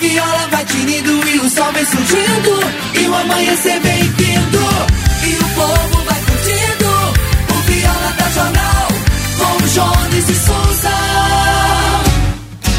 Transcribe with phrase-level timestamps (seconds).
[0.00, 2.60] Viola vai tinindo e o sol vem surgindo.
[2.94, 4.58] E o amanhecer vem vindo.
[5.24, 6.90] E o povo vai curtindo.
[7.50, 8.88] O viola da jornal.
[9.38, 10.96] Com o Jones e Souza.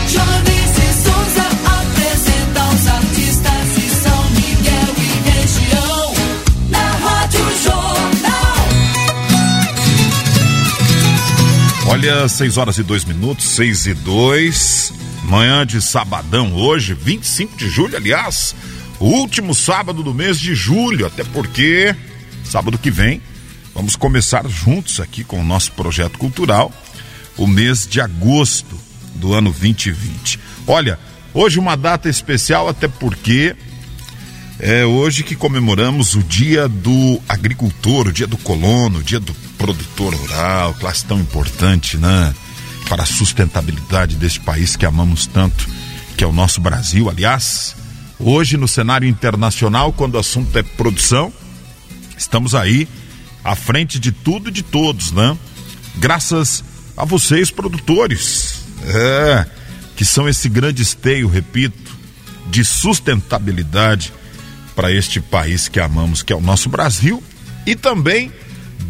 [0.09, 6.13] Jones e Souza apresenta os artistas de São Miguel e região.
[6.69, 8.67] Na Rádio Jornal.
[11.87, 14.96] Olha, 6 horas e 2 minutos, 6 e 2.
[15.27, 18.55] Manhã de sabadão hoje, 25 de julho, aliás,
[18.97, 21.93] o último sábado do mês de julho, até porque
[22.45, 23.21] sábado que vem
[23.75, 26.71] vamos começar juntos aqui com o nosso projeto cultural,
[27.35, 28.79] o mês de agosto
[29.15, 30.39] do ano 2020.
[30.65, 30.97] Olha,
[31.33, 33.53] hoje uma data especial, até porque
[34.59, 39.33] é hoje que comemoramos o dia do agricultor, o dia do colono, o dia do
[39.57, 42.33] produtor rural, classe tão importante, né?
[42.89, 45.67] Para a sustentabilidade deste país que amamos tanto,
[46.15, 47.09] que é o nosso Brasil.
[47.09, 47.75] Aliás,
[48.19, 51.31] hoje no cenário internacional, quando o assunto é produção,
[52.17, 52.87] estamos aí
[53.43, 55.37] à frente de tudo e de todos, né?
[55.97, 56.63] Graças
[56.95, 59.45] a vocês, produtores, é,
[59.95, 61.97] que são esse grande esteio, repito,
[62.47, 64.13] de sustentabilidade
[64.75, 67.21] para este país que amamos, que é o nosso Brasil,
[67.65, 68.31] e também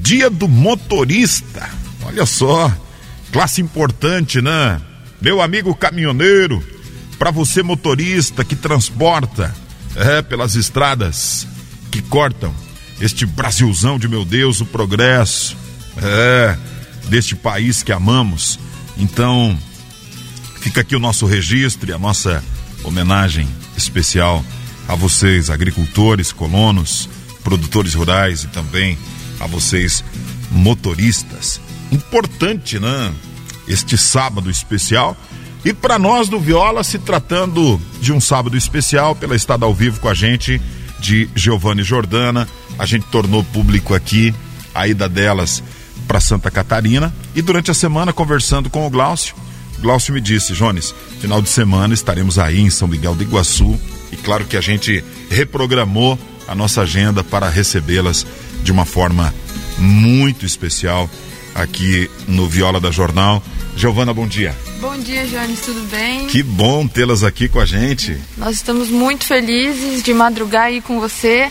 [0.02, 1.70] Dia do Motorista.
[2.04, 2.72] Olha só,
[3.32, 4.82] classe importante, né?
[5.22, 6.64] Meu amigo caminhoneiro,
[7.18, 9.54] para você motorista que transporta
[9.96, 11.48] é, pelas estradas
[11.92, 12.54] que cortam
[13.00, 15.56] este Brasilzão de meu Deus, o progresso
[15.98, 16.58] é,
[17.10, 18.60] deste país que amamos.
[18.98, 19.58] Então,
[20.62, 22.44] fica aqui o nosso registro e a nossa
[22.84, 24.44] homenagem especial
[24.88, 27.10] a vocês, agricultores, colonos,
[27.44, 28.98] produtores rurais e também
[29.40, 30.04] a vocês,
[30.52, 31.60] motoristas.
[31.92, 33.14] Importante, né?
[33.68, 35.16] Este sábado especial.
[35.66, 40.00] E para nós do Viola, se tratando de um sábado especial, pela estada ao vivo
[40.00, 40.62] com a gente,
[41.00, 44.34] de Giovanni Jordana, a gente tornou público aqui
[44.74, 45.64] a ida delas
[46.08, 49.36] para Santa Catarina e durante a semana conversando com o Glaucio,
[49.80, 53.80] Glaucio me disse, Jones, final de semana estaremos aí em São Miguel do Iguaçu
[54.12, 58.26] e claro que a gente reprogramou a nossa agenda para recebê-las
[58.64, 59.34] de uma forma
[59.78, 61.10] muito especial
[61.58, 63.44] aqui no Viola da Jornal.
[63.76, 64.56] Giovana, bom dia.
[64.80, 66.28] Bom dia, Jones, tudo bem?
[66.28, 68.18] Que bom tê-las aqui com a gente.
[68.38, 71.50] Nós estamos muito felizes de madrugar aí com você.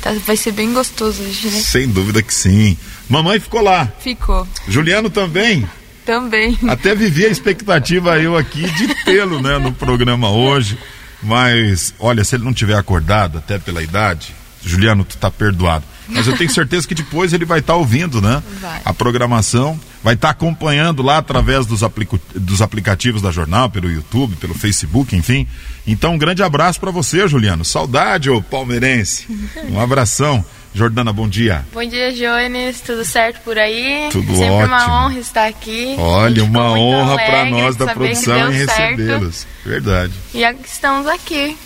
[0.00, 1.58] Tá- vai ser bem gostoso hoje, né?
[1.60, 2.76] Sem dúvida que sim.
[3.08, 3.90] Mamãe ficou lá.
[4.00, 4.46] Ficou.
[4.68, 5.66] Juliano também.
[6.04, 6.56] Também.
[6.68, 10.78] Até vivi a expectativa eu aqui de tê-lo, né, no programa hoje.
[11.22, 14.34] Mas, olha, se ele não tiver acordado, até pela idade,
[14.64, 15.84] Juliano, tu tá perdoado.
[16.08, 18.42] Mas eu tenho certeza que depois ele vai estar ouvindo, né?
[18.60, 18.80] Vai.
[18.84, 24.36] A programação, vai estar acompanhando lá através dos, aplico- dos aplicativos da jornal, pelo YouTube,
[24.36, 25.46] pelo Facebook, enfim.
[25.86, 27.64] Então, um grande abraço para você, Juliano.
[27.64, 29.26] Saudade, ô palmeirense.
[29.70, 30.44] Um abração.
[30.74, 31.64] Jordana, bom dia.
[31.72, 32.82] Bom dia, Jones.
[32.82, 34.10] Tudo certo por aí?
[34.12, 34.66] Tudo Sempre ótimo.
[34.74, 35.94] uma honra estar aqui.
[35.98, 39.46] Olha, uma honra para nós da produção em recebê-los.
[39.64, 40.12] Verdade.
[40.34, 41.56] E estamos aqui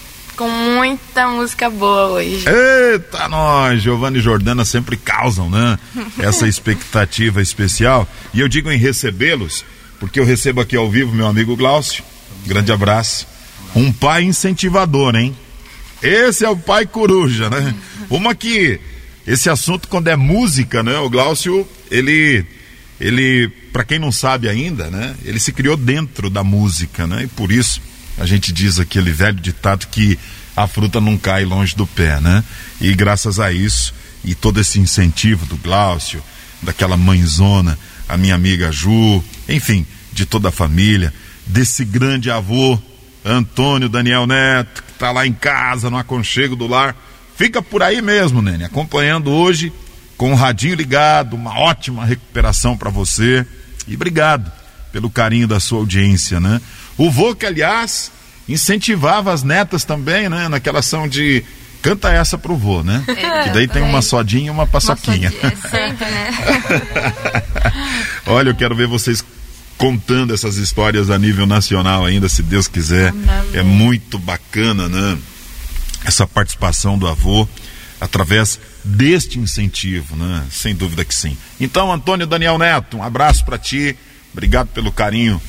[0.40, 2.46] com muita música boa hoje.
[2.48, 3.82] Eita, nós!
[3.82, 5.78] Giovanni e Jordana sempre causam, né?
[6.18, 8.08] Essa expectativa especial.
[8.32, 9.66] E eu digo em recebê-los,
[9.98, 12.02] porque eu recebo aqui ao vivo meu amigo Glaucio.
[12.46, 13.26] Grande abraço.
[13.76, 15.36] Um pai incentivador, hein?
[16.02, 17.74] Esse é o pai coruja, né?
[18.08, 18.80] Uma que
[19.26, 20.98] esse assunto quando é música, né?
[21.00, 22.46] O Glaucio, ele
[22.98, 25.14] ele, para quem não sabe ainda, né?
[25.22, 27.24] Ele se criou dentro da música, né?
[27.24, 27.89] E por isso
[28.20, 30.19] a gente diz aquele velho ditado que
[30.54, 32.44] a fruta não cai longe do pé, né?
[32.78, 36.22] E graças a isso e todo esse incentivo do Glaucio,
[36.60, 41.14] daquela mãezona, a minha amiga Ju, enfim, de toda a família,
[41.47, 42.78] desse grande avô
[43.25, 46.94] Antônio Daniel Neto, que tá lá em casa, no aconchego do lar.
[47.36, 49.72] Fica por aí mesmo, Nene, acompanhando hoje
[50.19, 53.47] com o radinho ligado, uma ótima recuperação para você.
[53.88, 54.53] E obrigado
[54.92, 56.60] pelo carinho da sua audiência, né?
[57.00, 58.12] O vô que, aliás,
[58.46, 60.50] incentivava as netas também, né?
[60.50, 61.42] Naquela ação de
[61.80, 63.02] canta essa pro vô, né?
[63.08, 65.32] É, que daí tem uma sodinha e uma paçoquinha.
[65.42, 66.30] É sempre, né?
[68.26, 69.24] Olha, eu quero ver vocês
[69.78, 73.14] contando essas histórias a nível nacional ainda, se Deus quiser.
[73.54, 75.16] É muito bacana, né?
[76.04, 77.48] Essa participação do avô
[77.98, 80.44] através deste incentivo, né?
[80.50, 81.34] Sem dúvida que sim.
[81.58, 83.96] Então, Antônio Daniel Neto, um abraço para ti.
[84.34, 85.41] Obrigado pelo carinho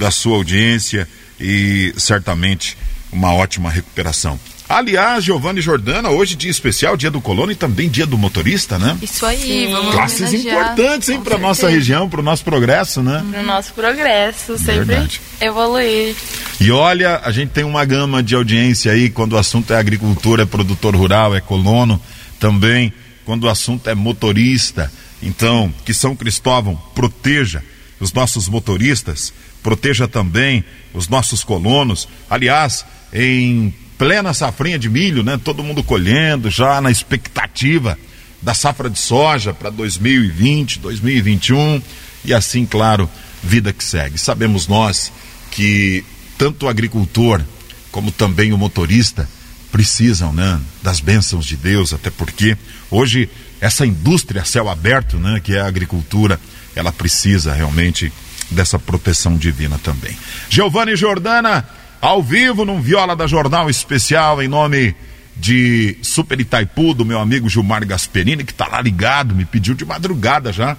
[0.00, 1.06] da sua audiência
[1.38, 2.76] e certamente
[3.12, 4.40] uma ótima recuperação.
[4.66, 8.96] Aliás, Giovanni Jordana, hoje dia especial, dia do colono e também dia do motorista, né?
[9.02, 9.72] Isso aí, Sim.
[9.72, 10.62] vamos Classes homenagear.
[10.62, 13.22] importantes, hein, para nossa região, para o nosso progresso, né?
[13.30, 15.20] Pro nosso progresso, sempre Verdade.
[15.40, 16.14] evoluir.
[16.60, 20.44] E olha, a gente tem uma gama de audiência aí quando o assunto é agricultura,
[20.44, 22.00] é produtor rural, é colono,
[22.38, 22.92] também
[23.26, 24.90] quando o assunto é motorista.
[25.20, 27.60] Então, que São Cristóvão proteja
[28.00, 32.08] os nossos motoristas, proteja também os nossos colonos.
[32.28, 35.38] Aliás, em plena safrinha de milho, né?
[35.42, 37.98] Todo mundo colhendo, já na expectativa
[38.40, 41.82] da safra de soja para 2020, 2021
[42.24, 43.08] e assim, claro,
[43.42, 44.18] vida que segue.
[44.18, 45.12] Sabemos nós
[45.50, 46.04] que
[46.38, 47.42] tanto o agricultor
[47.90, 49.28] como também o motorista
[49.70, 52.56] precisam, né, das bênçãos de Deus, até porque
[52.90, 53.28] hoje
[53.60, 56.40] essa indústria céu aberto, né, que é a agricultura,
[56.74, 58.12] ela precisa realmente
[58.50, 60.16] dessa proteção divina também.
[60.48, 61.66] Giovanni Jordana,
[62.00, 64.94] ao vivo num Viola da Jornal especial em nome
[65.36, 69.84] de Super Itaipu, do meu amigo Gilmar Gasperini, que tá lá ligado, me pediu de
[69.84, 70.76] madrugada já.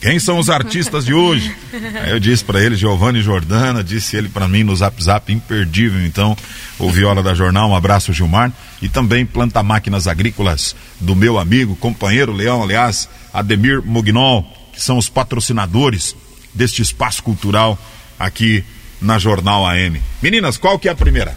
[0.00, 1.54] Quem são os artistas de hoje?
[2.02, 6.04] Aí eu disse para ele, Giovanni Jordana, disse ele para mim no Zap Zap, imperdível.
[6.06, 6.34] Então,
[6.78, 8.50] o Viola da Jornal, um abraço, Gilmar.
[8.80, 14.42] E também Planta Máquinas Agrícolas, do meu amigo, companheiro Leão, aliás, Ademir Mugnol,
[14.72, 16.16] que são os patrocinadores
[16.54, 17.78] deste espaço cultural
[18.18, 18.64] aqui
[19.00, 20.00] na Jornal AM.
[20.22, 21.36] Meninas, qual que é a primeira?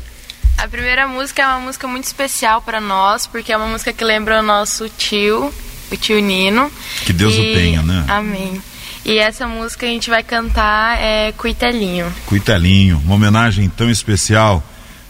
[0.58, 4.04] A primeira música é uma música muito especial para nós, porque é uma música que
[4.04, 5.54] lembra o nosso tio,
[5.92, 6.72] o tio Nino.
[7.06, 8.06] Que Deus o tenha, né?
[8.08, 8.62] Amém.
[9.06, 12.12] E essa música a gente vai cantar é Cuitelinho.
[12.26, 14.64] Cuitelinho, uma homenagem tão especial.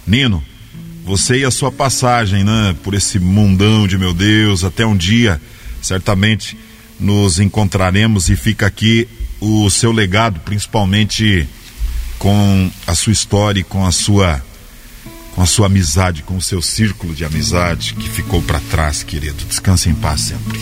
[0.08, 0.44] Nino,
[1.04, 5.40] você e a sua passagem, né, por esse mundão de meu Deus, até um dia,
[5.82, 6.58] certamente
[7.00, 9.08] nos encontraremos e fica aqui
[9.44, 11.48] o seu legado, principalmente
[12.18, 14.42] com a sua história e com a sua
[15.36, 19.44] com a sua amizade, com o seu círculo de amizade que ficou para trás, querido.
[19.45, 20.60] Descanse em paz sempre.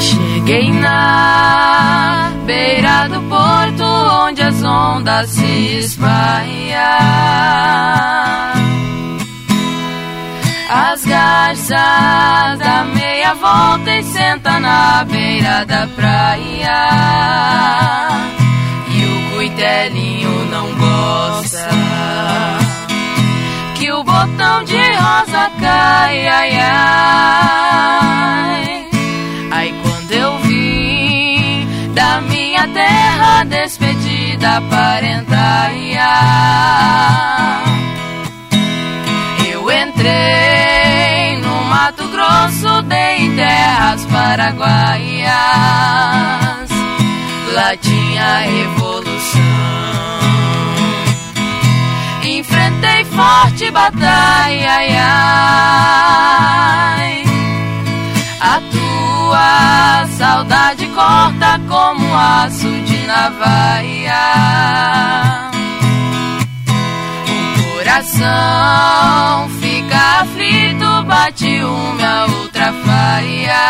[0.00, 6.74] Cheguei na beira do porto onde as ondas se espalham.
[10.68, 12.84] As garças dá
[13.32, 16.88] volta e senta na beira da praia.
[18.88, 21.68] E o cuitelinho não gosta
[23.74, 26.28] que o botão de rosa cai.
[26.28, 27.14] Ai, ai.
[29.50, 36.08] Aí quando eu vim da minha terra despedida parentaia,
[39.50, 40.53] eu entrei
[42.34, 45.30] Grosso, dei terras paraguaias,
[47.52, 49.40] lá tinha revolução.
[52.24, 54.96] Enfrentei forte batalha, ai,
[56.96, 57.24] ai.
[58.40, 64.24] A tua saudade corta como aço de navalha.
[67.58, 73.66] O coração fica aflito, bate uma outra faia.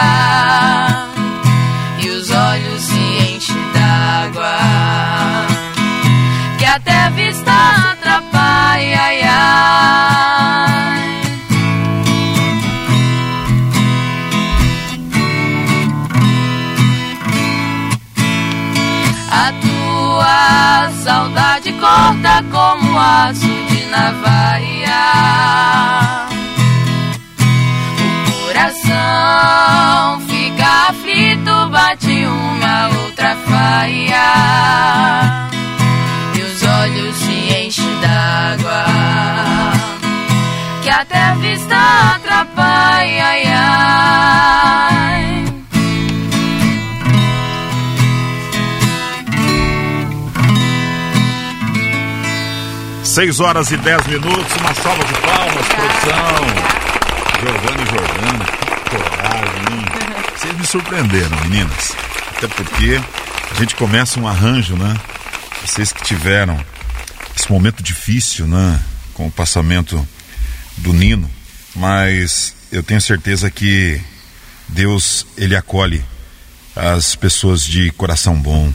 [1.99, 4.56] E os olhos se enchem d'água.
[6.58, 7.52] Que até a vista
[7.93, 9.00] atrapalha.
[9.06, 9.35] Ai, ai.
[19.31, 24.64] A tua saudade corta como aço de navalha.
[28.95, 34.29] Coração fica aflito, bate uma outra faia.
[36.35, 38.85] E os olhos se enchem d'água.
[40.83, 41.77] Que até a vista
[42.15, 43.25] atrapalha.
[43.25, 43.85] Ai, ai.
[53.03, 56.85] 6 horas e 10 minutos, uma salva de palmas, produção.
[57.41, 58.63] Giovanni Jordana,
[60.64, 61.92] me surpreenderam, meninas.
[62.37, 62.99] Até porque
[63.50, 64.97] a gente começa um arranjo, né?
[65.64, 66.59] Vocês que tiveram
[67.37, 68.80] esse momento difícil, né?
[69.12, 70.06] Com o passamento
[70.78, 71.30] do Nino,
[71.76, 74.00] mas eu tenho certeza que
[74.66, 76.02] Deus, ele acolhe
[76.75, 78.73] as pessoas de coração bom.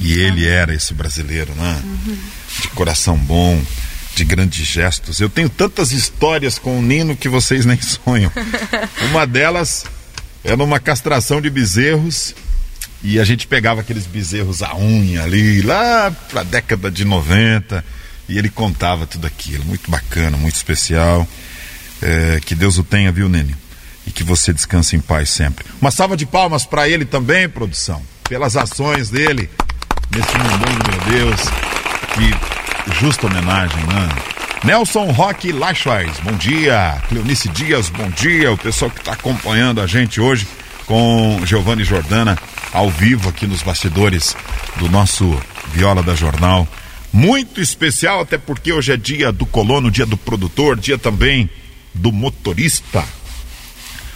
[0.00, 1.82] E ele era esse brasileiro, né?
[2.60, 3.60] De coração bom,
[4.14, 5.20] de grandes gestos.
[5.20, 8.30] Eu tenho tantas histórias com o Nino que vocês nem sonham.
[9.10, 9.84] Uma delas
[10.44, 12.34] é numa castração de bezerros
[13.02, 17.84] e a gente pegava aqueles bezerros à unha ali, lá pra década de 90.
[18.28, 21.26] E ele contava tudo aquilo, muito bacana, muito especial.
[22.00, 23.54] É, que Deus o tenha, viu, Nene?
[24.06, 25.64] E que você descanse em paz sempre.
[25.80, 29.50] Uma salva de palmas para ele também, produção, pelas ações dele
[30.10, 31.40] nesse mundo, meu Deus.
[32.14, 34.41] Que justa homenagem, né?
[34.64, 37.02] Nelson Roque Lachais, bom dia.
[37.08, 38.52] Cleonice Dias, bom dia.
[38.52, 40.46] O pessoal que está acompanhando a gente hoje
[40.86, 42.38] com Giovanni Jordana
[42.72, 44.36] ao vivo aqui nos bastidores
[44.76, 45.36] do nosso
[45.72, 46.68] Viola da Jornal.
[47.12, 51.50] Muito especial, até porque hoje é dia do colono, dia do produtor, dia também
[51.92, 53.04] do motorista.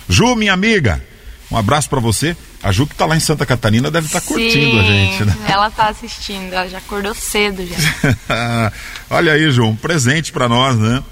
[0.09, 1.05] Ju, minha amiga,
[1.51, 2.37] um abraço para você.
[2.63, 5.37] A Ju que tá lá em Santa Catarina deve estar tá curtindo a gente, né?
[5.49, 8.73] Ela tá assistindo, ela já acordou cedo já.
[9.11, 11.03] Olha aí, Ju, um presente para nós, né?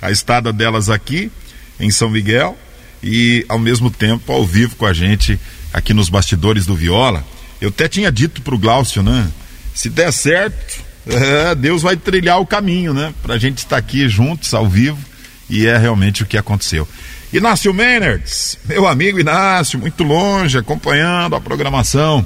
[0.00, 1.30] A estada delas aqui
[1.78, 2.58] em São Miguel
[3.02, 5.38] e ao mesmo tempo ao vivo com a gente
[5.72, 7.24] aqui nos bastidores do Viola.
[7.60, 9.28] Eu até tinha dito pro Glaucio, né?
[9.74, 13.12] Se der certo, é, Deus vai trilhar o caminho, né?
[13.22, 14.98] Pra gente estar aqui juntos, ao vivo,
[15.48, 16.88] e é realmente o que aconteceu.
[17.34, 22.24] Inácio Menertz, meu amigo Inácio, muito longe, acompanhando a programação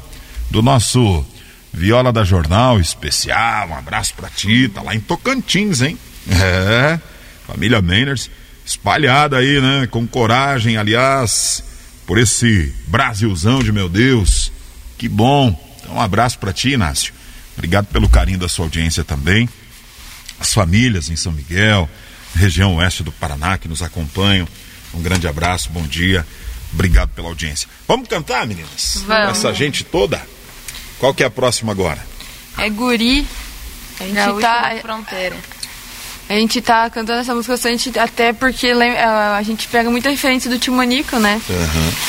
[0.51, 1.25] do nosso
[1.73, 3.71] Viola da Jornal especial.
[3.71, 5.99] Um abraço pra ti, tá lá em Tocantins, hein?
[6.31, 7.01] É,
[7.47, 8.31] família Menertz
[8.67, 9.89] espalhada aí, né?
[9.91, 11.65] Com coragem, aliás,
[12.07, 14.53] por esse Brasilzão de meu Deus.
[14.99, 15.59] Que bom.
[15.81, 17.15] Então, um abraço para ti, Inácio.
[17.57, 19.49] Obrigado pelo carinho da sua audiência também.
[20.39, 21.89] As famílias em São Miguel,
[22.35, 24.47] região oeste do Paraná que nos acompanham.
[24.95, 26.27] Um grande abraço, bom dia.
[26.73, 27.69] Obrigado pela audiência.
[27.87, 29.03] Vamos cantar, meninas?
[29.07, 29.39] Vamos.
[29.39, 30.21] Essa gente toda.
[30.99, 31.99] Qual que é a próxima agora?
[32.59, 33.27] É Guri.
[34.01, 34.77] A gente Gaúcho tá.
[34.83, 35.37] fronteira.
[36.29, 40.59] A gente tá cantando essa música bastante, até porque a gente pega muita referência do
[40.59, 41.41] Tio Manico, né?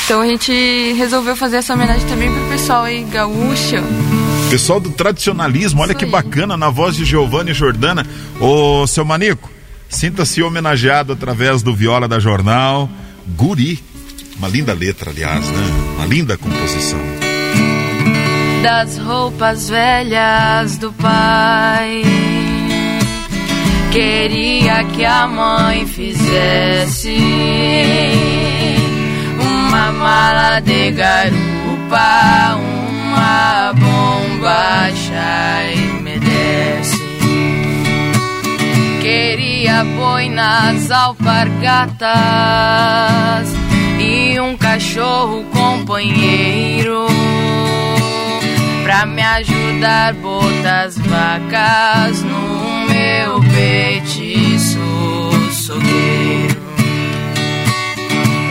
[0.04, 3.76] Então a gente resolveu fazer essa homenagem também pro pessoal aí gaúcho.
[4.50, 6.10] Pessoal do tradicionalismo, olha Isso que aí.
[6.10, 8.06] bacana, na voz de Giovanni Jordana.
[8.38, 9.50] Ô, seu Manico,
[9.90, 12.88] sinta-se homenageado através do Viola da Jornal.
[13.36, 13.82] Guri.
[14.38, 15.66] Uma linda letra, aliás, né?
[15.96, 16.98] Uma linda composição.
[18.62, 22.02] das roupas velhas do pai.
[23.90, 27.16] Queria que a mãe fizesse
[29.40, 34.90] uma mala de garupa, uma bomba
[35.74, 35.79] e
[39.70, 42.10] Queria boi nas alpargatas
[44.00, 47.06] e um cachorro companheiro
[48.82, 54.80] pra me ajudar botar as vacas no meu petiço
[55.52, 56.60] sogueiro.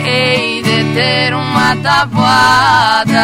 [0.06, 3.20] Hei de ter uma tabuada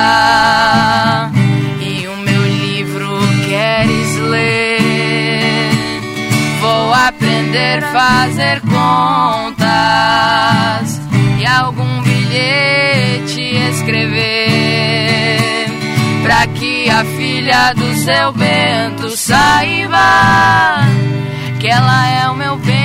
[7.57, 9.67] a fazer contas
[11.39, 15.39] e algum bilhete escrever
[16.23, 20.83] pra que a filha do seu Bento saiba
[21.59, 22.76] que ela é o meu bem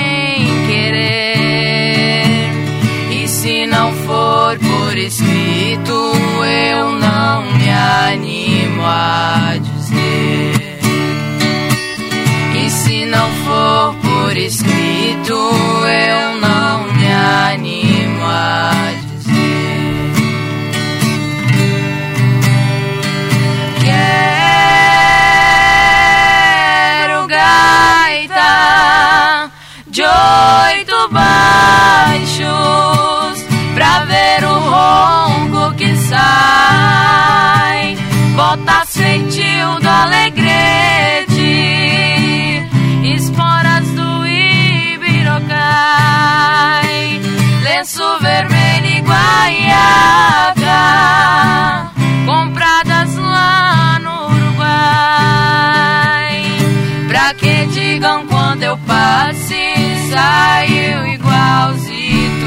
[58.62, 59.74] digam quando eu passe,
[60.12, 62.46] saiu igualzito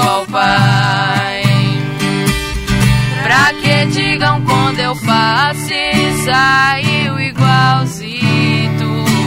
[0.00, 1.42] ao pai.
[3.22, 5.92] Pra que digam quando eu passe,
[6.24, 8.84] saiu igualzito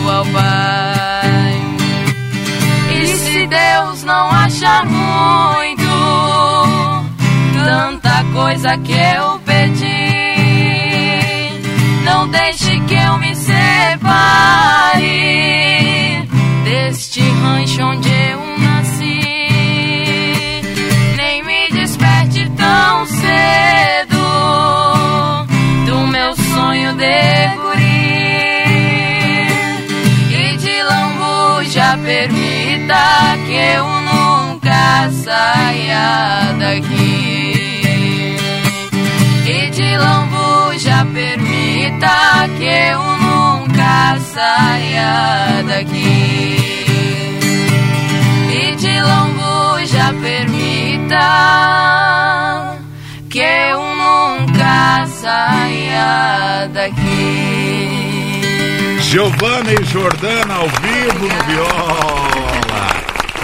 [0.10, 1.62] ao pai.
[2.92, 5.86] E se Deus não acha muito,
[7.63, 9.96] tanta coisa que eu pedi,
[12.04, 14.46] não deixe que eu me separe
[17.45, 19.19] rancho onde eu nasci.
[21.15, 24.25] Nem me desperte tão cedo
[25.85, 27.87] do meu sonho de guri
[30.31, 38.35] e de lambu já permita que eu nunca saia daqui.
[39.47, 46.54] E de lambuja permita que eu nunca saia daqui.
[49.05, 51.17] Lambuja permita
[53.29, 58.41] que eu nunca saia daqui.
[59.01, 62.25] Giovana e Jordana ao vivo no viola.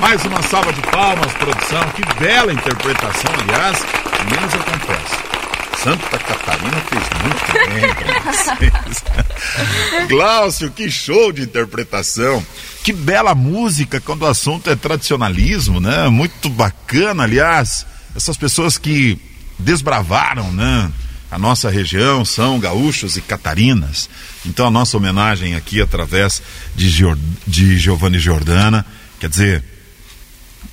[0.02, 1.84] Mais uma salva de palmas, produção.
[1.96, 3.86] Que bela interpretação, aliás.
[4.30, 5.11] Menos confesso.
[5.84, 9.04] Santa Catarina fez muito bem pra vocês.
[10.08, 12.46] Glaucio, que show de interpretação.
[12.84, 16.08] Que bela música quando o assunto é tradicionalismo, né?
[16.08, 17.86] Muito bacana, aliás.
[18.16, 19.20] Essas pessoas que
[19.58, 20.92] desbravaram, né?
[21.32, 24.10] a nossa região são gaúchos e catarinas.
[24.46, 26.44] Então a nossa homenagem aqui através
[26.76, 26.92] de,
[27.48, 28.86] de Giovanni Giordana,
[29.18, 29.64] quer dizer,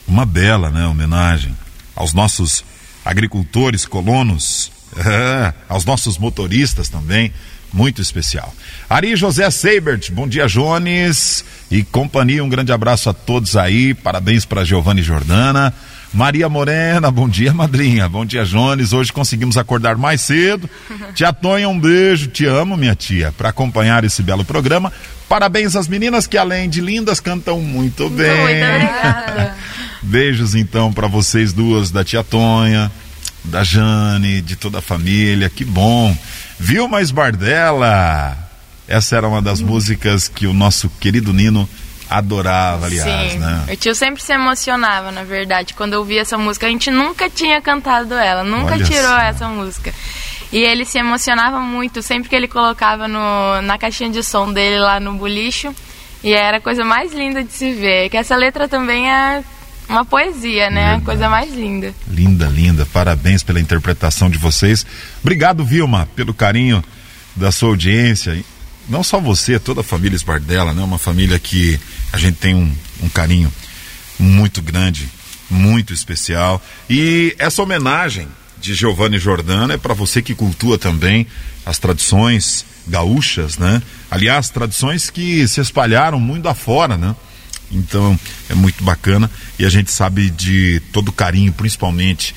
[0.06, 1.56] uma bela né, homenagem
[1.94, 2.64] aos nossos
[3.04, 7.32] agricultores, colonos, é, aos nossos motoristas também,
[7.72, 8.52] muito especial.
[8.88, 14.44] Ari José Seibert, bom dia Jones e companhia, um grande abraço a todos aí, parabéns
[14.44, 15.74] para Giovanni Jordana.
[16.12, 18.08] Maria Morena, bom dia, madrinha.
[18.08, 18.94] Bom dia, Jones.
[18.94, 20.68] Hoje conseguimos acordar mais cedo.
[21.14, 22.28] tia Tonha, um beijo.
[22.28, 24.90] Te amo, minha tia, para acompanhar esse belo programa.
[25.28, 28.30] Parabéns às meninas que, além de lindas, cantam muito bem.
[28.30, 29.54] Muito obrigada.
[30.00, 32.90] Beijos, então, para vocês duas, da tia Tonha,
[33.44, 35.48] da Jane, de toda a família.
[35.48, 36.16] Que bom.
[36.58, 38.36] Vilma Esbardella.
[38.86, 41.68] Essa era uma das músicas que o nosso querido Nino
[42.08, 43.38] adorava, aliás, Sim.
[43.38, 43.64] né?
[43.70, 46.66] O tio sempre se emocionava, na verdade, quando eu ouvia essa música.
[46.66, 49.92] A gente nunca tinha cantado ela, nunca Olha tirou essa música.
[50.50, 54.78] E ele se emocionava muito sempre que ele colocava no, na caixinha de som dele
[54.78, 55.74] lá no bolicho.
[56.24, 58.08] E era a coisa mais linda de se ver.
[58.08, 59.44] Que essa letra também é
[59.88, 60.94] uma poesia, né?
[60.94, 61.94] A coisa mais linda.
[62.08, 62.86] Linda, linda.
[62.86, 64.84] Parabéns pela interpretação de vocês.
[65.20, 66.84] Obrigado, Vilma, pelo carinho
[67.34, 68.42] da sua audiência.
[68.88, 70.82] Não só você, toda a família Esbardella, né?
[70.82, 71.78] Uma família que
[72.12, 73.52] a gente tem um, um carinho
[74.18, 75.08] muito grande,
[75.50, 76.62] muito especial.
[76.88, 78.28] E essa homenagem
[78.60, 81.26] de Giovanni Jordana é para você que cultua também
[81.64, 83.82] as tradições gaúchas, né?
[84.10, 87.14] Aliás, tradições que se espalharam muito afora, né?
[87.70, 92.34] Então é muito bacana e a gente sabe de todo o carinho, principalmente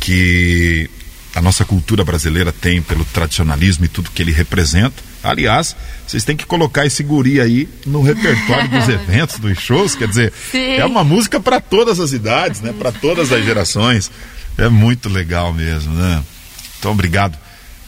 [0.00, 0.88] que
[1.34, 5.02] a nossa cultura brasileira tem pelo tradicionalismo e tudo que ele representa.
[5.22, 5.74] Aliás,
[6.06, 10.32] vocês têm que colocar esse guri aí no repertório dos eventos, dos shows, quer dizer,
[10.52, 10.74] Sim.
[10.74, 12.72] é uma música para todas as idades, né?
[12.78, 14.10] Para todas as gerações.
[14.56, 16.22] É muito legal mesmo, né?
[16.78, 17.36] Então, obrigado,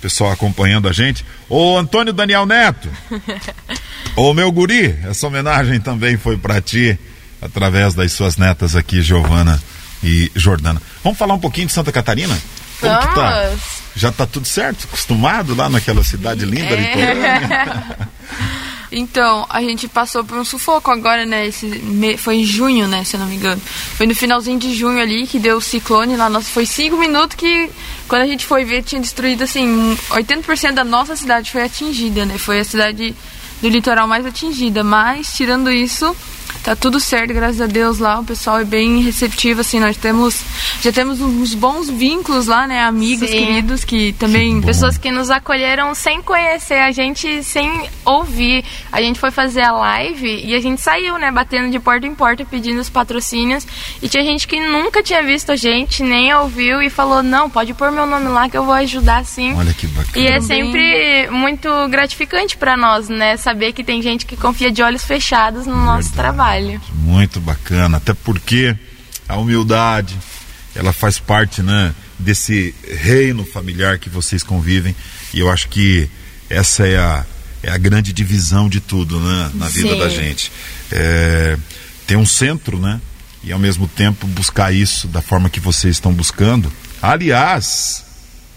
[0.07, 1.27] pessoal acompanhando a gente.
[1.49, 2.89] Ô Antônio Daniel Neto,
[4.15, 6.97] ô meu guri, essa homenagem também foi para ti,
[7.43, 9.61] através das suas netas aqui, Giovana
[10.05, 10.81] e Jordana.
[11.03, 12.39] Vamos falar um pouquinho de Santa Catarina?
[12.81, 13.43] Como que tá?
[13.49, 13.61] Vamos.
[13.97, 14.85] Já tá tudo certo?
[14.85, 16.77] Acostumado lá naquela cidade linda, É.
[16.77, 17.99] litorânea?
[18.93, 21.47] Então, a gente passou por um sufoco agora, né?
[21.47, 23.05] Esse me- Foi em junho, né?
[23.05, 23.61] Se eu não me engano.
[23.97, 26.29] Foi no finalzinho de junho ali que deu o ciclone lá.
[26.31, 27.69] Nossa, foi cinco minutos que,
[28.09, 32.39] quando a gente foi ver, tinha destruído, assim, 80% da nossa cidade foi atingida, né?
[32.39, 33.15] Foi a cidade
[33.61, 34.85] do litoral mais atingida.
[34.85, 36.15] Mas, tirando isso,
[36.63, 38.21] tá tudo certo, graças a Deus lá.
[38.21, 39.81] O pessoal é bem receptivo, assim.
[39.81, 40.43] Nós temos,
[40.81, 42.83] já temos uns bons vínculos lá, né?
[42.83, 43.39] Amigos, Sim.
[43.39, 44.61] queridos, que também...
[44.61, 44.67] bom.
[44.67, 48.65] Pessoas que nos acolheram sem conhecer a gente, sem ouvir.
[48.93, 52.15] A gente foi fazer a live e a gente saiu, né, batendo de porta em
[52.15, 53.67] porta pedindo os patrocínios.
[54.03, 57.75] E tinha gente que nunca tinha visto a gente, nem ouviu e falou: "Não, pode
[57.75, 59.55] pôr meu nome lá que eu vou ajudar sim".
[59.57, 60.19] Olha que bacana.
[60.19, 64.83] E é sempre muito gratificante para nós, né, saber que tem gente que confia de
[64.83, 66.36] olhos fechados no nosso trabalho.
[66.93, 68.77] Muito bacana, até porque
[69.29, 70.17] a humildade,
[70.75, 74.95] ela faz parte, né, desse reino familiar que vocês convivem,
[75.33, 76.09] e eu acho que
[76.49, 77.25] essa é a,
[77.63, 79.99] é a grande divisão de tudo, né, na vida Sim.
[79.99, 80.53] da gente.
[80.93, 81.57] É,
[82.07, 83.01] ter um centro, né,
[83.43, 86.73] e ao mesmo tempo buscar isso da forma que vocês estão buscando.
[87.01, 88.05] Aliás,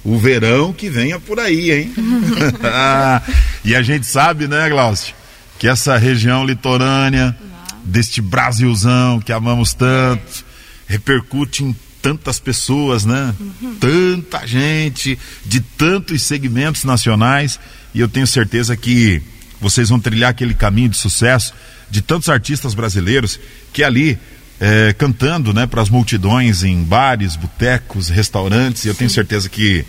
[0.03, 1.93] o verão que venha por aí, hein?
[3.63, 5.13] e a gente sabe, né, Glaucio,
[5.57, 7.35] que essa região litorânea,
[7.83, 10.45] deste Brasilzão que amamos tanto,
[10.87, 13.33] repercute em tantas pessoas, né?
[13.79, 17.59] Tanta gente, de tantos segmentos nacionais,
[17.93, 19.21] e eu tenho certeza que
[19.59, 21.53] vocês vão trilhar aquele caminho de sucesso
[21.89, 23.39] de tantos artistas brasileiros
[23.73, 24.17] que ali
[24.59, 29.85] eh, cantando, né, para as multidões em bares, botecos, restaurantes, e eu tenho certeza que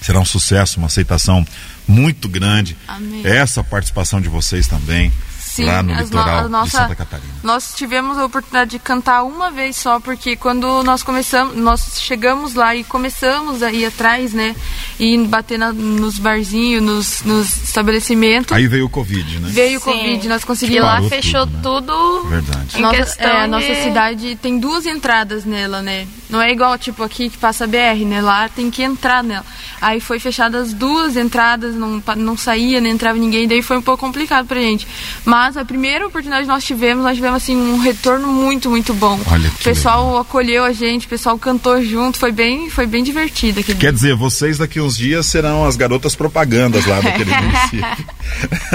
[0.00, 1.46] será um sucesso, uma aceitação
[1.86, 2.76] muito grande.
[2.86, 3.22] Amém.
[3.24, 5.12] Essa participação de vocês também.
[5.56, 7.34] Sim, lá no as no- litoral a nossa- de Santa Catarina.
[7.42, 12.54] Nós tivemos a oportunidade de cantar uma vez só, porque quando nós começamos, nós chegamos
[12.54, 14.54] lá e começamos a ir atrás, né?
[14.98, 18.52] E bater na- nos barzinhos, nos, nos estabelecimentos.
[18.56, 19.48] Aí veio o Covid, né?
[19.50, 19.82] veio o.
[19.82, 20.84] Covid, nós E conseguimos.
[20.84, 21.60] lá Parou fechou tudo, né?
[21.62, 22.24] tudo.
[22.28, 22.78] Verdade.
[22.78, 26.06] Em Nossa, questão é, a nossa de- cidade tem duas entradas nela, né?
[26.30, 28.20] Não é igual, tipo, aqui que passa a BR, né?
[28.22, 29.44] Lá tem que entrar nela.
[29.80, 33.82] Aí foi fechadas as duas entradas, não, não saía, nem entrava ninguém, daí foi um
[33.82, 34.86] pouco complicado pra gente.
[35.24, 39.18] Mas a primeira oportunidade que nós tivemos, nós tivemos, assim, um retorno muito, muito bom.
[39.30, 43.02] Olha o que pessoal acolheu a gente, o pessoal cantou junto, foi bem, foi bem
[43.02, 48.06] divertido aquele Quer dizer, vocês daqui uns dias serão as garotas propagandas lá daquele município.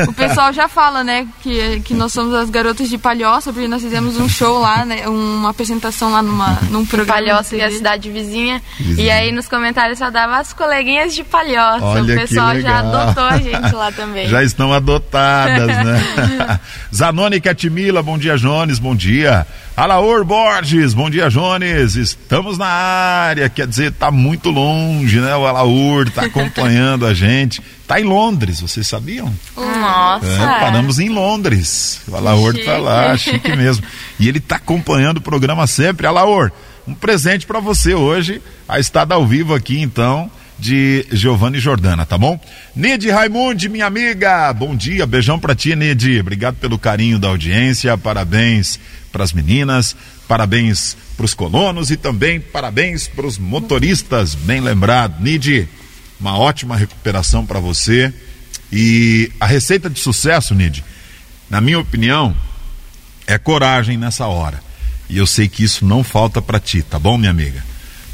[0.07, 3.81] O pessoal já fala, né, que, que nós somos as garotas de Palhoça, porque nós
[3.81, 7.09] fizemos um show lá, né, uma apresentação lá numa, num programa.
[7.09, 8.61] Palhoça, de que é a cidade vizinha.
[8.77, 9.07] Vizinha.
[9.07, 11.83] E aí nos comentários só dava as coleguinhas de Palhoça.
[11.85, 12.95] Olha o que pessoal já legal.
[12.95, 14.27] adotou a gente lá também.
[14.29, 16.58] Já estão adotadas, né?
[16.93, 19.45] Zanoni Catimila, bom dia, Jones, bom dia.
[19.75, 21.95] Alaor Borges, bom dia, Jones.
[21.95, 25.35] Estamos na área, quer dizer, tá muito longe, né?
[25.35, 27.61] O Alaor tá acompanhando a gente.
[27.87, 29.33] Tá em Londres, vocês sabiam?
[29.55, 30.25] Nossa.
[30.25, 32.01] É, paramos em Londres.
[32.07, 33.83] O Alaor tá lá, chique mesmo.
[34.19, 36.05] E ele tá acompanhando o programa sempre.
[36.05, 36.51] Alaor,
[36.87, 42.17] um presente para você hoje, a estada ao vivo aqui, então, de Giovanni Jordana, tá
[42.17, 42.39] bom?
[42.75, 46.19] Nide Raimundi, minha amiga, bom dia, beijão pra ti, Nide.
[46.19, 48.79] Obrigado pelo carinho da audiência, parabéns
[49.11, 49.95] pras meninas,
[50.27, 55.21] parabéns pros colonos e também parabéns pros motoristas, bem lembrado.
[55.21, 55.67] Nide,
[56.19, 58.13] uma ótima recuperação para você.
[58.71, 60.83] E a receita de sucesso, Nid,
[61.49, 62.35] na minha opinião,
[63.25, 64.61] é coragem nessa hora.
[65.09, 67.63] E eu sei que isso não falta para ti, tá bom, minha amiga?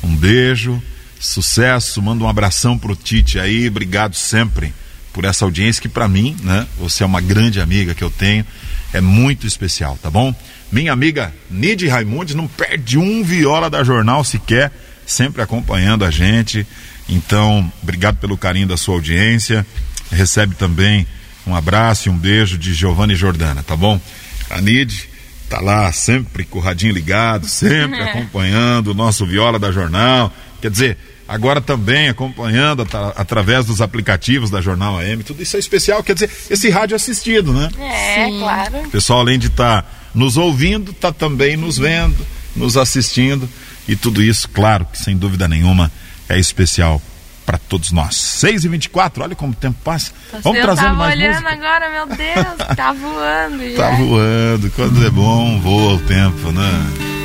[0.02, 0.82] Um beijo,
[1.26, 4.74] sucesso, manda um abração pro Tite aí, obrigado sempre
[5.14, 8.46] por essa audiência que para mim, né, você é uma grande amiga que eu tenho,
[8.92, 10.36] é muito especial, tá bom?
[10.72, 14.72] Minha amiga Nid Raimundes não perde um viola da jornal sequer,
[15.06, 16.66] sempre acompanhando a gente.
[17.08, 19.66] Então, obrigado pelo carinho da sua audiência.
[20.12, 21.08] Recebe também
[21.48, 24.02] um abraço e um beijo de Giovanni Jordana, tá bom?
[24.50, 25.10] A Nid
[25.50, 30.34] tá lá sempre com o radinho ligado, sempre acompanhando o nosso Viola da Jornal.
[30.62, 35.24] Quer dizer, agora também acompanhando atra- através dos aplicativos da Jornal AM.
[35.24, 37.70] Tudo isso é especial, quer dizer, esse rádio assistido, né?
[37.80, 38.78] É, claro.
[38.86, 43.50] O pessoal, além de estar nos ouvindo, está também nos vendo, nos assistindo.
[43.88, 45.92] E tudo isso, claro, que sem dúvida nenhuma,
[46.28, 47.02] é especial
[47.46, 48.16] para todos nós.
[48.16, 50.12] 6 e 24 olha como o tempo passa.
[50.42, 51.52] Vamos eu trazendo tava mais olhando música.
[51.52, 53.78] agora, meu Deus, tá voando já.
[53.78, 56.72] Tá voando, quando é bom, voa o tempo, né?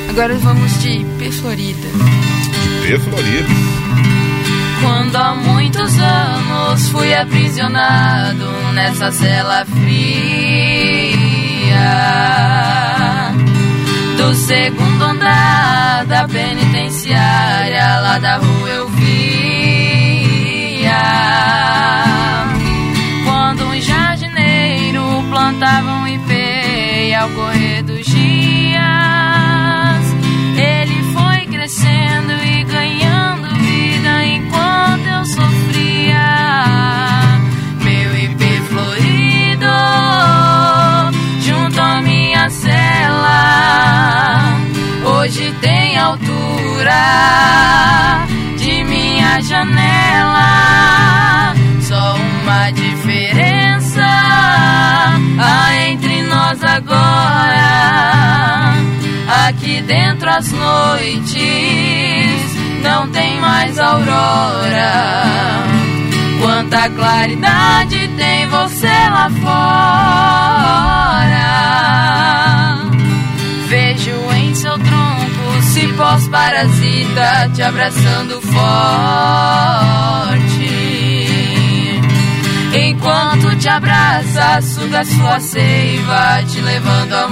[0.09, 1.87] Agora vamos de P Florida.
[2.91, 3.47] P Florida.
[4.81, 9.95] Quando há muitos anos fui aprisionado nessa cela fria
[14.17, 19.31] do segundo andar da penitenciária lá da rua eu via
[23.23, 27.60] quando um jardineiro plantava um ipê ao correr
[45.21, 46.95] Hoje tem altura
[48.57, 50.41] de minha janela.
[51.79, 57.61] Só uma diferença há entre nós agora.
[59.47, 61.29] Aqui dentro as noites
[62.81, 64.91] não tem mais aurora.
[66.41, 70.81] Quanta claridade tem você lá fora.
[73.67, 74.30] Vejo
[76.01, 78.61] cipós parasita te abraçando forte.
[82.73, 87.27] Enquanto te abraça, suga sua seiva, te levando à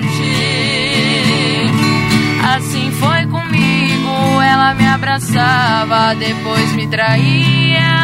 [0.00, 0.12] morte.
[2.54, 7.94] Assim foi comigo, ela me abraçava, depois me traía.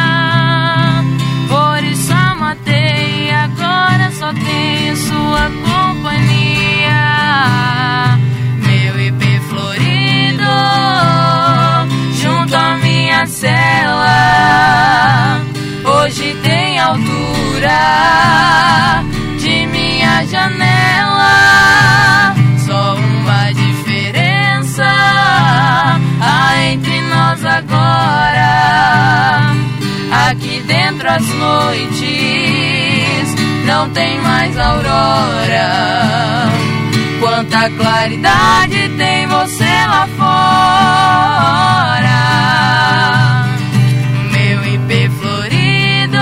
[1.47, 6.61] Por isso a matei, agora só tenho sua companhia.
[12.51, 15.41] Junto à minha cela.
[15.85, 17.69] Hoje tem altura
[19.39, 22.35] de minha janela.
[22.65, 24.83] Só uma diferença
[26.19, 29.53] há entre nós agora.
[30.29, 33.35] Aqui dentro as noites
[33.65, 35.71] não não tem mais aurora.
[37.33, 42.09] Quanta claridade tem você lá fora.
[44.33, 46.17] Meu IP florido,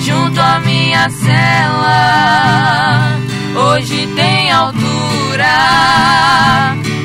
[0.00, 3.16] junto à minha cela,
[3.56, 5.56] hoje tem altura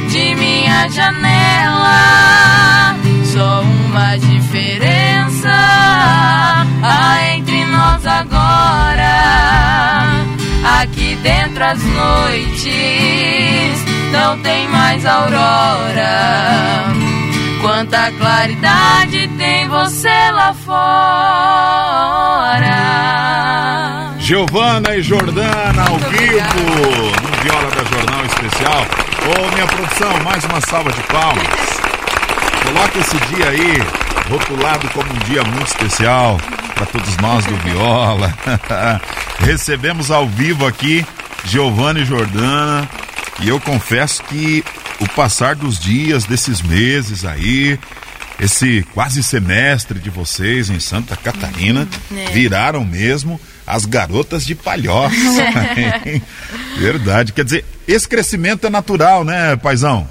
[0.09, 2.97] de minha janela.
[3.23, 5.49] Só uma diferença
[6.83, 8.83] há entre nós agora.
[10.63, 12.63] Aqui dentro as noites
[14.13, 16.85] não tem mais aurora.
[17.61, 20.93] Quanta claridade tem você lá fora.
[24.19, 26.63] Giovana e Jordana ao vivo
[27.21, 28.85] no Viola da Jornal Especial.
[29.27, 31.43] Ô, minha produção, mais uma salva de palmas.
[32.63, 33.83] Coloca esse dia aí,
[34.29, 36.37] rotulado como um dia muito especial
[36.83, 38.33] para todos nós do Viola.
[39.39, 41.05] Recebemos ao vivo aqui
[41.45, 42.89] Giovana e Jordana.
[43.41, 44.63] E eu confesso que
[44.99, 47.79] o passar dos dias, desses meses aí,
[48.39, 52.25] esse quase semestre de vocês em Santa Catarina, né?
[52.33, 55.15] viraram mesmo as garotas de palhoça.
[56.77, 57.31] Verdade.
[57.31, 60.07] Quer dizer, esse crescimento é natural, né, paizão?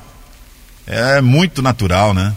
[0.87, 2.35] É muito natural, né?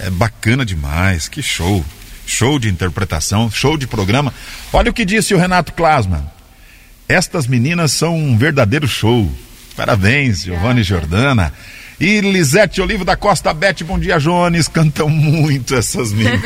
[0.00, 1.28] É bacana demais.
[1.28, 1.84] Que show.
[2.26, 4.32] Show de interpretação, show de programa.
[4.72, 6.24] Olha o que disse o Renato Klasman.
[7.08, 9.30] Estas meninas são um verdadeiro show.
[9.76, 11.52] Parabéns, Giovanni Jordana.
[12.00, 14.68] E Lisete Olivo da Costa Bete, bom dia, Jones.
[14.68, 16.40] Cantam muito essas meninas.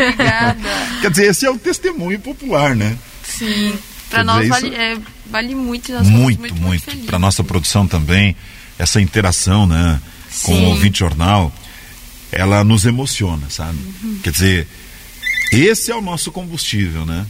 [1.00, 2.96] Quer dizer, esse é o testemunho popular, né?
[3.24, 3.78] Sim.
[4.10, 4.98] Quer nós dizer, vale, é,
[5.30, 5.92] vale muito.
[5.92, 6.90] Nós muito, muito, muito.
[6.90, 7.06] muito.
[7.06, 8.34] Para nossa produção também,
[8.78, 10.00] essa interação, né,
[10.42, 10.64] com Sim.
[10.64, 11.52] o ouvinte jornal,
[12.32, 13.78] ela nos emociona, sabe?
[14.02, 14.18] Uhum.
[14.22, 14.68] Quer dizer,
[15.52, 17.24] esse é o nosso combustível, né?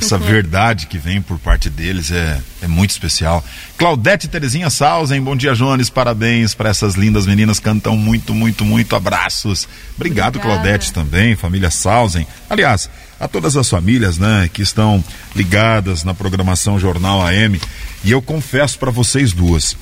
[0.00, 0.22] Essa Uhum.
[0.22, 3.44] verdade que vem por parte deles é, é muito especial.
[3.76, 5.88] Claudete Terezinha Salzen, bom dia, Jones.
[5.90, 7.58] Parabéns para essas lindas meninas.
[7.58, 8.94] Cantam muito, muito, muito.
[8.94, 9.66] Abraços.
[9.96, 10.60] Obrigado, Obrigada.
[10.62, 12.26] Claudete, também, família Salzen.
[12.50, 15.02] Aliás, a todas as famílias, né, que estão
[15.34, 17.60] ligadas na programação Jornal AM.
[18.04, 19.74] E eu confesso para vocês duas,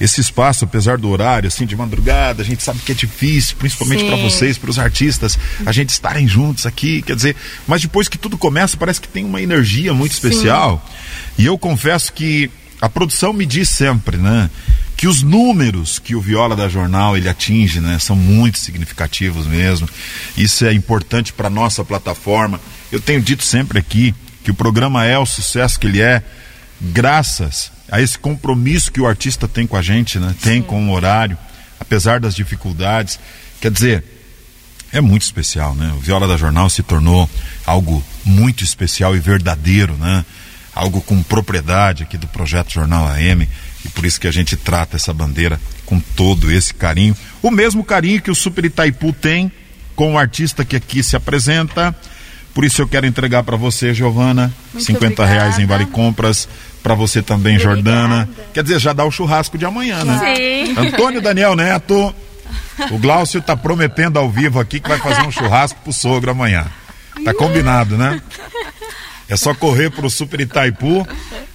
[0.00, 4.04] esse espaço, apesar do horário, assim, de madrugada, a gente sabe que é difícil, principalmente
[4.04, 4.22] para Sim.
[4.22, 8.38] vocês, para os artistas, a gente estarem juntos aqui, quer dizer, mas depois que tudo
[8.38, 10.84] começa, parece que tem uma energia muito especial.
[11.36, 14.48] E eu confesso que a produção me diz sempre, né,
[14.96, 19.88] que os números que o Viola da Jornal ele atinge, né, são muito significativos mesmo.
[20.36, 22.60] Isso é importante para nossa plataforma.
[22.90, 26.22] Eu tenho dito sempre aqui que o programa é o sucesso que ele é
[26.80, 30.34] graças a esse compromisso que o artista tem com a gente, né?
[30.42, 31.36] Tem com o horário,
[31.80, 33.18] apesar das dificuldades.
[33.60, 34.04] Quer dizer,
[34.92, 35.92] é muito especial, né?
[35.96, 37.28] O Viola da Jornal se tornou
[37.66, 40.24] algo muito especial e verdadeiro, né?
[40.74, 43.48] Algo com propriedade aqui do projeto Jornal AM
[43.84, 47.84] e por isso que a gente trata essa bandeira com todo esse carinho, o mesmo
[47.84, 49.50] carinho que o Super Itaipu tem
[49.94, 51.94] com o artista que aqui se apresenta.
[52.54, 55.84] Por isso eu quero entregar para você, Giovana, Muito 50 reais em obrigada.
[55.84, 56.48] Vale Compras,
[56.82, 58.28] para você também, Jordana.
[58.52, 60.34] Quer dizer, já dá o churrasco de amanhã, né?
[60.36, 60.74] Sim.
[60.78, 62.14] Antônio Daniel Neto.
[62.90, 66.66] O Glaucio tá prometendo ao vivo aqui que vai fazer um churrasco pro sogro amanhã.
[67.24, 68.20] Tá combinado, né?
[69.28, 71.06] É só correr pro Super Itaipu,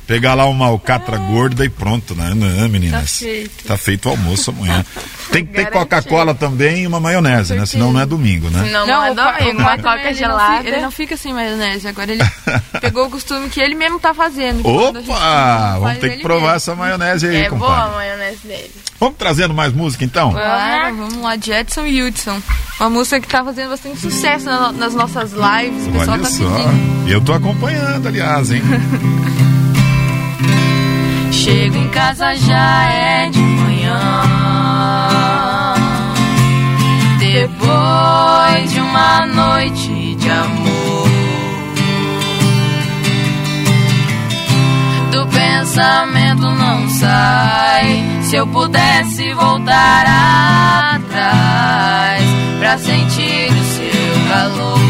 [0.08, 3.02] pegar lá uma alcatra gorda e pronto, né, né meninas?
[3.02, 3.64] Tá feito.
[3.66, 4.86] Tá feito o almoço amanhã.
[5.32, 5.72] Tem que ter.
[5.72, 7.66] Coca-Cola também e uma maionese, né?
[7.66, 8.70] Senão não é domingo, né?
[8.72, 10.58] Não, Não, não é domingo, uma também, coca ele não gelada.
[10.58, 11.88] fica- Ele não fica sem maionese.
[11.88, 12.24] Agora ele
[12.82, 14.58] pegou o costume que ele mesmo tá fazendo.
[14.58, 15.04] Gente Opa!
[15.16, 16.56] faz Vamos ter que provar mesmo.
[16.58, 17.96] essa maionese aí, É boa a compadre.
[17.96, 18.72] maionese dele.
[19.00, 20.32] Vamos trazendo mais música então?
[20.32, 22.42] Claro, vamos lá, de Edson e Hudson.
[22.80, 25.88] Uma música que tá fazendo bastante sucesso na- nas nossas lives.
[25.88, 26.50] O pessoal Olha tá só.
[26.50, 27.10] pedindo.
[27.10, 28.62] E eu tô acompanhando, aliás, hein?
[31.34, 34.00] Chego em casa já é de manhã.
[37.20, 41.10] Depois de uma noite de amor.
[45.12, 48.04] Do pensamento não sai.
[48.22, 50.06] Se eu pudesse voltar
[50.96, 52.24] atrás
[52.60, 54.83] pra sentir o seu calor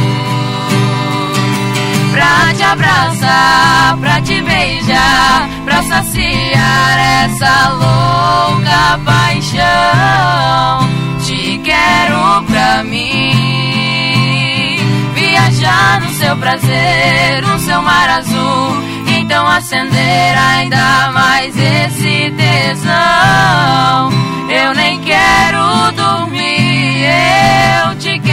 [2.23, 10.89] pra te abraçar, pra te beijar, pra saciar essa louca paixão.
[11.25, 14.77] Te quero pra mim,
[15.13, 18.81] viajar no seu prazer, no seu mar azul.
[19.07, 24.11] Então acender ainda mais esse tesão.
[24.49, 28.32] Eu nem quero dormir, eu te quero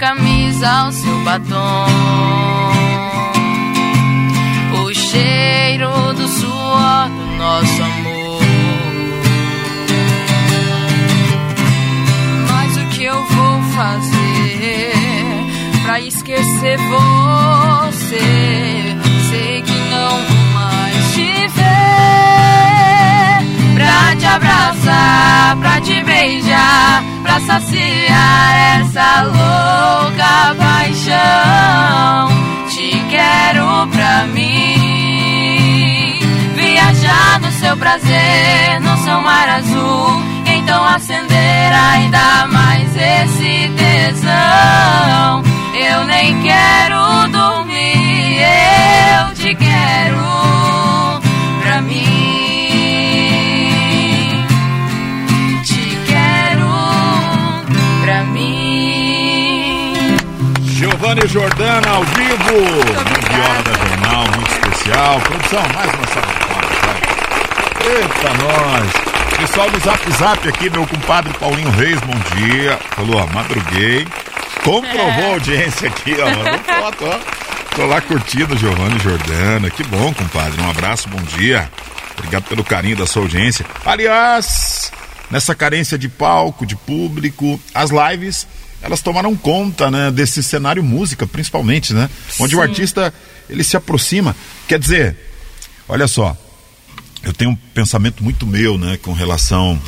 [0.00, 1.86] camisa, o seu batom.
[4.82, 8.40] O cheiro do suor do nosso amor.
[12.48, 14.92] Mas o que eu vou fazer
[15.84, 18.20] pra esquecer você?
[24.34, 32.28] Abraçar, pra te beijar, pra saciar essa louca paixão.
[32.68, 36.18] Te quero pra mim.
[36.54, 40.22] Viajar no seu prazer, no seu mar azul.
[40.46, 45.42] Então acender ainda mais esse tesão.
[45.74, 50.89] Eu nem quero dormir, eu te quero
[61.10, 62.38] Giovanni Jordana ao vivo.
[63.30, 65.20] Viola da Jornal, muito especial.
[65.20, 67.00] Produção, mais uma salva de palmas.
[67.84, 69.38] Eita, nós.
[69.38, 72.78] Pessoal do Zap Zap aqui, meu compadre Paulinho Reis, bom dia.
[72.94, 74.06] Falou, ó, madruguei.
[74.62, 76.26] Comprovou a audiência aqui, ó.
[76.26, 77.74] Mandou foto, ó.
[77.74, 79.68] Tô lá curtindo Giovanni Jordana.
[79.68, 80.62] Que bom, compadre.
[80.62, 81.68] Um abraço, bom dia.
[82.18, 83.66] Obrigado pelo carinho da sua audiência.
[83.84, 84.92] Aliás,
[85.28, 88.46] nessa carência de palco, de público, as lives,
[88.82, 92.08] elas tomaram conta, né, desse cenário música, principalmente, né?
[92.38, 92.64] Onde o Sim.
[92.68, 93.14] artista,
[93.48, 94.34] ele se aproxima.
[94.66, 95.16] Quer dizer,
[95.88, 96.36] olha só,
[97.22, 99.80] eu tenho um pensamento muito meu, né, com relação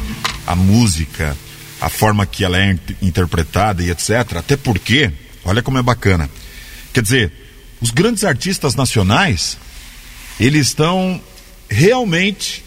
[0.46, 1.37] à música,
[1.81, 4.37] a forma que ela é in- interpretada e etc.
[4.37, 5.11] Até porque,
[5.44, 6.28] olha como é bacana.
[6.92, 7.33] Quer dizer,
[7.81, 9.57] os grandes artistas nacionais,
[10.38, 11.20] eles estão
[11.68, 12.62] realmente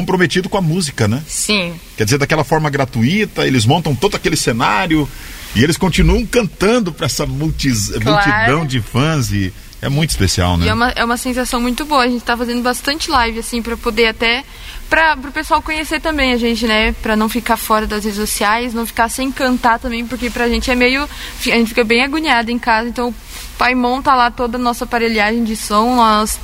[0.00, 1.22] comprometidos com a música, né?
[1.26, 1.74] Sim.
[1.96, 5.08] Quer dizer, daquela forma gratuita, eles montam todo aquele cenário
[5.56, 10.66] e eles continuam cantando para essa multis- multidão de fãs e é muito especial, né?
[10.66, 12.02] E é uma, é uma sensação muito boa.
[12.02, 14.44] A gente tá fazendo bastante live, assim, pra poder até.
[14.90, 16.92] Pra, pro pessoal conhecer também a gente, né?
[17.02, 20.70] Pra não ficar fora das redes sociais, não ficar sem cantar também, porque pra gente
[20.70, 21.02] é meio.
[21.04, 22.88] A gente fica bem agoniado em casa.
[22.88, 23.14] Então o
[23.58, 26.38] pai monta lá toda a nossa aparelhagem de som, nós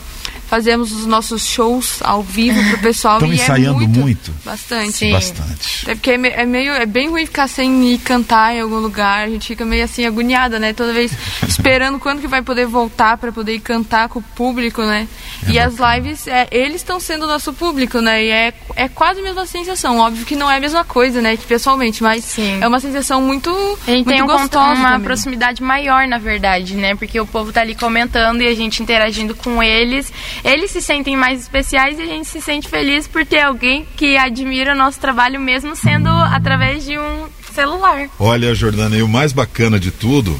[0.55, 3.19] fazemos os nossos shows ao vivo pro pessoal.
[3.19, 4.35] Tão e ensaiando é muito, muito?
[4.45, 4.93] Bastante.
[4.93, 5.11] Sim.
[5.11, 5.91] Bastante.
[5.91, 9.27] É porque é, é meio, é bem ruim ficar sem ir cantar em algum lugar.
[9.27, 10.73] A gente fica meio assim agoniada, né?
[10.73, 11.11] Toda vez
[11.49, 15.09] esperando quando que vai poder voltar para poder ir cantar com o público, né?
[15.49, 18.25] É e as lives, é, eles estão sendo o nosso público, né?
[18.25, 19.99] E é, é quase a mesma sensação.
[19.99, 21.37] Óbvio que não é a mesma coisa, né?
[21.37, 22.59] Que pessoalmente, mas Sim.
[22.61, 23.51] é uma sensação muito,
[23.89, 25.01] A gente muito tem um gostosa uma também.
[25.01, 26.95] proximidade maior, na verdade, né?
[26.95, 30.13] Porque o povo tá ali comentando e a gente interagindo com eles.
[30.45, 34.17] Eles se sentem mais especiais e a gente se sente feliz por ter alguém que
[34.19, 38.09] admira o nosso trabalho, mesmo sendo através de um celular.
[38.19, 40.39] Olha, Jordana, e o mais bacana de tudo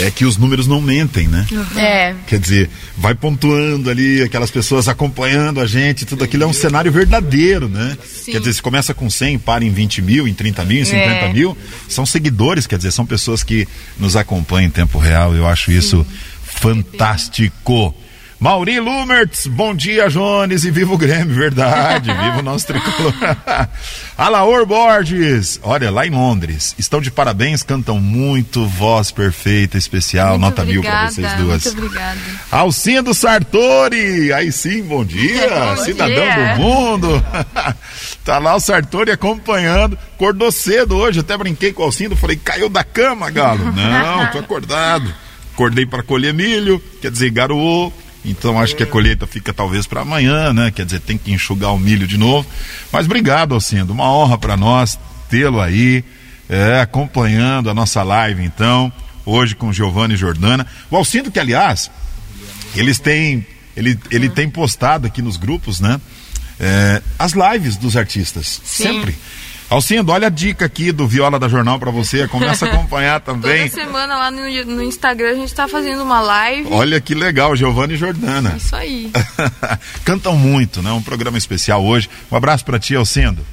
[0.00, 1.46] é que os números não mentem, né?
[1.76, 2.14] É.
[2.26, 6.90] Quer dizer, vai pontuando ali, aquelas pessoas acompanhando a gente, tudo aquilo é um cenário
[6.90, 7.96] verdadeiro, né?
[8.24, 11.10] Quer dizer, se começa com 100, para em 20 mil, em 30 mil, em 50
[11.10, 11.32] É.
[11.32, 11.56] mil,
[11.88, 16.04] são seguidores, quer dizer, são pessoas que nos acompanham em tempo real, eu acho isso
[16.42, 17.94] fantástico.
[18.40, 23.14] Mauri Lumertz, bom dia, Jones, e viva o Grêmio, verdade, viva o nosso tricolor.
[24.18, 30.42] Alaor Borges, olha, lá em Londres, estão de parabéns, cantam muito, voz perfeita, especial, Muito
[30.42, 31.64] nota mil pra obrigada, vocês duas.
[31.64, 32.18] Muito obrigada.
[32.50, 36.54] Alcindo Sartori, aí sim, bom dia, Bom cidadão dia.
[36.54, 37.24] do mundo.
[38.24, 42.68] tá lá o Sartori acompanhando, acordou cedo hoje, até brinquei com o Alcindo, falei, caiu
[42.68, 43.72] da cama, galo.
[43.72, 45.12] Não, tô acordado.
[45.54, 47.92] Acordei para colher milho, quer dizer, garoou.
[48.24, 50.70] Então acho que a colheita fica talvez para amanhã, né?
[50.70, 52.48] Quer dizer, tem que enxugar o milho de novo.
[52.90, 56.04] Mas obrigado, Alcindo, uma honra para nós tê-lo aí,
[56.48, 58.92] é, acompanhando a nossa live, então,
[59.26, 60.66] hoje com Giovanni Jordana.
[60.90, 61.90] O Alcindo, que aliás,
[62.74, 66.00] eles têm ele, ele tem postado aqui nos grupos, né?
[66.58, 68.60] é, as lives dos artistas.
[68.64, 69.16] Sempre.
[69.70, 72.28] Alcindo, olha a dica aqui do Viola da Jornal pra você.
[72.28, 73.68] Começa a acompanhar também.
[73.68, 76.68] Toda semana lá no, no Instagram a gente tá fazendo uma live.
[76.70, 78.54] Olha que legal, Giovanni Jordana.
[78.56, 79.10] Isso aí.
[80.04, 80.92] Cantam muito, né?
[80.92, 82.08] Um programa especial hoje.
[82.30, 83.44] Um abraço pra ti, Alcindo.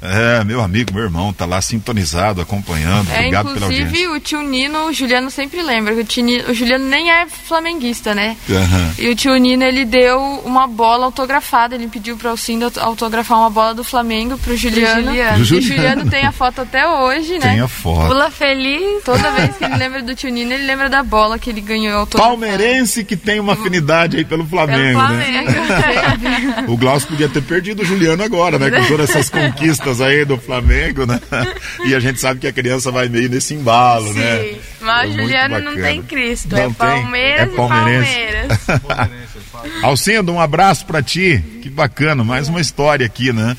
[0.00, 3.10] É, meu amigo, meu irmão, tá lá sintonizado, acompanhando.
[3.10, 3.84] É, Obrigado pela audiência.
[3.88, 7.10] inclusive o tio Nino, o Juliano sempre lembra que o, tio Nino, o Juliano nem
[7.10, 8.36] é flamenguista, né?
[8.48, 8.92] Aham.
[8.98, 12.78] E o tio Nino, ele deu uma bola autografada, ele pediu para o Cindo aut-
[12.78, 15.02] autografar uma bola do Flamengo pro Juliano.
[15.06, 15.30] Juliano.
[15.32, 15.66] Pro E o Juliano.
[15.76, 17.50] Juliano tem a foto até hoje, né?
[17.50, 18.06] Tem a foto.
[18.08, 19.02] Pula feliz.
[19.04, 21.98] Toda vez que ele lembra do tio Nino, ele lembra da bola que ele ganhou
[21.98, 22.36] autografada.
[22.36, 25.44] Palmeirense que tem uma afinidade aí pelo Pelo Flamengo, né?
[25.44, 26.68] Flamengo.
[26.72, 28.70] O Glaucio podia ter perdido o Juliano agora, né?
[28.70, 31.20] Com todas essas conquistas festas aí do Flamengo, né?
[31.86, 34.18] E a gente sabe que a criança vai meio nesse embalo, Sim.
[34.18, 34.54] né?
[34.80, 36.48] Mas É o Juliano não tem Cristo.
[36.50, 36.74] Não é tem?
[36.74, 38.80] Palmeiras É e palmeirense.
[38.86, 39.82] Palmeiras.
[39.82, 41.42] Alcindo, um abraço pra ti.
[41.62, 43.56] Que bacana, mais uma história aqui, né?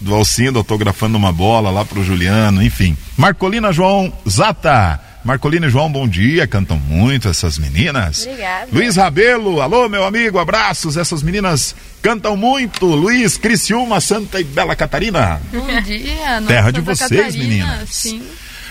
[0.00, 2.96] Do Alcindo autografando uma bola lá pro Juliano, enfim.
[3.16, 5.00] Marcolina João Zata.
[5.24, 6.46] Marcolina e João, bom dia.
[6.46, 8.26] Cantam muito essas meninas.
[8.26, 8.68] Obrigada.
[8.72, 10.96] Luiz Rabelo, alô, meu amigo, abraços.
[10.96, 12.86] Essas meninas cantam muito.
[12.86, 15.40] Luiz, Criciúma, Santa e Bela Catarina.
[15.52, 17.88] Bom dia, Terra nossa, de Santa vocês, Catarina, meninas.
[17.90, 18.22] Sim.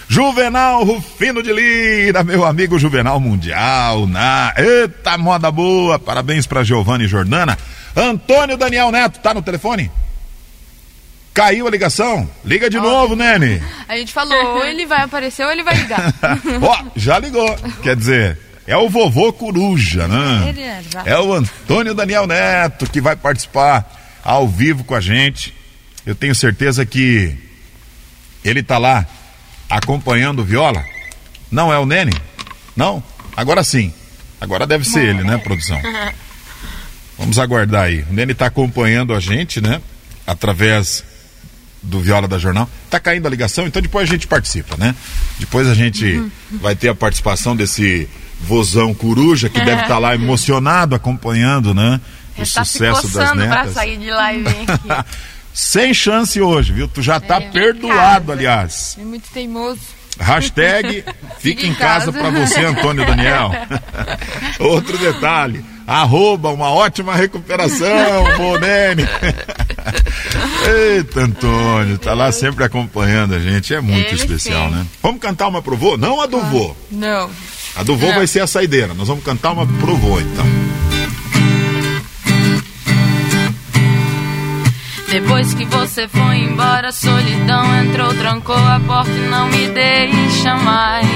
[0.07, 7.07] Juvenal Rufino de Lira, meu amigo Juvenal Mundial, na eita moda boa, parabéns pra Giovanni
[7.07, 7.55] Jordana.
[7.95, 9.91] Antônio Daniel Neto, tá no telefone?
[11.39, 12.29] Caiu a ligação?
[12.43, 13.63] Liga de novo, Nene.
[13.87, 16.13] A gente falou, ou ele vai aparecer ou ele vai ligar.
[16.61, 17.55] Ó, já ligou.
[17.81, 18.37] Quer dizer,
[18.67, 20.49] é o vovô Coruja, né?
[20.49, 21.01] Ele é, já.
[21.05, 25.55] É o Antônio Daniel Neto que vai participar ao vivo com a gente.
[26.05, 27.33] Eu tenho certeza que
[28.43, 29.07] ele tá lá
[29.69, 30.83] acompanhando o Viola.
[31.49, 32.11] Não é o Nene?
[32.75, 33.01] Não?
[33.37, 33.93] Agora sim.
[34.41, 35.81] Agora deve ser ele, né, produção?
[37.17, 38.01] Vamos aguardar aí.
[38.09, 39.81] O Nene tá acompanhando a gente, né?
[40.27, 41.07] Através
[41.81, 42.69] do Viola da Jornal.
[42.89, 44.95] Tá caindo a ligação, então depois a gente participa, né?
[45.39, 46.21] Depois a gente
[46.51, 48.07] vai ter a participação desse
[48.41, 51.99] vozão coruja que deve estar lá emocionado acompanhando, né?
[52.37, 53.73] O Ele tá sucesso das coçando pra netas.
[53.73, 55.09] sair de lá e vir aqui.
[55.53, 56.87] Sem chance hoje, viu?
[56.87, 57.49] Tu já tá É.
[57.49, 58.31] perdoado, casa.
[58.31, 58.97] aliás.
[58.99, 59.79] É muito teimoso.
[60.19, 61.03] Hashtag
[61.39, 63.51] fica em casa pra você, Antônio Daniel.
[64.59, 65.63] Outro detalhe.
[65.89, 67.87] Arroba uma ótima recuperação,
[68.37, 69.03] Bonene.
[70.95, 73.73] Eita, Antônio, tá lá sempre acompanhando a gente.
[73.73, 74.75] É muito Ele especial, sim.
[74.75, 74.85] né?
[75.01, 75.97] Vamos cantar uma pro vô?
[75.97, 76.75] Não a do vô.
[76.91, 77.29] Não.
[77.75, 78.15] A do vô Não.
[78.15, 78.93] vai ser a saideira.
[78.93, 80.45] Nós vamos cantar uma pro vô, então.
[85.09, 90.55] Depois que você foi embora, a solidão entrou, trancou a porta e não me deixa
[90.57, 91.07] mais.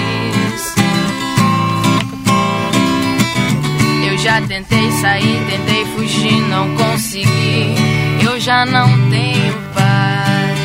[4.23, 7.75] Já tentei sair, tentei fugir, não consegui.
[8.23, 10.59] Eu já não tenho paz.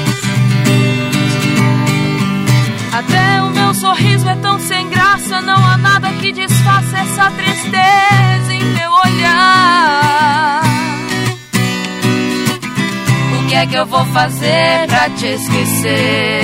[2.92, 8.54] Até o meu sorriso é tão sem graça, não há nada que disfaça essa tristeza
[8.54, 10.62] em meu olhar.
[13.40, 16.42] O que é que eu vou fazer pra te esquecer?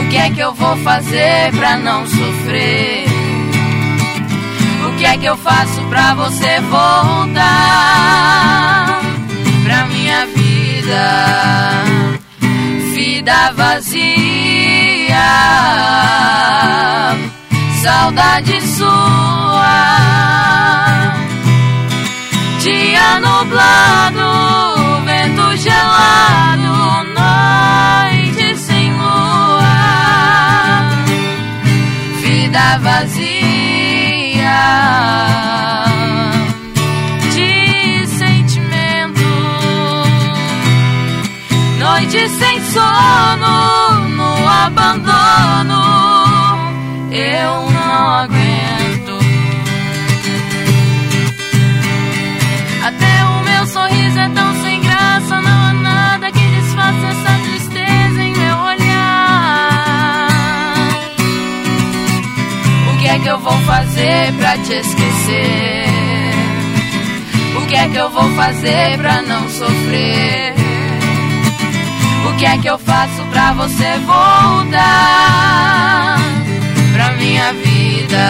[0.00, 3.13] O que é que eu vou fazer pra não sofrer?
[5.04, 7.42] Que é que eu faço pra você voltar
[9.62, 11.84] pra minha vida?
[12.94, 15.18] Vida vazia,
[17.82, 19.74] saudade sua.
[22.60, 26.03] Dia nublado, vento gelado,
[42.14, 45.82] noite sem sono, no abandono,
[47.10, 49.18] eu não aguento.
[52.84, 58.22] Até o meu sorriso é tão sem graça, não há nada que desfaça essa tristeza
[58.22, 60.28] em meu olhar.
[62.92, 65.84] O que é que eu vou fazer pra te esquecer?
[67.56, 70.53] O que é que eu vou fazer pra não sofrer?
[72.34, 74.76] O que é que eu faço pra você voltar
[76.92, 78.26] pra minha vida?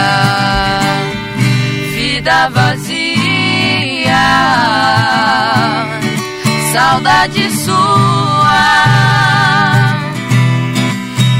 [1.91, 4.15] Vida vazia,
[6.71, 8.45] saudade sua.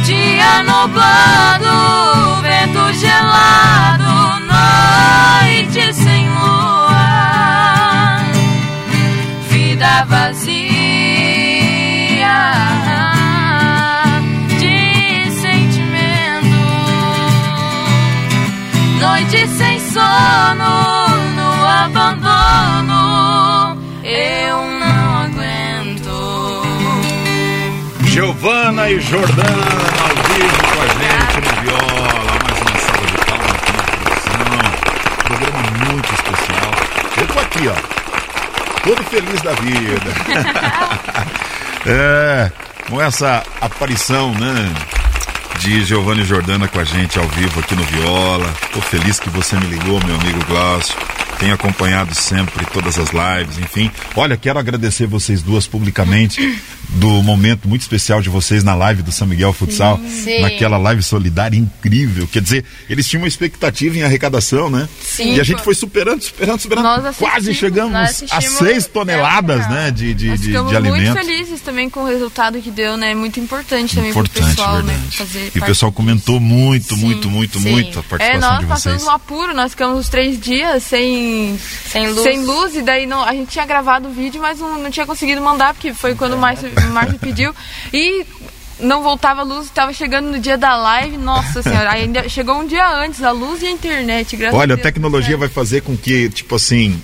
[0.05, 8.23] Dia nublado, vento gelado, noite sem lua,
[9.51, 10.34] vida vazia
[28.85, 29.65] Giovana e Jordana
[30.01, 32.33] ao vivo com a gente no Viola.
[32.43, 34.43] Mais uma salva de palmas aqui na produção.
[35.23, 36.71] Programa muito especial.
[37.17, 37.75] Eu tô aqui, ó.
[38.83, 40.11] Todo feliz da vida.
[41.87, 42.51] é,
[42.87, 44.71] com essa aparição, né?
[45.59, 48.53] De Giovanni Jordana com a gente ao vivo aqui no Viola.
[48.71, 50.95] Tô feliz que você me ligou, meu amigo Glaucio.
[51.39, 53.91] Tem acompanhado sempre todas as lives, enfim.
[54.15, 56.59] Olha, quero agradecer vocês duas publicamente
[56.89, 60.41] do momento muito especial de vocês na live do São Miguel Futsal, Sim.
[60.41, 62.27] naquela live solidária incrível.
[62.27, 64.87] Quer dizer, eles tinham uma expectativa em arrecadação, né?
[65.01, 65.33] Sim.
[65.35, 66.85] E a gente foi superando, superando, superando.
[66.85, 70.47] Nós Quase chegamos nós a assistimos seis toneladas, até o né, de, de, Nós de,
[70.51, 71.25] de muito alimentos.
[71.25, 73.13] felizes também com o resultado que deu, né?
[73.15, 74.93] Muito importante também Importante, pro pessoal, né?
[74.93, 75.17] verdade.
[75.17, 77.71] Fazer e o pessoal comentou muito, Sim, muito, muito, sim.
[77.71, 79.11] muito a É, participação nós de passamos vocês.
[79.11, 81.24] um apuro, nós ficamos os três dias sem,
[81.91, 82.23] Sem luz.
[82.23, 85.05] sem luz e daí não, a gente tinha gravado o vídeo, mas não, não tinha
[85.05, 87.53] conseguido mandar, porque foi quando o Márcio, o Márcio pediu.
[87.93, 88.25] E
[88.79, 92.67] não voltava a luz, estava chegando no dia da live, nossa senhora, ainda chegou um
[92.67, 95.81] dia antes, a luz e a internet, graças Olha, a Deus, tecnologia tudo vai fazer
[95.81, 96.99] com que, tipo assim,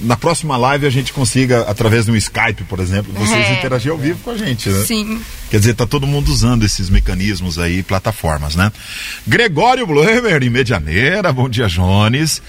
[0.00, 3.52] na próxima live a gente consiga, através do Skype, por exemplo, vocês É.
[3.52, 4.84] interagir ao vivo com a gente, né?
[4.84, 5.20] Sim.
[5.50, 8.72] Quer dizer, tá todo mundo usando esses mecanismos aí, plataformas, né?
[9.26, 12.42] Gregório Blumer, em Medianeira, bom dia, Jones.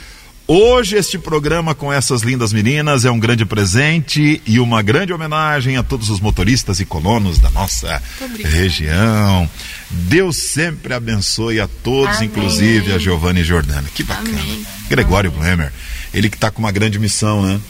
[0.51, 5.77] Hoje este programa com essas lindas meninas é um grande presente e uma grande homenagem
[5.77, 8.01] a todos os motoristas e colonos da nossa
[8.45, 9.47] região.
[9.91, 12.29] Deus sempre abençoe a todos, Amém.
[12.29, 13.87] inclusive a Giovanni Jordana.
[13.93, 14.41] Que bacana.
[14.41, 14.65] Amém.
[14.89, 15.71] Gregório Blumer,
[16.11, 17.61] ele que está com uma grande missão, né?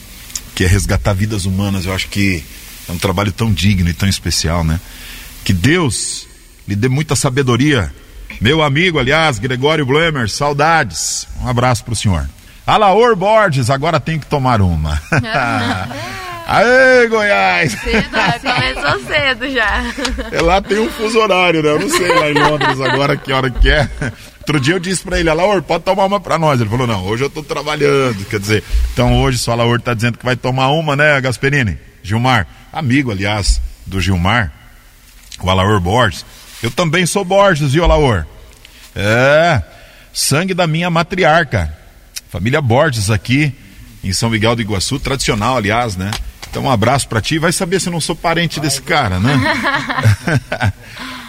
[0.54, 1.84] Que é resgatar vidas humanas.
[1.84, 2.42] Eu acho que
[2.88, 4.80] é um trabalho tão digno e tão especial, né?
[5.44, 6.26] Que Deus
[6.66, 7.92] lhe dê muita sabedoria.
[8.40, 11.28] Meu amigo, aliás, Gregório Blumer, saudades.
[11.42, 12.26] Um abraço pro senhor.
[12.70, 15.02] Alaor Borges, agora tem que tomar uma.
[16.46, 17.74] Aê, Goiás!
[17.74, 19.82] Começou cedo já.
[20.30, 21.68] É, lá tem um fuso horário, né?
[21.68, 23.90] Eu não sei lá em Londres agora que hora que é.
[24.38, 26.60] Outro dia eu disse pra ele, Alaor, pode tomar uma pra nós.
[26.60, 28.24] Ele falou, não, hoje eu tô trabalhando.
[28.26, 28.62] Quer dizer,
[28.92, 31.76] então hoje só Alaor tá dizendo que vai tomar uma, né, Gasperini?
[32.04, 34.52] Gilmar, amigo, aliás, do Gilmar,
[35.42, 36.24] o Alaor Borges.
[36.62, 38.26] Eu também sou Borges, viu, Alaor?
[38.94, 39.60] É,
[40.12, 41.79] sangue da minha matriarca.
[42.30, 43.52] Família Borges aqui
[44.04, 46.10] em São Miguel do Iguaçu, tradicional, aliás, né?
[46.48, 47.38] Então um abraço pra ti.
[47.38, 49.34] Vai saber se eu não sou parente desse cara, né?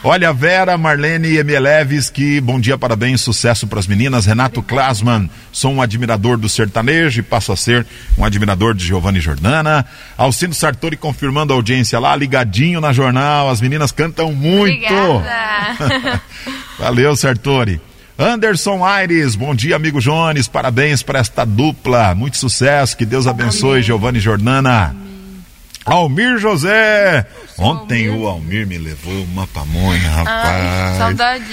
[0.03, 4.25] Olha, Vera, Marlene e Emieleves, que bom dia, parabéns, sucesso para as meninas.
[4.25, 7.85] Renato Klasman, sou um admirador do sertanejo e passo a ser
[8.17, 9.85] um admirador de Giovanni Jordana.
[10.17, 13.47] Alcino Sartori confirmando a audiência lá, ligadinho na jornal.
[13.49, 14.91] As meninas cantam muito.
[14.91, 16.21] Obrigada.
[16.79, 17.79] Valeu, Sartori.
[18.21, 20.47] Anderson Aires, bom dia, amigo Jones.
[20.47, 22.13] Parabéns para esta dupla.
[22.13, 22.95] Muito sucesso.
[22.95, 24.95] Que Deus abençoe, Giovanni Jordana.
[25.83, 27.25] Almir José.
[27.57, 30.97] Ontem o Almir me levou uma pamonha, rapaz.
[30.99, 31.45] Saudade.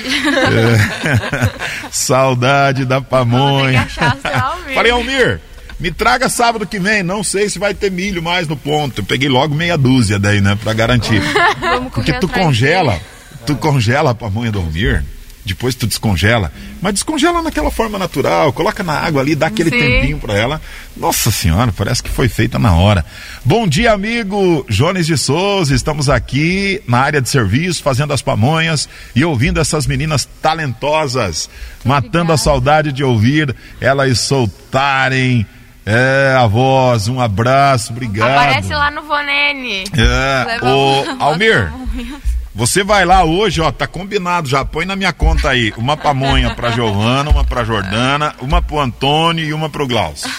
[1.91, 3.89] Saudade da pamonha.
[3.89, 4.05] Seu
[4.39, 4.75] Almir.
[4.75, 5.41] Falei, Almir,
[5.81, 7.03] me traga sábado que vem.
[7.03, 9.01] Não sei se vai ter milho mais no ponto.
[9.01, 10.59] Eu peguei logo meia dúzia daí, né?
[10.63, 11.23] Pra garantir.
[11.95, 13.01] Porque tu congela,
[13.47, 15.03] tu congela a pamonha do Almir,
[15.49, 19.79] depois tu descongela, mas descongela naquela forma natural, coloca na água ali, dá aquele Sim.
[19.79, 20.61] tempinho pra ela.
[20.97, 23.05] Nossa senhora, parece que foi feita na hora.
[23.45, 28.89] Bom dia, amigo Jones de Souza, estamos aqui na área de serviço, fazendo as pamonhas
[29.15, 31.49] e ouvindo essas meninas talentosas,
[31.85, 35.47] matando a saudade de ouvir elas soltarem
[35.87, 37.09] é, a voz.
[37.09, 38.31] Um abraço, obrigado.
[38.31, 39.85] Aparece lá no Vonene.
[39.97, 41.73] É, uma- Almir,
[42.59, 46.55] você vai lá hoje, ó, tá combinado já, põe na minha conta aí, uma pamonha
[46.57, 50.29] pra Giovana, uma pra Jordana, uma pro Antônio e uma pro Glaucio.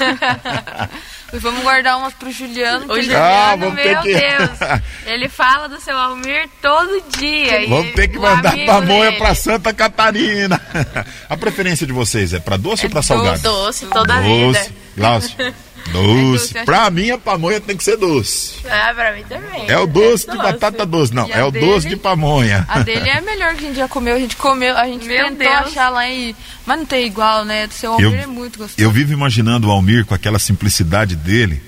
[1.31, 2.91] E vamos guardar umas pro Juliano.
[2.91, 4.49] O Juliano, Ah, meu que- Deus.
[5.05, 7.65] Ele fala do seu Almir todo dia.
[7.65, 10.59] e Vamos ter que mandar pamonha dele- pra Santa Catarina.
[11.29, 13.43] A preferência de vocês é pra doce ou pra salgado?
[13.43, 14.71] Doce, toda a Doce, vida.
[14.97, 15.53] Glaucio.
[15.89, 16.53] É Doce.
[16.53, 18.55] doce, Pra mim a pamonha tem que ser doce.
[18.69, 19.67] Ah, pra mim também.
[19.67, 21.95] É o doce de batata doce, não, E é a o doce dele?
[21.95, 22.65] de pamonha.
[22.69, 24.15] A dele é a melhor que a gente já comeu.
[24.15, 25.67] A gente comeu, a gente Meu tentou Deus.
[25.67, 26.35] achar lá em.
[26.65, 27.65] Mas não tem igual, né?
[27.67, 28.75] Do seu Eu- Almir é muito gostoso.
[28.77, 31.61] Eu vivo imaginando o Almir com aquela simplicidade dele,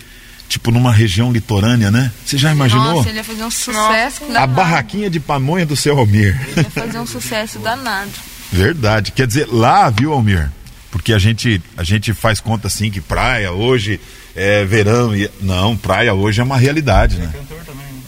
[0.47, 2.11] tipo numa região litorânea, né?
[2.23, 2.97] Você já imaginou?
[2.97, 4.53] Nossa, ele ia fazer um sucesso A danado.
[4.53, 6.39] barraquinha de pamonha do seu Almir.
[6.49, 8.11] Ele ia fazer um sucesso danado.
[8.53, 9.11] Verdade.
[9.13, 10.51] Quer dizer, lá, viu, Almir?
[10.91, 13.99] Porque a gente, a gente faz conta assim que praia hoje
[14.35, 15.15] é verão.
[15.15, 15.29] E...
[15.41, 17.33] Não, praia hoje é uma realidade, né?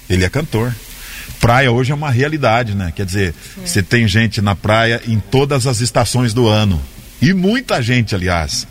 [0.10, 0.76] Ele é cantor.
[1.40, 2.94] Praia hoje é uma realidade, né?
[2.96, 3.34] Quer dizer,
[3.66, 6.82] você tem gente na praia em todas as estações do ano.
[7.22, 8.68] E muita gente, aliás.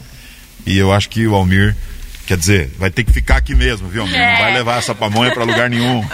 [0.66, 1.74] E eu acho que o Almir,
[2.26, 4.18] quer dizer, vai ter que ficar aqui mesmo, viu, Almir?
[4.18, 6.06] Não vai levar essa pamonha para lugar nenhum.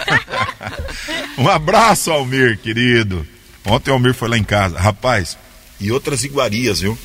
[1.37, 3.25] um abraço, Almir, querido.
[3.65, 4.79] Ontem o Almir foi lá em casa.
[4.79, 5.37] Rapaz,
[5.79, 6.97] e outras iguarias, viu?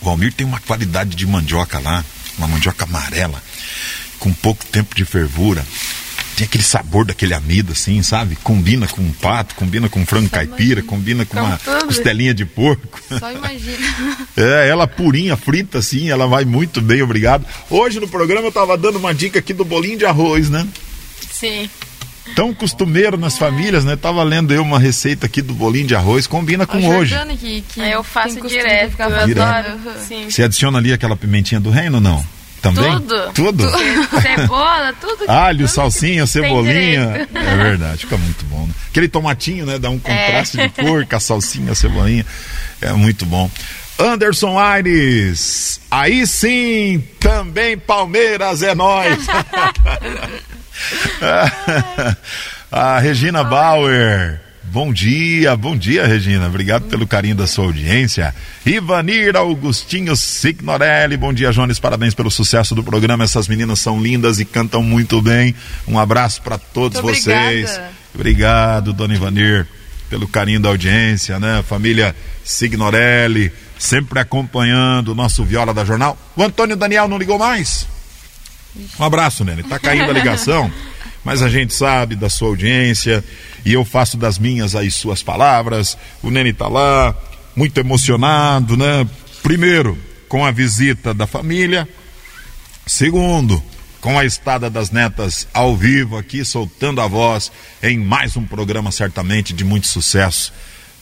[0.00, 2.04] O Almir tem uma qualidade de mandioca lá,
[2.38, 3.42] uma mandioca amarela,
[4.18, 5.64] com pouco tempo de fervura.
[6.36, 8.36] tem aquele sabor daquele amido, assim, sabe?
[8.36, 10.82] Combina com um pato, combina com frango Só caipira, imagina.
[10.86, 11.86] combina com, uma tudo.
[11.86, 13.00] costelinha de porco.
[13.18, 13.76] Só imagina.
[14.36, 17.46] É, ela purinha, frita, assim, ela vai muito bem, obrigado.
[17.70, 20.66] Hoje no programa eu tava dando uma dica aqui do bolinho de arroz, né?
[21.32, 21.70] Sim.
[22.34, 23.96] Tão costumeiro nas famílias, né?
[23.96, 27.14] Tava lendo eu uma receita aqui do bolinho de arroz, combina com hoje.
[27.38, 29.78] Que, que eu faço direto, eu adoro.
[30.06, 30.28] Sim.
[30.28, 32.24] Você adiciona ali aquela pimentinha do reino ou não?
[32.60, 32.98] Também?
[33.00, 33.32] Tudo.
[33.32, 33.64] Tudo?
[34.20, 35.30] Cebola, tudo.
[35.30, 37.28] Alho, salsinha, cebolinha.
[37.32, 38.66] É verdade, fica muito bom.
[38.66, 38.74] Né?
[38.90, 39.78] Aquele tomatinho, né?
[39.78, 40.68] Dá um contraste é.
[40.68, 42.26] de cor com a salsinha, a cebolinha.
[42.80, 43.50] É muito bom.
[43.98, 49.16] Anderson Aires, aí sim, também Palmeiras é nós.
[52.70, 54.40] a Regina Bauer.
[54.64, 56.48] Bom dia, bom dia, Regina.
[56.48, 58.34] Obrigado pelo carinho da sua audiência.
[58.64, 61.16] Ivanir Augustinho Signorelli.
[61.16, 61.78] Bom dia, Jones.
[61.78, 63.24] Parabéns pelo sucesso do programa.
[63.24, 65.54] Essas meninas são lindas e cantam muito bem.
[65.86, 67.70] Um abraço para todos muito vocês.
[67.70, 67.96] Obrigada.
[68.14, 69.66] Obrigado, dona Ivanir,
[70.10, 71.62] pelo carinho da audiência, né?
[71.66, 76.18] Família Signorelli, sempre acompanhando o nosso Viola da Jornal.
[76.34, 77.86] O Antônio Daniel não ligou mais?
[78.98, 79.62] Um abraço, Nene.
[79.62, 80.70] Tá caindo a ligação,
[81.24, 83.24] mas a gente sabe da sua audiência
[83.64, 85.96] e eu faço das minhas as suas palavras.
[86.22, 87.14] O Nene tá lá,
[87.54, 89.06] muito emocionado, né?
[89.42, 89.98] Primeiro,
[90.28, 91.88] com a visita da família.
[92.86, 93.62] Segundo,
[94.00, 97.50] com a estada das netas ao vivo aqui, soltando a voz
[97.82, 100.52] em mais um programa certamente de muito sucesso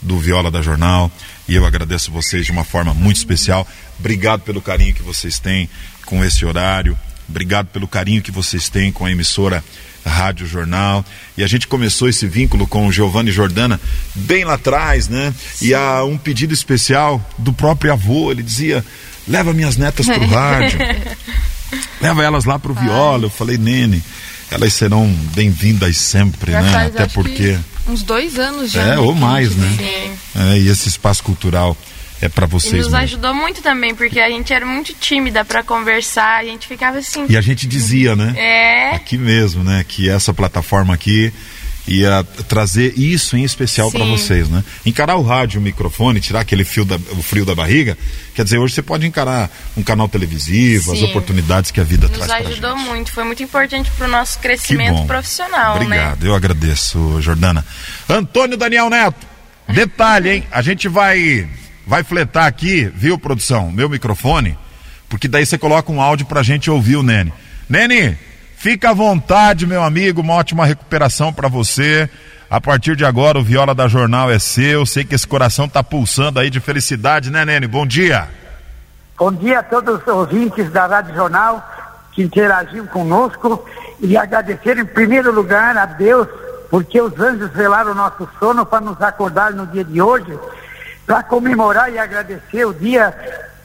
[0.01, 1.11] do Viola da Jornal.
[1.49, 3.67] E eu agradeço vocês de uma forma muito especial.
[3.99, 5.69] Obrigado pelo carinho que vocês têm
[6.07, 6.97] com esse horário.
[7.29, 9.65] Obrigado pelo carinho que vocês têm com a emissora
[10.05, 11.05] Rádio Jornal.
[11.37, 13.81] E a gente começou esse vínculo com o Giovanni Jordana
[14.15, 15.35] bem lá atrás, né?
[15.55, 15.67] Sim.
[15.69, 18.31] E há um pedido especial do próprio avô.
[18.31, 18.85] Ele dizia:
[19.27, 20.79] leva minhas netas para o rádio,
[22.01, 23.25] leva elas lá para o viola.
[23.25, 24.03] Eu falei, Nene,
[24.51, 26.73] elas serão bem-vindas sempre, Já né?
[26.73, 27.59] Faz, Até porque.
[27.87, 28.83] Uns dois anos já.
[28.83, 28.99] É, né?
[28.99, 30.17] ou mais, né?
[30.35, 31.77] É, e esse espaço cultural
[32.27, 32.73] é para vocês.
[32.73, 32.99] E nos mesmo.
[32.99, 37.27] ajudou muito também, porque a gente era muito tímida para conversar, a gente ficava assim.
[37.29, 38.35] E a gente dizia, né?
[38.37, 38.95] É.
[38.95, 39.85] Aqui mesmo, né?
[39.87, 41.33] Que essa plataforma aqui
[41.87, 44.65] ia trazer isso em especial para vocês, né?
[44.87, 47.97] Encarar o rádio, o microfone, tirar aquele fio da, o frio da barriga,
[48.35, 51.05] quer dizer, hoje você pode encarar um canal televisivo, Sim.
[51.05, 54.11] as oportunidades que a vida Nos traz Nos ajudou muito, foi muito importante para o
[54.11, 55.85] nosso crescimento profissional, né?
[55.85, 56.31] Obrigado, né?
[56.31, 57.65] eu agradeço, Jordana.
[58.09, 59.27] Antônio Daniel Neto,
[59.69, 60.45] detalhe, hein?
[60.51, 61.47] A gente vai
[61.87, 64.59] vai fletar aqui, viu, produção, meu microfone,
[65.09, 67.33] porque daí você coloca um áudio pra gente ouvir o Nene.
[67.69, 68.19] Nene,
[68.57, 72.09] fica à vontade, meu amigo, uma ótima recuperação para você.
[72.51, 74.87] A partir de agora, o Viola da Jornal é seu.
[74.87, 77.67] Sei que esse coração tá pulsando aí de felicidade, né, Nene?
[77.67, 78.29] Bom dia.
[79.19, 81.71] Bom dia a todos os ouvintes da Rádio Jornal
[82.13, 83.65] que interagiram conosco
[84.01, 86.29] e agradecer em primeiro lugar a Deus,
[86.71, 90.39] porque os anjos velaram o nosso sono para nos acordar no dia de hoje
[91.07, 93.15] para comemorar e agradecer o dia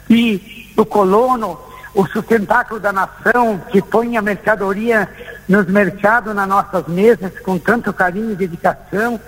[0.08, 1.60] que o colono,
[1.94, 5.10] o sustentáculo da nação, que põe a mercadoria
[5.48, 9.20] nos mercados, nas nossas mesas, com tanto carinho e dedicação.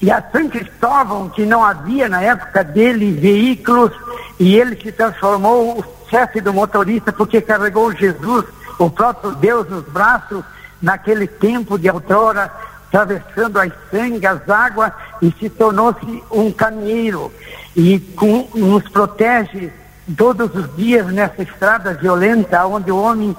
[0.00, 3.92] E a São Cristóvão, que não havia na época dele veículos,
[4.38, 8.44] e ele se transformou o chefe do motorista, porque carregou Jesus,
[8.78, 10.44] o próprio Deus, nos braços,
[10.82, 12.52] naquele tempo de outrora,
[12.94, 17.32] atravessando as sangue, as águas, e se tornou-se um caminheiro.
[17.74, 19.72] E com, nos protege
[20.16, 23.36] todos os dias nessa estrada violenta, onde o homem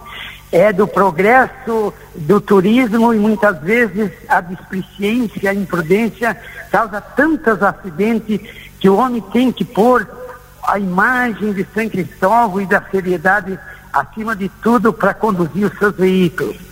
[0.51, 6.38] é do progresso, do turismo e muitas vezes a displicência, a imprudência
[6.70, 8.41] causa tantos acidentes
[8.80, 10.08] que o homem tem que pôr
[10.68, 13.58] a imagem de São Cristóvão e da seriedade
[13.93, 16.64] acima de tudo para conduzir os seus veículos.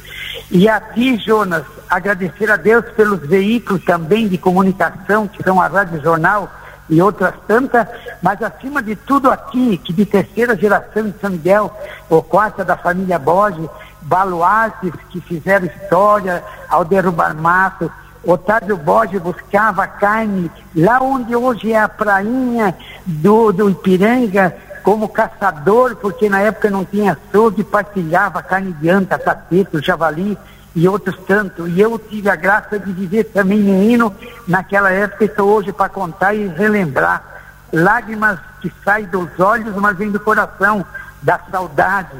[0.50, 6.02] E aqui, Jonas, agradecer a Deus pelos veículos também de comunicação, que são a Rádio
[6.02, 6.50] Jornal
[6.90, 7.88] e outras tantas,
[8.22, 11.76] mas acima de tudo aqui, que de terceira geração de São Miguel,
[12.10, 13.70] ou quarta da família Borges,
[14.02, 17.92] baluartes que fizeram história ao derrubar mato,
[18.24, 22.76] Otávio Borges buscava carne lá onde hoje é a prainha
[23.06, 29.18] do, do Ipiranga, como caçador, porque na época não tinha açougue, partilhava carne de anta,
[29.18, 30.38] tapeto, javali,
[30.76, 31.68] e outros tanto.
[31.68, 34.14] E eu tive a graça de viver também menino
[34.48, 37.24] naquela época, estou hoje para contar e relembrar.
[37.72, 40.86] Lágrimas que saem dos olhos, mas vêm do coração,
[41.22, 42.18] da saudade.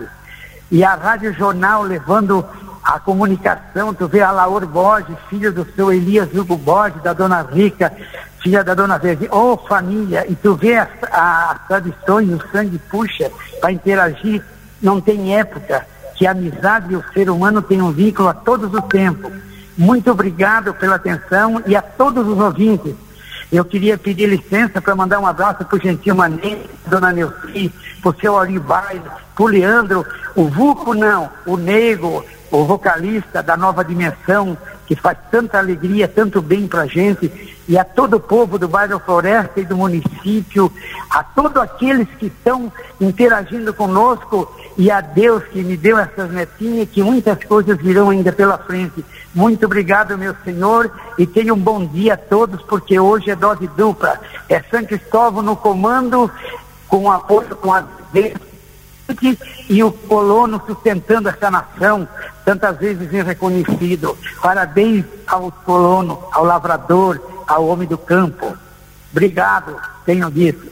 [0.72, 2.46] E a Rádio Jornal levando
[2.84, 7.42] a comunicação, tu vê a Laura Borges, filha do seu Elias Hugo Borges, da dona
[7.42, 7.94] Rica,
[8.42, 12.78] filha da dona Verde, ô oh, família, e tu vê as, as tradições, o sangue
[12.78, 13.32] puxa
[13.62, 14.44] para interagir,
[14.82, 18.74] não tem época que a amizade e o ser humano têm um vínculo a todos
[18.74, 19.32] os tempos.
[19.78, 22.94] Muito obrigado pela atenção e a todos os ouvintes.
[23.52, 27.72] Eu queria pedir licença para mandar um abraço para o Gentil Maneiro, Dona Neuci,
[28.02, 29.04] para o seu Auribaile,
[29.36, 30.06] para o Leandro,
[30.36, 32.26] o Vuco não, o Nego,
[32.58, 37.32] o vocalista da Nova Dimensão, que faz tanta alegria, tanto bem para a gente,
[37.68, 40.72] e a todo o povo do bairro Floresta e do município,
[41.10, 46.90] a todos aqueles que estão interagindo conosco, e a Deus que me deu essas netinhas,
[46.90, 49.04] que muitas coisas virão ainda pela frente.
[49.34, 53.68] Muito obrigado, meu Senhor, e tenha um bom dia a todos, porque hoje é dose
[53.68, 54.20] dupla.
[54.48, 56.30] É São Cristóvão no comando,
[56.88, 57.84] com apoio com a
[59.70, 62.08] e o colono sustentando essa nação,
[62.44, 64.18] tantas vezes reconhecido.
[64.42, 68.58] Parabéns ao colono, ao lavrador, ao homem do campo.
[69.12, 69.76] Obrigado,
[70.06, 70.72] tenho dito.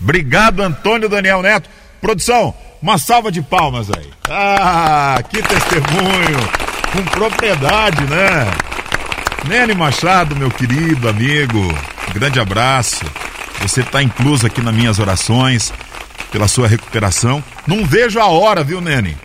[0.00, 1.68] Obrigado, Antônio Daniel Neto.
[2.00, 4.10] Produção, uma salva de palmas aí.
[4.28, 6.38] Ah, que testemunho,
[6.92, 8.46] com propriedade, né?
[9.46, 11.60] Nene Machado, meu querido amigo,
[12.12, 13.04] grande abraço.
[13.60, 15.72] Você está incluso aqui nas minhas orações
[16.30, 17.42] pela sua recuperação.
[17.66, 19.16] Não vejo a hora, viu, Nene?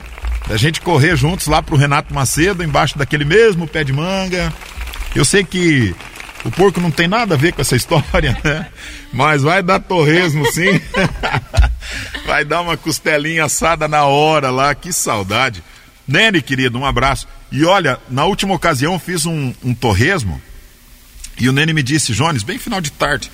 [0.47, 4.53] Da gente correr juntos lá pro Renato Macedo, embaixo daquele mesmo pé de manga.
[5.15, 5.95] Eu sei que
[6.43, 8.67] o porco não tem nada a ver com essa história, né?
[9.11, 10.79] Mas vai dar torresmo sim.
[12.25, 15.63] vai dar uma costelinha assada na hora lá, que saudade.
[16.07, 17.27] Nene, querido, um abraço.
[17.51, 20.39] E olha, na última ocasião fiz um, um torresmo
[21.39, 23.31] e o Nene me disse, Jones, bem final de tarde,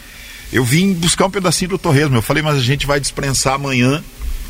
[0.52, 2.16] eu vim buscar um pedacinho do torresmo.
[2.16, 4.04] Eu falei, mas a gente vai dispensar amanhã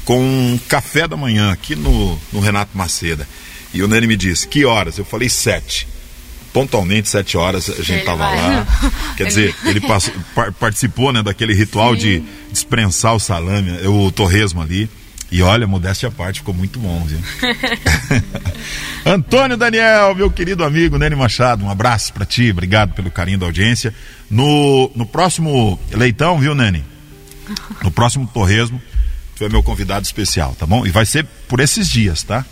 [0.05, 3.27] com um café da manhã aqui no, no Renato Maceda.
[3.73, 4.97] E o Nene me disse, que horas?
[4.97, 5.87] Eu falei, sete.
[6.51, 8.67] Pontualmente, sete horas, a gente estava lá.
[9.15, 10.13] Quer dizer, ele passou,
[10.59, 12.01] participou né, daquele ritual Sim.
[12.01, 14.89] de dispensar o salame, o torresmo ali.
[15.31, 17.17] E olha, modéstia à parte, ficou muito bom, viu?
[19.05, 23.45] Antônio Daniel, meu querido amigo Nene Machado, um abraço para ti, obrigado pelo carinho da
[23.45, 23.95] audiência.
[24.29, 26.83] No, no próximo leitão, viu, Nene?
[27.81, 28.81] No próximo torresmo,
[29.41, 30.85] tu é meu convidado especial, tá bom?
[30.85, 32.45] E vai ser por esses dias, tá?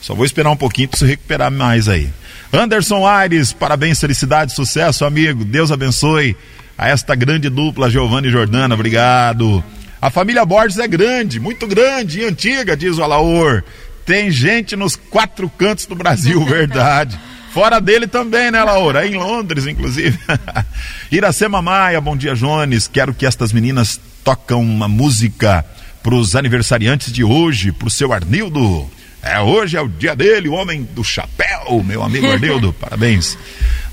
[0.00, 2.10] Só vou esperar um pouquinho para se recuperar mais aí.
[2.52, 5.44] Anderson Aires, parabéns, felicidade, sucesso, amigo.
[5.44, 6.36] Deus abençoe
[6.76, 9.62] a esta grande dupla, Giovanni e Jordana, obrigado.
[10.00, 13.62] A família Borges é grande, muito grande e antiga, diz o Alaor.
[14.04, 17.16] Tem gente nos quatro cantos do Brasil, verdade.
[17.54, 19.06] Fora dele também, né, Laura?
[19.06, 20.18] Em Londres, inclusive.
[21.12, 22.88] Iracema Maia, bom dia, Jones.
[22.88, 25.64] Quero que estas meninas tocam uma música
[26.02, 28.90] para os aniversariantes de hoje, para o seu Arnildo.
[29.22, 32.72] É, hoje é o dia dele, o homem do chapéu, meu amigo Arnildo.
[32.80, 33.38] parabéns.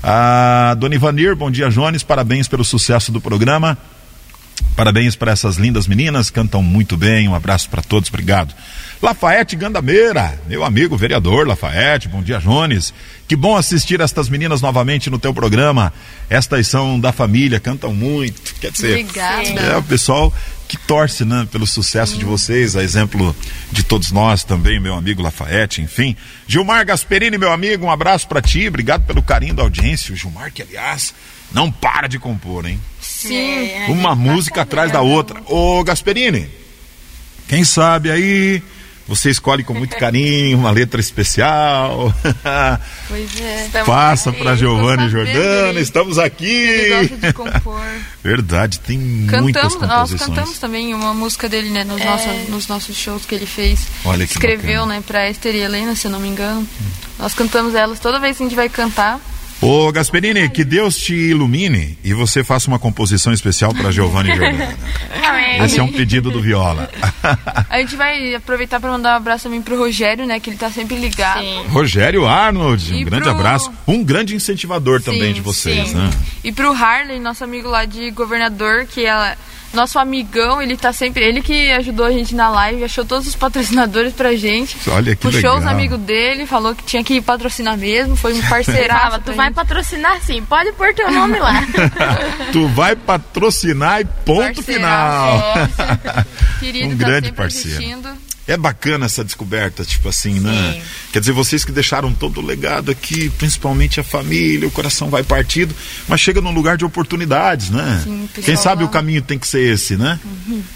[0.02, 2.02] Ah, Dona Ivanir, bom dia, Jones.
[2.02, 3.78] Parabéns pelo sucesso do programa.
[4.74, 7.28] Parabéns para essas lindas meninas, cantam muito bem.
[7.28, 8.54] Um abraço para todos, obrigado.
[9.02, 12.92] Lafayette Gandameira, meu amigo vereador Lafayette, bom dia Jones.
[13.26, 15.92] Que bom assistir estas meninas novamente no teu programa.
[16.28, 18.54] Estas são da família, cantam muito.
[18.60, 19.60] Quer dizer, Obrigada.
[19.60, 20.32] é o pessoal
[20.70, 23.34] que torce né, pelo sucesso de vocês, a exemplo
[23.72, 26.16] de todos nós também, meu amigo Lafayette, enfim.
[26.46, 30.14] Gilmar Gasperini, meu amigo, um abraço para ti, obrigado pelo carinho da audiência.
[30.14, 31.12] O Gilmar, que aliás,
[31.50, 32.80] não para de compor, hein?
[33.00, 33.34] Sim.
[33.34, 35.42] É, Uma música atrás da outra.
[35.46, 36.48] Ô Gasperini,
[37.48, 38.62] quem sabe aí
[39.10, 42.14] você escolhe com muito carinho uma letra especial.
[43.08, 43.82] Pois é.
[43.84, 46.46] Passa para Giovanni e Jordana, estamos aqui.
[46.46, 47.82] Ele gosta de compor.
[48.22, 50.10] Verdade, tem cantamos, muitas composições.
[50.10, 52.04] Nós cantamos também uma música dele, né, nos, é.
[52.04, 53.80] nossos, nos nossos shows que ele fez.
[54.04, 54.94] Olha que Escreveu, bacana.
[54.94, 56.60] né, para Esther e Helena, se eu não me engano.
[56.60, 56.86] Hum.
[57.18, 59.18] Nós cantamos elas toda vez que a gente vai cantar.
[59.62, 64.36] Ô Gasperini, que Deus te ilumine e você faça uma composição especial para Giovanni e
[64.36, 64.74] Jordana.
[65.64, 66.88] Esse é um pedido do Viola.
[67.68, 70.40] A gente vai aproveitar para mandar um abraço também pro Rogério, né?
[70.40, 71.40] Que ele tá sempre ligado.
[71.42, 71.66] Sim.
[71.68, 73.70] Rogério Arnold, um E grande pro- abraço.
[73.86, 75.94] Um grande incentivador também Sim, de vocês, sim.
[75.94, 76.08] né?
[76.42, 79.36] E pro Harley, nosso amigo lá de governador, que é
[79.72, 81.22] nosso amigão, ele tá sempre.
[81.24, 84.76] Ele que ajudou a gente na live, achou todos os patrocinadores pra gente.
[84.90, 85.72] Olha que Puxou os legal.
[85.74, 89.20] amigos dele, falou que tinha que patrocinar mesmo, foi um Fala, parceiraço.
[89.24, 89.54] tu vai gente.
[89.54, 91.62] patrocinar sim, pode pôr teu nome lá.
[92.52, 95.54] tu vai patrocinar e ponto final.
[96.60, 97.76] Querido, Um tá grande sempre parceiro.
[97.78, 98.08] assistindo.
[98.50, 100.72] É bacana essa descoberta, tipo assim, né?
[100.74, 100.82] Sim.
[101.12, 105.22] Quer dizer, vocês que deixaram todo o legado aqui, principalmente a família, o coração vai
[105.22, 105.74] partido,
[106.08, 108.00] mas chega num lugar de oportunidades, né?
[108.02, 108.88] Sim, pessoal Quem sabe lá.
[108.88, 110.18] o caminho tem que ser esse, né?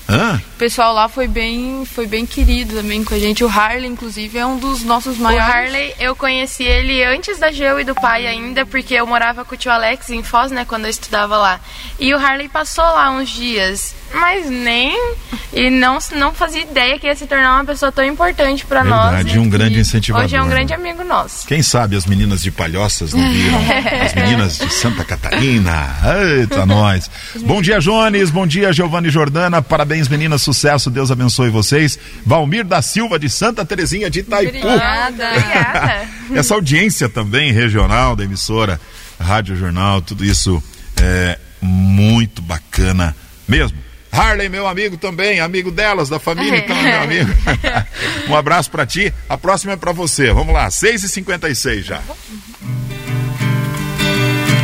[0.09, 0.41] Hã?
[0.55, 3.43] O pessoal lá foi bem, foi bem querido também com a gente.
[3.43, 5.55] O Harley, inclusive, é um dos nossos O maiores.
[5.55, 9.55] Harley, eu conheci ele antes da Geu e do pai ainda, porque eu morava com
[9.55, 11.61] o tio Alex em Foz, né, quando eu estudava lá.
[11.99, 14.97] E o Harley passou lá uns dias, mas nem.
[15.53, 18.85] E não, não fazia ideia que ia se tornar uma uma pessoa tão importante para
[18.85, 19.15] nós.
[19.15, 20.51] Verdade, um e grande incentivador, Hoje é um né?
[20.51, 21.47] grande amigo nosso.
[21.47, 23.59] Quem sabe as meninas de Palhoças não viram?
[24.05, 25.89] As meninas de Santa Catarina.
[26.39, 27.11] Eita, nós.
[27.41, 28.31] Bom dia, Jones.
[28.31, 29.63] Bom dia, Giovanni Jordana.
[29.63, 30.43] Parabéns, meninas.
[30.43, 30.91] Sucesso.
[30.91, 31.99] Deus abençoe vocês.
[32.25, 34.59] Valmir da Silva, de Santa Terezinha de Itaipu.
[34.59, 35.29] Obrigada.
[35.31, 36.09] Obrigada.
[36.37, 38.79] Essa audiência também regional da emissora,
[39.19, 40.63] Rádio Jornal, tudo isso
[41.01, 43.17] é muito bacana
[43.49, 43.84] mesmo.
[44.15, 47.31] Harley, meu amigo também, amigo delas, da família, então, meu amigo.
[48.29, 49.13] um abraço pra ti.
[49.29, 50.33] A próxima é pra você.
[50.33, 52.01] Vamos lá, 6h56 já.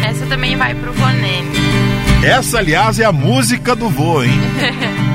[0.05, 1.51] Essa também vai pro Vonene.
[2.23, 4.31] Essa, aliás, é a música do vô, hein?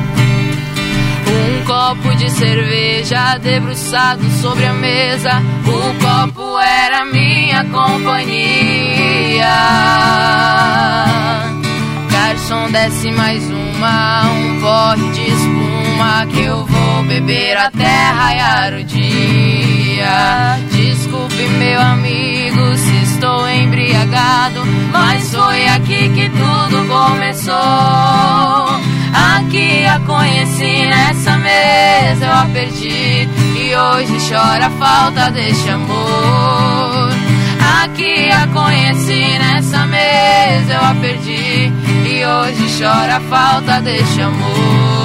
[1.27, 5.41] Um copo de cerveja debruçado sobre a mesa.
[5.65, 9.45] O copo era minha companhia.
[12.11, 13.43] Garçom, desce mais
[14.25, 20.59] um porre de espuma que eu vou beber até raiar o dia.
[20.71, 24.61] Desculpe, meu amigo, se estou embriagado,
[24.91, 27.55] mas foi aqui que tudo começou.
[29.37, 37.13] Aqui a conheci nessa mesa, eu a perdi e hoje chora a falta deste amor.
[37.83, 41.71] Aqui a conheci nessa mesa, eu a perdi
[42.25, 44.95] hoje chora a falta deste amor.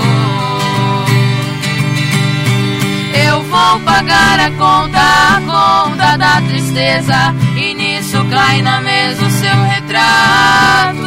[3.26, 9.30] Eu vou pagar a conta, a conta da tristeza e nisso cai na mesa o
[9.30, 11.00] seu retrato.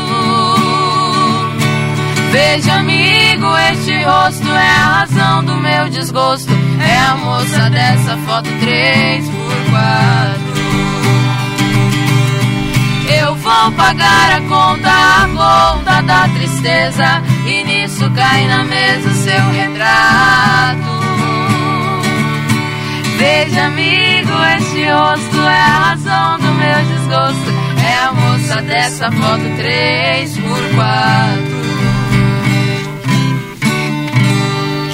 [2.31, 6.51] Veja, amigo, este rosto é a razão do meu desgosto.
[6.79, 10.62] É a moça dessa foto 3 por 4
[13.61, 17.21] Vou pagar a conta, a conta da tristeza.
[17.45, 21.03] E nisso cai na mesa seu retrato.
[23.17, 27.53] Veja, amigo, este rosto é a razão do meu desgosto.
[27.85, 31.63] É a moça dessa foto 3 por 4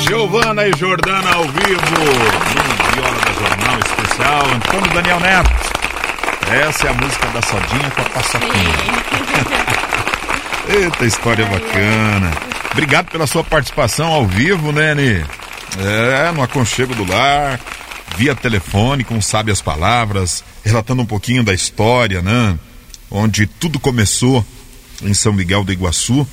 [0.02, 5.69] Giovana e Jordana ao vivo, no Viola da Jornal Especial, Antônio Daniel Neto.
[6.52, 8.74] Essa é a música da Sodinha com a paçoquinha.
[10.68, 12.32] Eita, história bacana.
[12.72, 15.24] Obrigado pela sua participação ao vivo, né, Nê?
[15.78, 17.60] É, no aconchego do lar,
[18.18, 22.58] via telefone, com sábias palavras, relatando um pouquinho da história, né?
[23.12, 24.44] Onde tudo começou
[25.04, 26.28] em São Miguel do Iguaçu.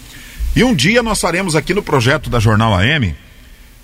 [0.54, 3.14] E um dia nós faremos aqui no projeto da Jornal AM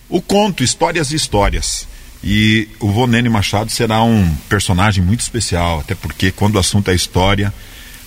[0.08, 1.86] o conto Histórias e Histórias.
[2.24, 6.94] E o Vonene Machado será um personagem muito especial, até porque quando o assunto é
[6.94, 7.52] história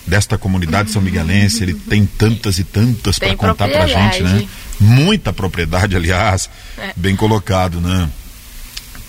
[0.06, 4.46] desta comunidade são miguelense, ele tem tantas e tantas para contar pra gente, né?
[4.78, 6.48] Muita propriedade, aliás,
[6.78, 6.92] É.
[6.96, 8.08] bem colocado, né?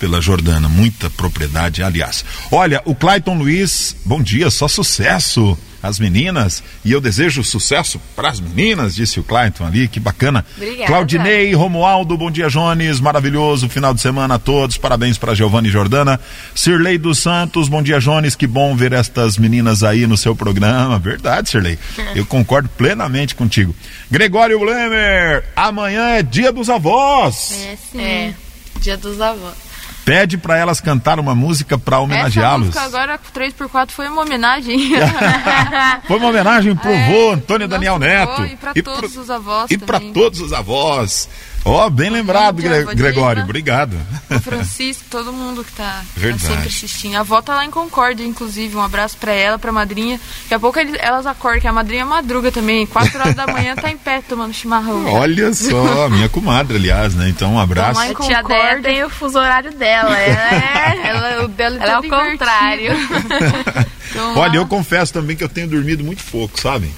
[0.00, 2.24] Pela Jordana, muita propriedade, aliás.
[2.50, 6.62] Olha, o Clayton Luiz, bom dia, só sucesso às meninas.
[6.84, 10.44] E eu desejo sucesso para as meninas, disse o Clayton ali, que bacana.
[10.56, 10.86] Obrigada.
[10.86, 15.72] Claudinei, Romualdo, bom dia, Jones, maravilhoso final de semana a todos, parabéns para Giovanni e
[15.72, 16.20] Jordana.
[16.54, 20.98] Sirlei dos Santos, bom dia, Jones, que bom ver estas meninas aí no seu programa.
[20.98, 21.78] Verdade, Sirlei,
[22.14, 23.74] eu concordo plenamente contigo.
[24.10, 27.52] Gregório Blemer, amanhã é dia dos avós.
[27.52, 28.00] É sim.
[28.00, 28.34] É,
[28.80, 29.67] dia dos avós.
[30.08, 32.66] Pede para elas cantar uma música para Essa homenageá-los.
[32.68, 34.78] música agora, 3x4, foi uma homenagem.
[36.08, 38.44] Foi uma homenagem pro É, vô Antônio Daniel vô Neto.
[38.46, 41.28] e pra pro- todos os avós E para todos os avós.
[41.64, 43.42] Ó, bem lembrado, Gre- Gregório.
[43.42, 43.94] Obrigado.
[44.30, 46.46] o Francisco, todo mundo que tá, tá Verdade.
[46.46, 47.16] sempre assistindo.
[47.16, 48.74] A avó tá lá em Concórdia, inclusive.
[48.76, 50.18] Um abraço pra ela, pra madrinha.
[50.44, 52.86] Daqui a pouco elas acordam, que a madrinha madruga também.
[52.86, 55.12] 4 horas da manhã tá em pé tomando chimarrão.
[55.12, 57.28] Olha só, minha comadre, aliás, né?
[57.28, 58.00] Então, um abraço.
[58.02, 60.16] Em A tia Déia tem o fuso horário dela.
[60.16, 62.30] Ela é, Ela, o dela ela é o invertido.
[62.30, 62.92] contrário.
[64.10, 66.90] Então, Olha, lá- eu confesso também que eu tenho dormido muito pouco, sabe?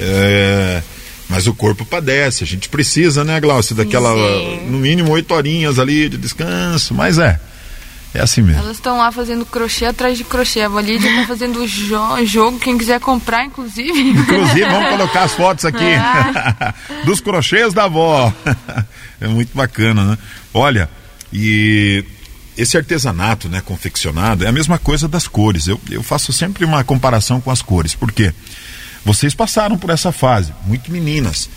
[0.00, 0.82] É,
[1.30, 2.42] Mas o corpo padece.
[2.42, 3.74] A gente precisa, né, Glaucio?
[3.74, 4.66] Daquela, Sim.
[4.68, 6.92] no mínimo, oito horinhas ali de descanso.
[6.92, 7.40] Mas é.
[8.12, 8.60] É assim mesmo.
[8.60, 10.62] Elas estão lá fazendo crochê atrás de crochê.
[10.62, 14.00] A Valídia tá fazendo jo jogo, quem quiser comprar, inclusive.
[14.00, 15.84] Inclusive, vamos colocar as fotos aqui
[17.06, 18.32] dos crochês da avó.
[19.22, 20.18] É muito bacana, né?
[20.54, 20.88] Olha,
[21.30, 22.02] e
[22.56, 25.66] esse artesanato, né, confeccionado, é a mesma coisa das cores.
[25.66, 28.32] Eu, eu faço sempre uma comparação com as cores, porque
[29.04, 31.48] vocês passaram por essa fase, muito meninas,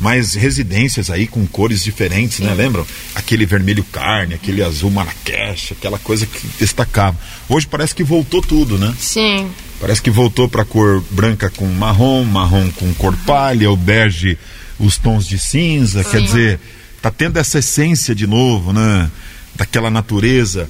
[0.00, 2.52] mas residências aí com cores diferentes, né?
[2.54, 2.86] Lembram?
[3.14, 7.16] Aquele vermelho carne, aquele azul marrakech, aquela coisa que destacava.
[7.48, 8.94] Hoje parece que voltou tudo, né?
[8.98, 9.50] Sim.
[9.80, 14.38] Parece que voltou para cor branca com marrom, marrom com cor palha, o bege,
[14.78, 16.02] os tons de cinza.
[16.04, 16.60] Quer dizer,
[17.00, 19.10] tá tendo essa essência de novo, né?
[19.54, 20.68] daquela natureza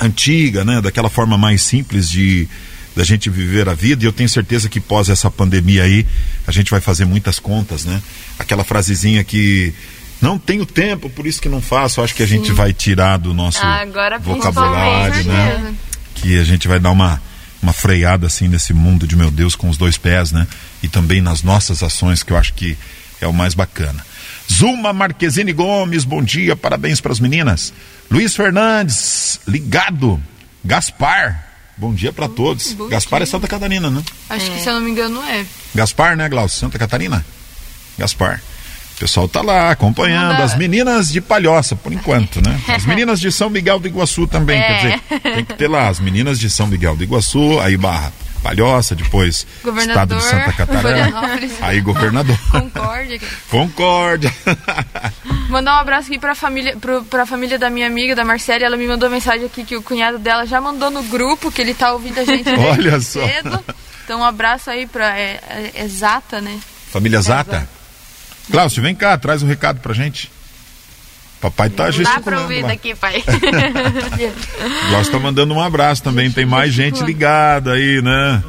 [0.00, 0.80] antiga, né?
[0.80, 2.48] Daquela forma mais simples de
[2.94, 4.04] da gente viver a vida.
[4.04, 6.06] E eu tenho certeza que pós essa pandemia aí,
[6.46, 8.02] a gente vai fazer muitas contas, né?
[8.38, 9.72] Aquela frasezinha que
[10.20, 12.00] não tenho tempo, por isso que não faço.
[12.00, 12.54] Acho que a gente Sim.
[12.54, 15.74] vai tirar do nosso Agora, vocabulário, né?
[16.14, 17.20] Que a gente vai dar uma
[17.62, 20.46] uma freada assim nesse mundo de meu Deus com os dois pés, né?
[20.82, 22.76] E também nas nossas ações, que eu acho que
[23.20, 24.04] é o mais bacana.
[24.52, 27.72] Zuma Marquezine Gomes, bom dia, parabéns para as meninas.
[28.10, 30.20] Luiz Fernandes, ligado.
[30.64, 31.51] Gaspar,
[31.82, 32.74] bom dia para todos.
[32.74, 33.24] Bom Gaspar dia.
[33.24, 34.00] é Santa Catarina, né?
[34.30, 34.54] Acho é.
[34.54, 35.44] que se eu não me engano é.
[35.74, 36.60] Gaspar, né, Glaucio?
[36.60, 37.26] Santa Catarina?
[37.98, 38.40] Gaspar.
[38.94, 42.60] O pessoal tá lá acompanhando as meninas de Palhoça, por enquanto, né?
[42.68, 44.62] As meninas de São Miguel do Iguaçu também, é.
[44.62, 48.12] quer dizer, tem que ter lá as meninas de São Miguel do Iguaçu, aí Barra
[48.42, 49.46] Palhoça, depois
[49.78, 51.20] Estado de Santa Catarina,
[51.60, 52.36] aí governador.
[52.50, 53.20] Concórdia.
[53.48, 54.34] Concórdia.
[55.48, 58.76] Mandar um abraço aqui pra família, pro, pra família da minha amiga, da Marcela, ela
[58.76, 61.92] me mandou mensagem aqui que o cunhado dela já mandou no grupo, que ele tá
[61.92, 63.26] ouvindo a gente Olha só.
[63.26, 63.64] cedo.
[64.04, 65.40] Então um abraço aí pra é,
[65.74, 66.58] é, Exata, né?
[66.90, 67.68] Família Zata?
[68.50, 70.30] Cláudio, vem cá, traz um recado pra gente.
[71.42, 72.24] Papai tá gesticulando.
[72.24, 72.68] Dá pra ouvir lá.
[72.68, 73.20] daqui, pai.
[74.88, 76.30] Cláudio tá mandando um abraço também.
[76.30, 78.40] Tem mais gente ligada aí, né?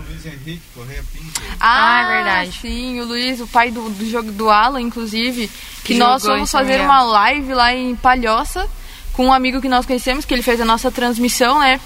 [1.59, 2.51] Ah, é verdade.
[2.61, 5.49] Sim, o Luiz, o pai do, do jogo do Alan, inclusive,
[5.83, 8.69] que, que nós fomos fazer uma live lá em Palhoça
[9.13, 11.79] com um amigo que nós conhecemos, que ele fez a nossa transmissão, né?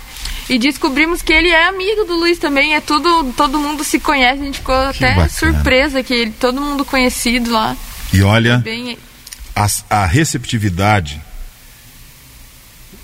[0.50, 4.42] E descobrimos que ele é amigo do Luiz também, é tudo, todo mundo se conhece,
[4.42, 5.30] a gente ficou que até bacana.
[5.30, 7.78] surpresa que ele, todo mundo conhecido lá.
[8.14, 8.98] E olha, Bem...
[9.58, 11.20] a, a receptividade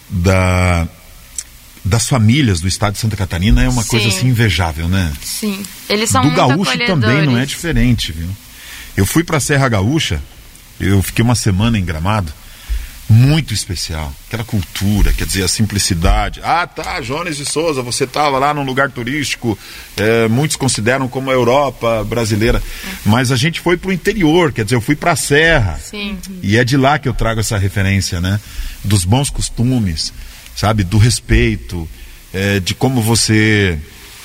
[0.08, 0.88] da,
[1.84, 3.90] das famílias do estado de Santa Catarina é uma Sim.
[3.90, 5.12] coisa assim invejável, né?
[5.24, 8.30] Sim, eles são Do muito gaúcho também não é diferente, viu?
[8.96, 10.22] Eu fui para a Serra Gaúcha,
[10.80, 12.32] eu fiquei uma semana em Gramado
[13.14, 14.12] muito especial.
[14.28, 16.42] Aquela cultura, quer dizer, a simplicidade.
[16.44, 19.58] Ah, tá, Jones de Souza, você estava lá num lugar turístico,
[19.96, 22.62] é, muitos consideram como a Europa brasileira,
[23.06, 25.80] mas a gente foi para o interior, quer dizer, eu fui para a Serra.
[25.80, 26.18] Sim.
[26.42, 28.40] E é de lá que eu trago essa referência, né?
[28.84, 30.12] Dos bons costumes,
[30.56, 30.84] sabe?
[30.84, 31.88] Do respeito,
[32.34, 33.78] é, de como você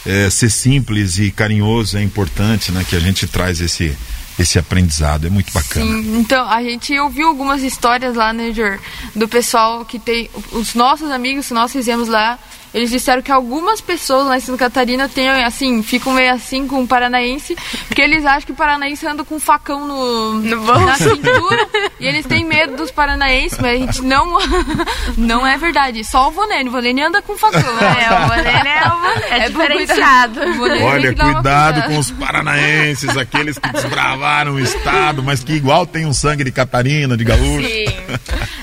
[0.07, 2.85] é, ser simples e carinhoso é importante, né?
[2.89, 3.95] Que a gente traz esse
[4.39, 5.27] esse aprendizado.
[5.27, 5.85] É muito bacana.
[5.85, 8.79] Sim, então a gente ouviu algumas histórias lá, né, Jor,
[9.15, 10.31] do pessoal que tem.
[10.53, 12.39] Os nossos amigos que nós fizemos lá
[12.73, 16.83] eles disseram que algumas pessoas lá em Santa Catarina têm, assim, ficam meio assim com
[16.83, 17.57] o paranaense,
[17.87, 22.07] porque eles acham que o paranaense anda com um facão no, no na cintura e
[22.07, 24.39] eles têm medo dos paranaenses, mas a gente não.
[25.17, 26.05] não é verdade.
[26.05, 26.69] Só o Vonene.
[26.69, 27.61] O Vonene anda com facão.
[27.61, 29.25] É, o Vonene é o Vonene.
[29.31, 30.41] É, é diferenciado.
[30.85, 36.13] Olha, cuidado com os paranaenses, aqueles que desbravaram o estado, mas que igual tem um
[36.13, 37.67] sangue de Catarina, de gaúcho.
[37.67, 37.87] Sim.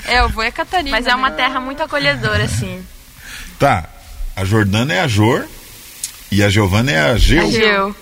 [0.06, 0.90] É, o vô é Catarina.
[0.90, 1.36] Mas é uma né?
[1.36, 2.84] terra muito acolhedora, assim.
[3.58, 3.88] Tá,
[4.36, 5.46] a Jordana é a Jor
[6.30, 7.46] e a Giovana é a Geu.
[7.46, 7.96] A Geu.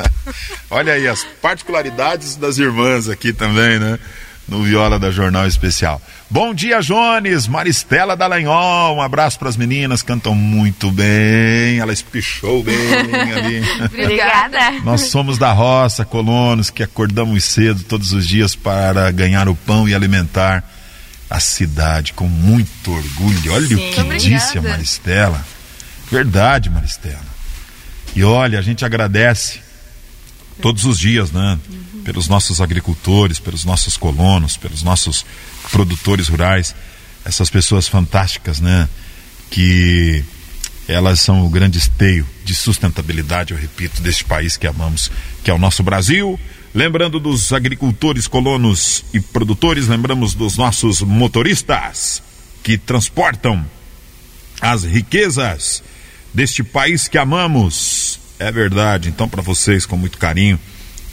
[0.70, 3.98] Olha aí as particularidades das irmãs aqui também, né?
[4.46, 6.00] No Viola da Jornal Especial.
[6.30, 8.96] Bom dia, Jones, Maristela Dallagnol.
[8.96, 11.78] Um abraço para as meninas, cantam muito bem.
[11.78, 12.76] Ela espichou bem
[13.34, 13.62] ali.
[13.86, 14.70] Obrigada.
[14.84, 19.88] Nós somos da roça, colonos, que acordamos cedo todos os dias para ganhar o pão
[19.88, 20.62] e alimentar
[21.30, 23.52] a cidade com muito orgulho.
[23.54, 24.18] Olha Sim, o que obrigada.
[24.18, 25.53] disse a Maristela.
[26.10, 27.34] Verdade, Maristela.
[28.14, 29.60] E olha, a gente agradece
[30.60, 31.58] todos os dias, né?
[32.04, 35.24] Pelos nossos agricultores, pelos nossos colonos, pelos nossos
[35.70, 36.74] produtores rurais,
[37.24, 38.88] essas pessoas fantásticas, né?
[39.50, 40.24] Que
[40.86, 45.10] elas são o grande esteio de sustentabilidade, eu repito, deste país que amamos,
[45.42, 46.38] que é o nosso Brasil.
[46.74, 52.22] Lembrando dos agricultores, colonos e produtores, lembramos dos nossos motoristas
[52.62, 53.64] que transportam
[54.60, 55.82] as riquezas
[56.34, 58.18] deste país que amamos.
[58.38, 59.08] É verdade.
[59.08, 60.58] Então, para vocês, com muito carinho,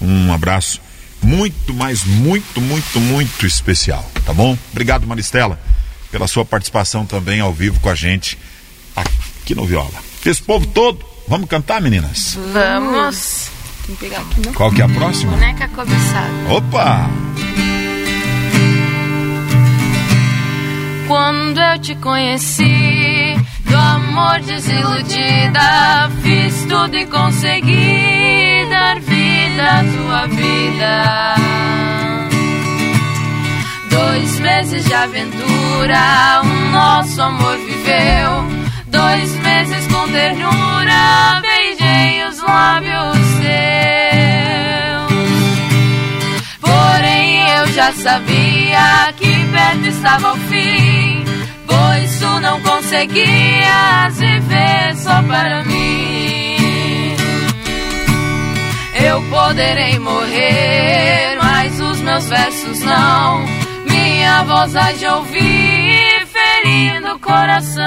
[0.02, 0.82] um abraço
[1.22, 4.10] muito, mas muito, muito, muito especial.
[4.26, 4.58] Tá bom?
[4.72, 5.60] Obrigado, Maristela,
[6.10, 8.38] pela sua participação também ao vivo com a gente
[8.96, 9.92] aqui no Viola.
[10.26, 12.38] Esse povo todo, vamos cantar, meninas?
[12.52, 13.50] Vamos.
[13.86, 14.54] Tem que pegar aqui, não?
[14.54, 15.32] Qual que é a próxima?
[15.32, 16.54] Boneca cobiçada.
[16.54, 17.10] Opa!
[21.08, 23.01] Quando eu te conheci
[23.72, 26.10] do amor desiludida.
[26.22, 31.36] Fiz tudo e consegui dar vida à tua vida.
[33.90, 38.62] Dois meses de aventura, o nosso amor viveu.
[38.88, 43.72] Dois meses com ternura, beijei os lábios teus.
[46.60, 51.21] Porém eu já sabia que perto estava o fim,
[52.20, 57.16] tu não conseguias viver só para mim.
[59.04, 63.46] Eu poderei morrer, mas os meus versos não.
[63.90, 67.86] Minha voz há de ouvir, ferindo o coração.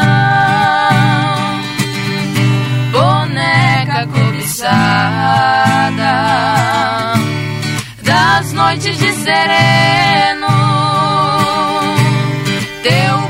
[2.90, 5.54] Boneca cobiçada
[8.02, 10.48] das noites de sereno.
[12.82, 13.23] Teu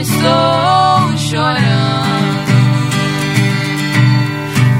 [0.00, 2.50] estou chorando.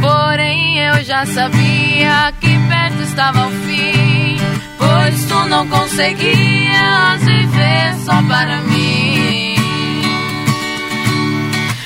[0.00, 4.38] Porém eu já sabia que perto estava o fim,
[4.78, 9.56] pois tu não conseguias viver só para mim.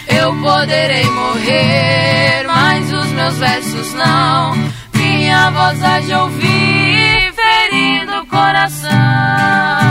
[0.07, 4.55] Eu poderei morrer, mas os meus versos não.
[4.95, 9.84] Minha voz há de ouvir, ferindo o coração.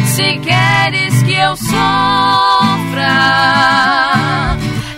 [0.05, 3.09] Se queres que eu sofra,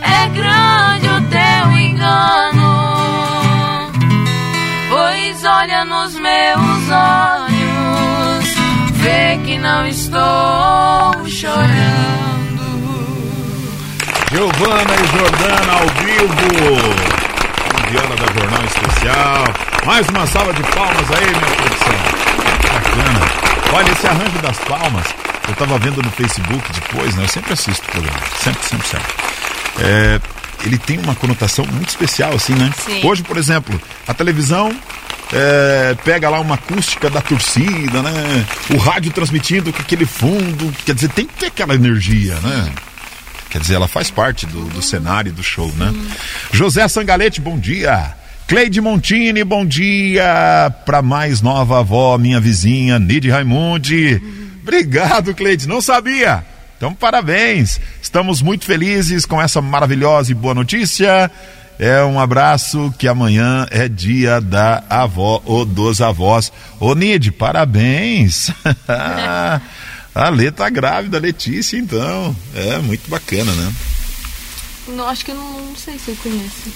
[0.03, 2.60] é grande o teu engano.
[5.41, 8.45] Pois olha nos meus olhos,
[8.97, 10.21] vê que não estou
[11.27, 12.61] chorando.
[14.31, 16.77] Giovana e Jordana ao vivo.
[17.89, 19.45] Viola da Jornal Especial.
[19.87, 21.95] Mais uma salva de palmas aí, minha produção.
[22.75, 23.21] Bacana.
[23.73, 25.07] Olha, esse arranjo das palmas,
[25.49, 27.25] eu tava vendo no Facebook depois, né?
[27.25, 28.21] Eu sempre assisto o programa.
[28.37, 29.15] Sempre, sempre, sempre.
[29.79, 30.21] É,
[30.65, 32.71] ele tem uma conotação muito especial, assim, né?
[32.77, 33.01] Sim.
[33.07, 34.75] Hoje, por exemplo, a televisão
[35.33, 38.47] é, pega lá uma acústica da torcida, né?
[38.71, 40.73] O rádio transmitindo com aquele fundo.
[40.85, 42.73] Quer dizer, tem que ter aquela energia, né?
[43.49, 45.93] Quer dizer, ela faz parte do, do cenário do show, né?
[46.53, 48.15] José Sangalete, bom dia.
[48.47, 50.73] Cleide Montini, bom dia.
[50.85, 54.21] Pra mais nova avó, minha vizinha, Nide Raimundi.
[54.63, 55.69] Obrigado, Cleide.
[55.69, 56.45] Não sabia.
[56.81, 57.79] Então, parabéns.
[58.01, 61.31] Estamos muito felizes com essa maravilhosa e boa notícia.
[61.79, 66.51] É um abraço que amanhã é dia da avó ou dos avós.
[66.81, 68.51] Ô Nide, parabéns.
[70.15, 72.35] A Lê tá grávida, Letícia, então.
[72.55, 73.73] É muito bacana, né?
[74.89, 76.73] Não, acho que eu não, não sei se eu conheço.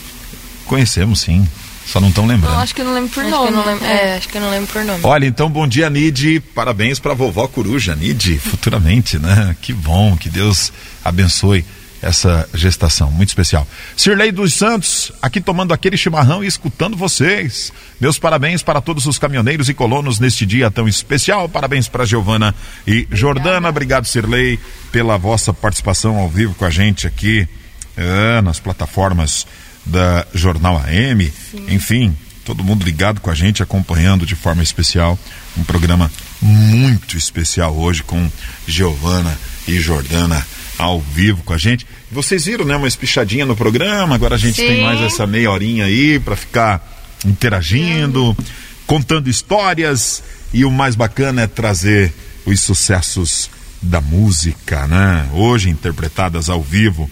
[0.66, 1.48] Conhecemos sim,
[1.86, 2.60] só não estão Não, lembrando.
[2.60, 3.50] acho que eu não lembro por Acho nome.
[3.52, 4.10] não lembro, É.
[4.12, 5.00] é, acho que eu não lembro por nome.
[5.02, 6.40] Olha, então bom dia, Nide.
[6.54, 9.54] Parabéns pra vovó Coruja, Nide, futuramente, né?
[9.60, 10.72] Que bom, que Deus
[11.04, 11.64] abençoe
[12.02, 13.66] essa gestação, muito especial.
[13.96, 17.72] Sirlei dos Santos, aqui tomando aquele chimarrão e escutando vocês.
[17.98, 21.48] Meus parabéns para todos os caminhoneiros e colonos neste dia tão especial.
[21.48, 22.54] Parabéns para Giovana
[22.86, 23.70] e Jordana.
[23.70, 24.58] Obrigado, Sirlei,
[24.92, 27.48] pela vossa participação ao vivo com a gente aqui
[27.96, 29.46] é, nas plataformas
[29.84, 31.32] da Jornal AM.
[31.68, 35.18] Enfim, todo mundo ligado com a gente, acompanhando de forma especial
[35.56, 36.10] um programa
[36.40, 38.30] muito especial hoje com
[38.66, 41.86] Giovana e Jordana ao vivo com a gente.
[42.10, 44.82] Vocês viram, né, uma espichadinha no programa, agora a gente tem Sim.
[44.82, 48.36] mais essa meia horinha aí para ficar interagindo,
[48.86, 50.22] contando histórias
[50.52, 52.12] e o mais bacana é trazer
[52.44, 55.28] os sucessos da música, né?
[55.32, 57.10] Hoje interpretadas ao vivo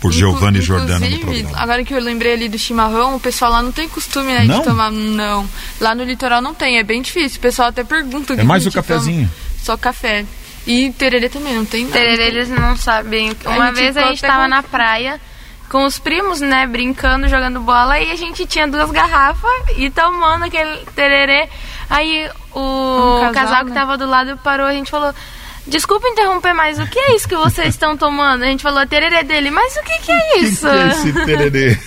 [0.00, 1.62] por Giovanni e Jordana no inclusive, programa.
[1.62, 4.58] Agora que eu lembrei ali do chimarrão, o pessoal lá não tem costume né, Não?
[4.58, 4.90] de tomar.
[4.90, 5.48] Não.
[5.80, 7.38] Lá no litoral não tem, é bem difícil.
[7.38, 8.34] O pessoal até pergunta.
[8.34, 9.28] É mais o cafezinho.
[9.28, 9.56] toma.
[9.62, 10.24] Só café.
[10.66, 11.94] E tererê também, não tem nada.
[11.98, 13.34] Tererê, eles não sabem.
[13.44, 15.20] Uma vez a gente até tava com- na praia
[15.68, 20.44] com os primos, né, brincando, jogando bola, e a gente tinha duas garrafas e tomando
[20.44, 21.48] aquele tererê.
[21.90, 22.60] Aí o
[23.18, 23.74] Um casal, casal que né?
[23.80, 25.12] tava do lado parou, a gente falou.
[25.66, 28.44] Desculpa interromper, mas o que é isso que vocês estão tomando?
[28.44, 30.60] A gente falou tererê dele, mas o que, que é Que isso?
[30.68, 31.78] que é esse tererê?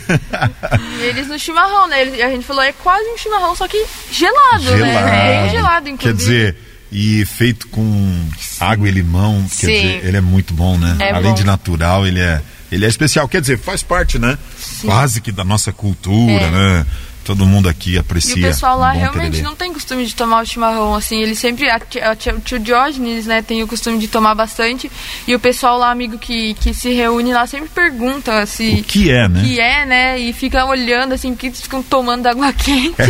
[1.01, 2.01] Eles no chimarrão, né?
[2.01, 4.83] A gente falou, é quase um chimarrão, só que gelado, gelado.
[5.05, 5.41] né?
[5.43, 6.17] Bem gelado, inclusive.
[6.17, 6.55] Quer dizer,
[6.91, 8.29] e feito com
[8.59, 9.73] água e limão, quer Sim.
[9.73, 10.97] dizer, ele é muito bom, né?
[10.99, 11.35] É Além bom.
[11.35, 12.41] de natural, ele é,
[12.71, 13.27] ele é especial.
[13.29, 14.37] Quer dizer, faz parte, né?
[14.83, 16.51] Quase que da nossa cultura, É.
[16.51, 16.85] né?
[17.29, 18.35] Todo mundo aqui aprecia.
[18.35, 19.43] E o pessoal lá um realmente tererê.
[19.43, 22.39] não tem costume de tomar o chimarrão, assim, ele sempre, a tia- a tia- o
[22.39, 24.91] tio Diógenes, né, tem o costume de tomar bastante,
[25.27, 28.79] e o pessoal lá, amigo que, que se reúne lá, sempre pergunta se...
[28.79, 29.41] O que é, né?
[29.43, 32.95] que é, né, e fica olhando, assim, porque eles ficam tomando água quente.
[32.99, 33.05] É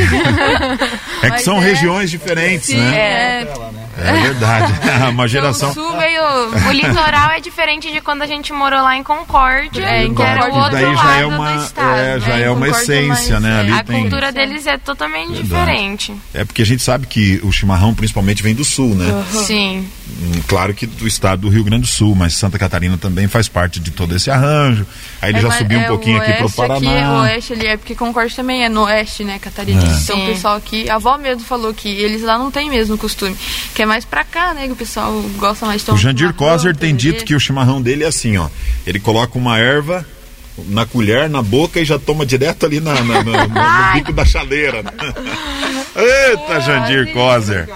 [1.22, 2.98] que Mas são é- regiões diferentes, Sim, né?
[2.98, 3.54] é.
[4.02, 4.74] É verdade.
[5.12, 5.72] Uma geração.
[5.72, 6.22] O sul meio...
[6.70, 10.22] O litoral é diferente de quando a gente morou lá em Concórdia, É, em que
[10.22, 11.98] era o outro daí já lado é uma, do estado.
[11.98, 12.44] é, já né?
[12.44, 13.58] é uma essência, mais, né?
[13.58, 13.60] é.
[13.60, 14.09] Ali A tem.
[14.10, 15.44] Cultura deles é totalmente Verdade.
[15.72, 16.14] diferente.
[16.34, 19.26] É porque a gente sabe que o chimarrão principalmente vem do sul, né?
[19.46, 19.88] Sim.
[20.10, 23.48] Hum, Claro que do estado do Rio Grande do Sul, mas Santa Catarina também faz
[23.48, 24.86] parte de todo esse arranjo.
[25.22, 27.22] Aí ele É, já subiu um é, pouquinho o aqui pro oeste aqui, o Paraná.
[27.22, 29.82] oeste ali é porque Concórdia também é no oeste, né, Catarina?
[29.82, 29.86] É.
[29.86, 30.24] Então Sim.
[30.24, 33.36] o pessoal aqui, a avó mesmo falou que eles lá não tem mesmo costume,
[33.76, 36.76] que é mais pra cá, né, que o pessoal gosta mais de O Jandir Coser
[36.76, 38.50] tem dito que o chimarrão dele é assim, ó.
[38.88, 40.06] Ele coloca uma erva
[40.68, 44.26] na colher, na boca e já toma direto ali na, na- na- no, bico da
[44.26, 44.84] chaleira.
[44.84, 44.92] né?
[45.96, 47.68] Eita, Jandir Coser.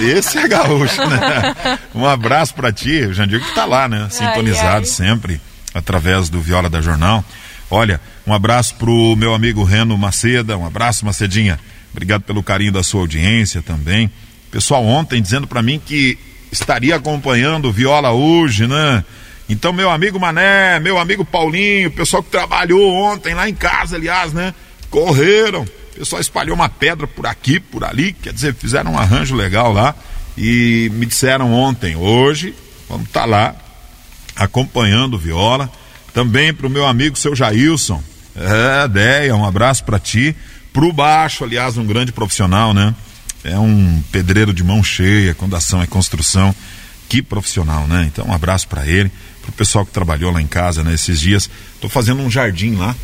[0.00, 1.78] Esse é gaúcho, né?
[1.94, 4.06] Um abraço pra ti, o Jandir que tá lá, né?
[4.10, 4.84] Sintonizado ai.
[4.84, 5.40] sempre
[5.74, 7.24] através do Viola da Jornal.
[7.70, 11.58] Olha, um abraço pro meu amigo Reno Maceda, um abraço, Macedinha.
[11.92, 14.10] Obrigado pelo carinho da sua audiência também.
[14.50, 16.16] Pessoal ontem dizendo pra mim que
[16.50, 19.04] estaria acompanhando Viola hoje, né?
[19.48, 23.96] Então, meu amigo Mané, meu amigo Paulinho, o pessoal que trabalhou ontem lá em casa,
[23.96, 24.54] aliás, né?
[24.90, 25.62] Correram.
[25.62, 29.72] O pessoal espalhou uma pedra por aqui, por ali, quer dizer, fizeram um arranjo legal
[29.72, 29.94] lá.
[30.36, 32.54] E me disseram ontem, hoje,
[32.88, 33.56] vamos estar lá
[34.36, 35.70] acompanhando o Viola.
[36.12, 38.02] Também pro meu amigo seu Jailson.
[38.36, 40.36] É, Deia, um abraço para ti.
[40.72, 42.94] Pro baixo, aliás, um grande profissional, né?
[43.42, 46.54] É um pedreiro de mão cheia, quando ação é construção.
[47.08, 48.04] Que profissional, né?
[48.06, 49.10] Então, um abraço para ele,
[49.48, 51.48] pro pessoal que trabalhou lá em casa, né, esses dias.
[51.80, 52.94] Tô fazendo um jardim lá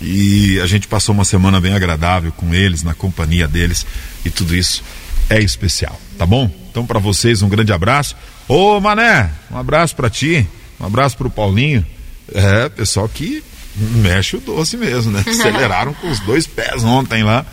[0.00, 3.86] e a gente passou uma semana bem agradável com eles, na companhia deles
[4.24, 4.82] e tudo isso
[5.28, 6.50] é especial, tá bom?
[6.70, 8.14] Então, para vocês, um grande abraço.
[8.46, 10.46] Ô, Mané, um abraço para ti,
[10.78, 11.84] um abraço pro Paulinho.
[12.32, 13.42] É, pessoal que
[13.76, 15.24] mexe o doce mesmo, né?
[15.26, 17.44] Aceleraram com os dois pés ontem lá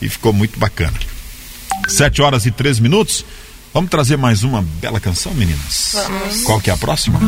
[0.00, 0.94] e ficou muito bacana.
[1.88, 3.24] Sete horas e três minutos.
[3.72, 5.90] Vamos trazer mais uma bela canção, meninas?
[5.92, 6.42] Vamos.
[6.42, 7.20] Qual que é a próxima?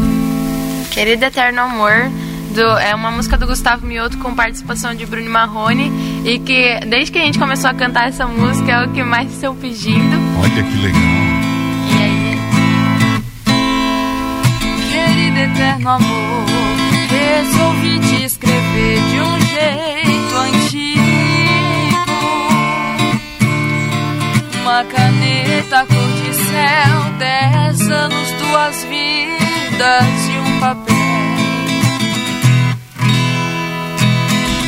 [0.93, 2.11] Querido Eterno Amor,
[2.55, 5.93] do- é uma música do Gustavo Mioto com participação de Bruno Marrone
[6.25, 9.31] e que desde que a gente começou a cantar essa música é o que mais
[9.33, 10.17] estão pedindo.
[10.41, 11.01] Olha que legal.
[11.91, 12.39] E aí,
[14.91, 16.47] Querido eterno amor,
[17.09, 20.99] resolvi te escrever de um jeito antigo.
[24.63, 30.95] Uma caneta cor de céu, dez anos, duas vidas e papel.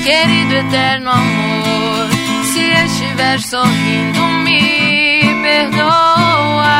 [0.04, 2.08] Querido eterno amor,
[2.52, 6.70] se estiver sorrindo, me perdoa.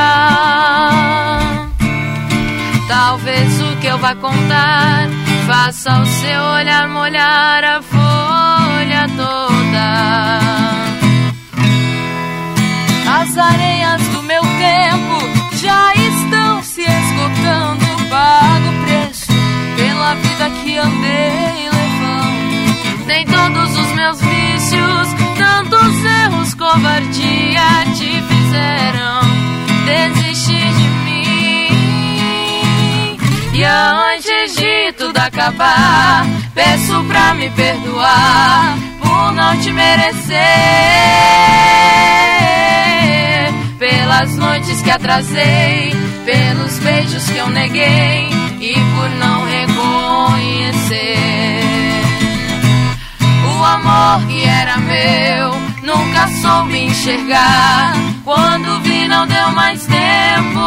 [2.89, 5.09] Talvez o que eu vá contar
[5.47, 10.41] faça o seu olhar molhar a folha toda.
[13.21, 17.90] As areias do meu tempo já estão se esgotando.
[20.71, 23.07] Que andei levando.
[23.07, 29.21] Nem todos os meus vícios, tantos erros, covardia te fizeram
[29.85, 32.49] desistir de mim.
[33.53, 36.25] E antes de tudo acabar,
[36.55, 40.39] peço pra me perdoar por não te merecer.
[43.77, 45.93] Pelas noites que atrasei,
[46.25, 48.29] pelos beijos que eu neguei
[48.61, 49.50] e por não
[53.81, 57.93] amor que era meu, nunca soube enxergar.
[58.25, 60.61] Quando vi, não deu mais tempo.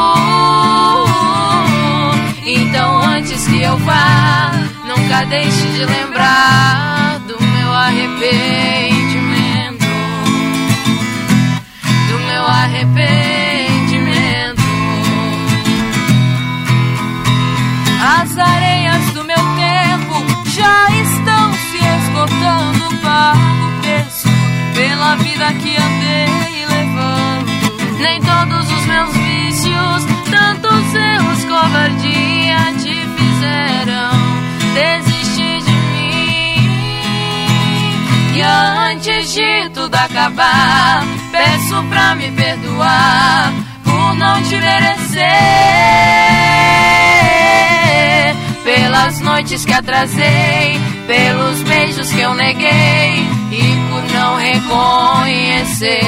[2.45, 4.51] Então, antes que eu vá,
[4.85, 9.85] nunca deixe de lembrar do meu arrependimento.
[12.09, 13.42] Do meu arrependimento.
[22.27, 22.83] Se esgotando.
[23.01, 24.29] Pago o preço
[24.73, 27.51] pela vida que andei levando.
[27.99, 34.11] Nem todos os meus vícios, tantos erros, covardia te fizeram
[34.73, 36.57] desistir de mim.
[38.35, 45.03] E antes de tudo acabar, peço pra me perdoar por não te merecer.
[48.63, 56.03] Pelas noites que atrasei, pelos beijos que eu neguei e por não reconhecer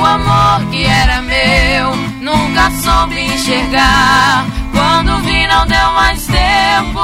[0.00, 1.96] o amor que era meu.
[2.20, 4.46] Nunca soube enxergar.
[4.72, 7.00] Quando vi, não deu mais tempo.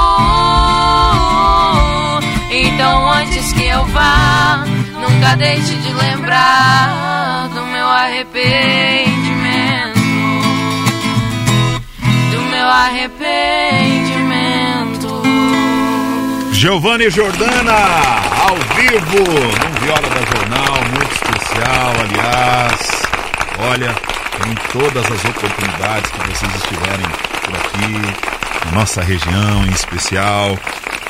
[2.51, 4.63] Então, antes que eu vá,
[4.99, 9.12] nunca deixe de lembrar do meu arrependimento.
[12.73, 15.21] Arrependimento.
[16.51, 17.77] Giovanni Jordana,
[18.47, 22.81] ao vivo, num Viola da Jornal, muito especial, aliás.
[23.59, 23.91] Olha,
[24.49, 27.05] em todas as oportunidades que vocês estiverem
[27.43, 27.93] por aqui,
[28.71, 30.57] nossa região em especial,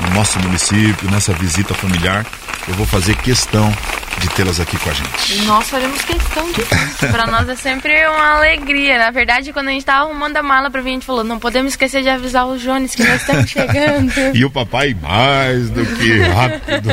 [0.00, 2.26] no nosso município, nessa visita familiar,
[2.68, 3.72] eu vou fazer questão
[4.18, 5.42] de tê-las aqui com a gente.
[5.44, 6.62] Nós faremos questão de.
[7.10, 8.98] Pra nós é sempre uma alegria.
[8.98, 11.38] Na verdade, quando a gente tava arrumando a mala pra vir, a gente falou: não
[11.38, 14.12] podemos esquecer de avisar o Jones que nós estamos chegando.
[14.34, 16.90] E o papai mais do que rápido.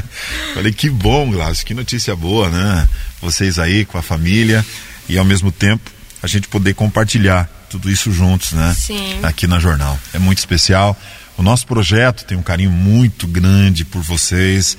[0.54, 2.88] Falei, que bom, Glaucio, que notícia boa, né?
[3.20, 4.64] Vocês aí com a família
[5.08, 5.90] e ao mesmo tempo
[6.22, 8.74] a gente poder compartilhar tudo isso juntos, né?
[8.76, 9.20] Sim.
[9.22, 9.98] Aqui na Jornal.
[10.12, 10.98] É muito especial.
[11.38, 14.76] O nosso projeto tem um carinho muito grande por vocês,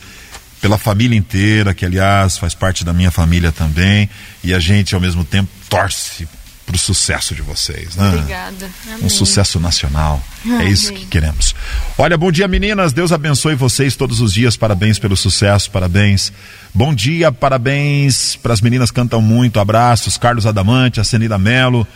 [0.59, 4.09] pela família inteira, que aliás faz parte da minha família também,
[4.43, 6.27] e a gente ao mesmo tempo torce
[6.65, 8.09] para o sucesso de vocês, né?
[8.09, 8.69] Obrigada.
[9.01, 10.23] Um sucesso nacional.
[10.59, 11.55] É isso que queremos.
[11.97, 14.55] Olha, bom dia meninas, Deus abençoe vocês todos os dias.
[14.55, 16.31] Parabéns pelo sucesso, parabéns.
[16.73, 19.59] Bom dia, parabéns para as meninas cantam muito.
[19.59, 21.87] Abraços, Carlos Adamante, a Senida Melo,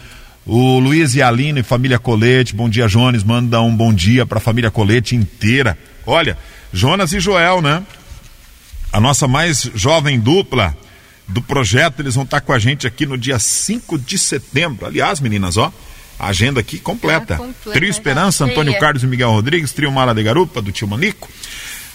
[0.46, 2.56] o Luiz e a Aline, família Colete.
[2.56, 3.24] Bom dia, Jones.
[3.24, 5.78] Manda um bom dia para a família Colete inteira.
[6.06, 6.38] Olha,
[6.72, 7.84] Jonas e Joel, né?
[8.92, 10.76] A nossa mais jovem dupla
[11.28, 14.86] do projeto, eles vão estar com a gente aqui no dia 5 de setembro.
[14.86, 15.74] Aliás, meninas, ó,
[16.20, 17.34] a agenda aqui completa.
[17.34, 17.72] Ah, completa.
[17.72, 18.80] Trio Esperança, Antônio Cheia.
[18.80, 21.28] Carlos e Miguel Rodrigues, Trio Mala de Garupa, do tio Manico.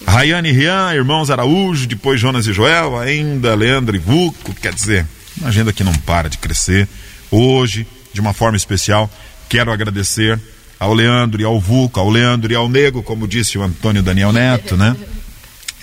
[0.05, 5.05] Rayane e Rian, irmãos Araújo, depois Jonas e Joel, ainda Leandro e Vuco, quer dizer,
[5.37, 6.87] uma agenda que não para de crescer.
[7.29, 9.09] Hoje, de uma forma especial,
[9.49, 10.39] quero agradecer
[10.79, 14.31] ao Leandro e ao Vuco, ao Leandro e ao Nego, como disse o Antônio Daniel
[14.31, 14.95] Neto, né?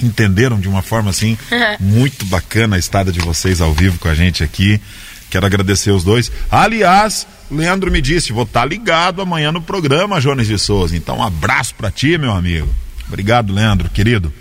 [0.02, 1.36] entenderam de uma forma assim
[1.80, 4.80] muito bacana a estada de vocês ao vivo com a gente aqui.
[5.30, 6.32] Quero agradecer os dois.
[6.50, 10.96] Aliás, Leandro me disse, vou estar ligado amanhã no programa, Jones de Souza.
[10.96, 12.68] Então, um abraço para ti, meu amigo.
[13.06, 14.32] Obrigado, Leandro, querido.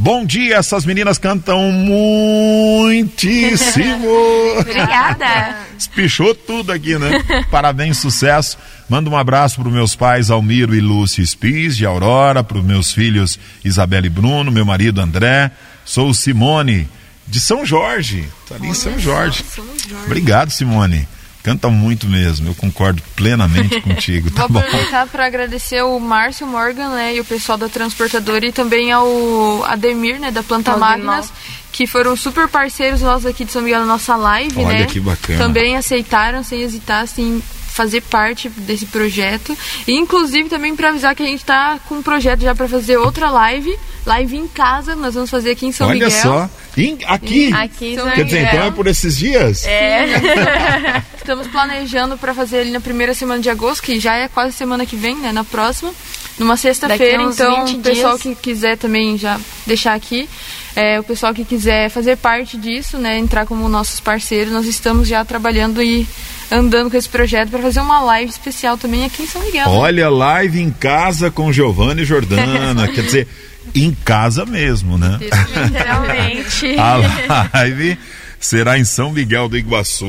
[0.00, 4.06] Bom dia, essas meninas cantam muitíssimo.
[4.60, 5.56] Obrigada.
[5.76, 7.20] Espichou tudo aqui, né?
[7.50, 8.56] Parabéns, sucesso.
[8.88, 12.64] Manda um abraço para os meus pais Almiro e Lúcio Spies, de Aurora, para os
[12.64, 15.50] meus filhos Isabela e Bruno, meu marido André.
[15.84, 16.88] Sou Simone,
[17.26, 18.28] de São Jorge.
[18.48, 19.44] Tá ali em São Jorge.
[19.52, 20.04] São Jorge.
[20.06, 21.08] Obrigado, Simone.
[21.42, 26.90] Cantam muito mesmo, eu concordo plenamente contigo, tá Vou aproveitar para agradecer o Márcio Morgan,
[26.90, 30.88] né, e o pessoal da transportadora e também ao Ademir, né, da Planta Aldinol.
[30.90, 31.32] Magnas,
[31.72, 34.86] que foram super parceiros nossos aqui de São Miguel na nossa live, Olha né?
[34.86, 35.38] que bacana.
[35.38, 37.42] Também aceitaram sem hesitar, assim,
[37.78, 39.56] fazer parte desse projeto.
[39.86, 42.96] E inclusive também para avisar que a gente tá com um projeto já para fazer
[42.96, 43.72] outra live,
[44.04, 46.22] live em casa, nós vamos fazer aqui em São Olha Miguel.
[46.22, 46.50] só.
[46.76, 47.52] Em- aqui?
[47.54, 49.64] Aqui, São São Quer dizer, então é por esses dias?
[49.64, 50.06] É.
[51.16, 54.84] Estamos planejando para fazer ali na primeira semana de agosto, que já é quase semana
[54.84, 55.30] que vem, né?
[55.30, 55.92] Na próxima.
[56.38, 58.22] Numa sexta-feira, então 20 o pessoal dias.
[58.22, 60.28] que quiser também já deixar aqui.
[60.76, 63.18] é, o pessoal que quiser fazer parte disso, né?
[63.18, 66.06] Entrar como nossos parceiros, nós estamos já trabalhando e
[66.50, 69.68] andando com esse projeto para fazer uma live especial também aqui em São Miguel.
[69.68, 69.76] né?
[69.76, 72.88] Olha, live em casa com Giovanni Jordana.
[72.92, 73.28] Quer dizer,
[73.74, 75.18] em casa mesmo, né?
[75.20, 76.76] Literalmente.
[76.78, 77.98] A live
[78.40, 80.06] será em São Miguel do Iguaçu,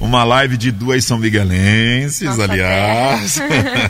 [0.00, 3.38] uma live de duas são miguelenses, Nossa aliás.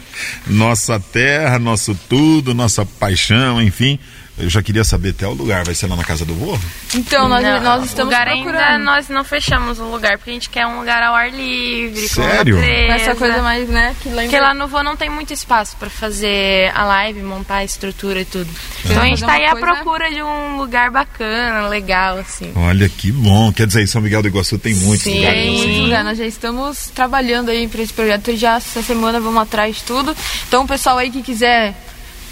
[0.48, 3.98] nossa terra, nosso tudo, nossa paixão, enfim.
[4.38, 6.58] Eu já queria saber até o lugar, vai ser lá na casa do vô?
[6.94, 8.56] Então, nós, Não, nós estamos lugar procurando.
[8.62, 12.06] ainda nós não fechamos o lugar porque a gente quer um lugar ao ar livre,
[12.06, 12.58] Sério?
[12.58, 13.96] essa coisa mais, né?
[14.02, 14.24] Que lembra...
[14.24, 18.20] Porque lá no vô não tem muito espaço pra fazer a live, montar a estrutura
[18.20, 18.48] e tudo.
[18.84, 22.52] Então a gente tá aí à procura de um lugar bacana, legal, assim.
[22.54, 23.50] Olha que bom.
[23.52, 25.16] Quer dizer, em São Miguel do Iguaçu tem muitos Sim.
[25.18, 25.42] lugares.
[25.42, 26.04] Tem muitos lugares.
[26.06, 29.82] Nós já estamos trabalhando aí para esse projeto e já essa semana vamos atrás de
[29.84, 30.14] tudo.
[30.46, 31.74] Então, o pessoal aí que quiser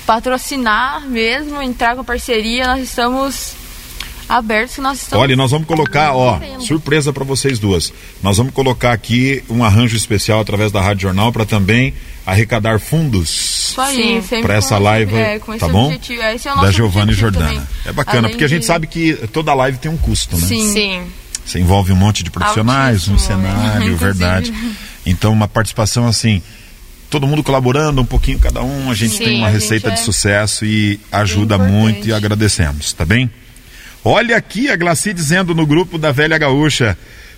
[0.06, 3.52] patrocinar mesmo, entrar com parceria, nós estamos
[4.28, 5.22] abertos, nós estamos.
[5.22, 7.92] Olha, nós vamos colocar, ó, surpresa para vocês duas.
[8.22, 11.94] Nós vamos colocar aqui um arranjo especial através da Rádio Jornal para também
[12.26, 13.74] arrecadar fundos
[14.42, 15.86] para essa live, é, tá bom?
[15.86, 16.22] objetivo.
[16.22, 17.48] É o nosso da Giovanni objetivo Jordana.
[17.48, 17.66] também.
[17.84, 20.46] É bacana, Além porque a gente de- sabe que toda live tem um custo, né?
[20.46, 20.72] Sim.
[20.72, 21.02] Sim.
[21.44, 23.52] Você envolve um monte de profissionais, um Altíssimo, né?
[23.52, 24.54] cenário, verdade.
[25.04, 26.42] Então, uma participação assim,
[27.10, 30.02] todo mundo colaborando, um pouquinho cada um, a gente Sim, tem uma receita gente de
[30.02, 31.72] é sucesso e ajuda importante.
[31.72, 33.30] muito e agradecemos, tá bem?
[34.04, 36.96] Olha aqui a Glaci dizendo no grupo da Velha Gaúcha.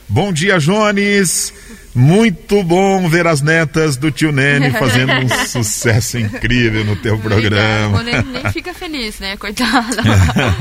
[0.09, 1.53] Bom dia, Jones.
[1.93, 7.99] Muito bom ver as netas do tio Nene fazendo um sucesso incrível no teu programa.
[7.99, 9.37] O Nene nem fica feliz, né?
[9.37, 9.97] Coitada.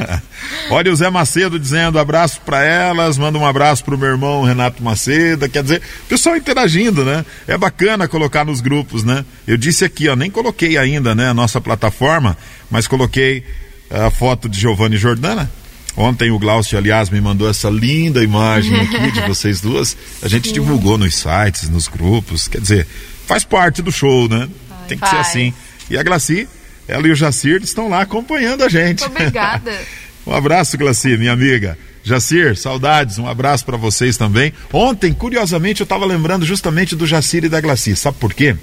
[0.71, 4.81] Olha o Zé Macedo dizendo abraço para elas, manda um abraço pro meu irmão Renato
[4.81, 5.47] Macedo.
[5.49, 7.25] Quer dizer, pessoal interagindo, né?
[7.47, 9.25] É bacana colocar nos grupos, né?
[9.45, 12.37] Eu disse aqui, ó, nem coloquei ainda, né, a nossa plataforma,
[12.71, 13.43] mas coloquei
[13.91, 15.51] a foto de Giovanni Jordana
[15.97, 19.95] Ontem o Glaucio, aliás, me mandou essa linda imagem aqui de vocês duas.
[20.21, 20.55] A gente Sim.
[20.55, 22.47] divulgou nos sites, nos grupos.
[22.47, 22.87] Quer dizer,
[23.25, 24.49] faz parte do show, né?
[24.69, 25.11] Ai, Tem que faz.
[25.27, 25.53] ser assim.
[25.89, 26.47] E a Glaci,
[26.87, 29.03] ela e o Jacir estão lá acompanhando a gente.
[29.05, 29.71] Obrigada.
[30.27, 31.77] um abraço, Glaci, minha amiga.
[32.03, 34.53] Jacir, saudades, um abraço para vocês também.
[34.71, 37.95] Ontem, curiosamente, eu estava lembrando justamente do Jacir e da Glaci.
[37.95, 38.55] Sabe por quê?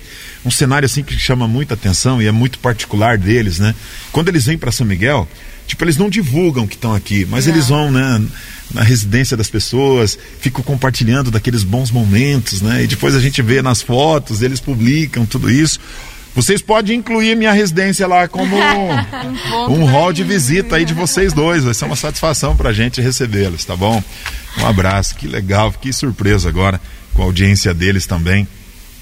[0.44, 3.74] Um cenário assim que chama muita atenção e é muito particular deles, né?
[4.12, 5.28] Quando eles vêm para São Miguel,
[5.66, 7.54] Tipo, eles não divulgam que estão aqui, mas não.
[7.54, 8.22] eles vão, né?
[8.72, 12.84] Na residência das pessoas, ficam compartilhando daqueles bons momentos, né?
[12.84, 15.78] E depois a gente vê nas fotos, eles publicam tudo isso.
[16.34, 18.56] Vocês podem incluir minha residência lá como
[19.68, 21.64] um, um hall de visita aí de vocês dois.
[21.64, 24.02] Vai ser uma satisfação pra gente recebê-los, tá bom?
[24.58, 26.80] Um abraço, que legal, que surpresa agora
[27.12, 28.48] com a audiência deles também.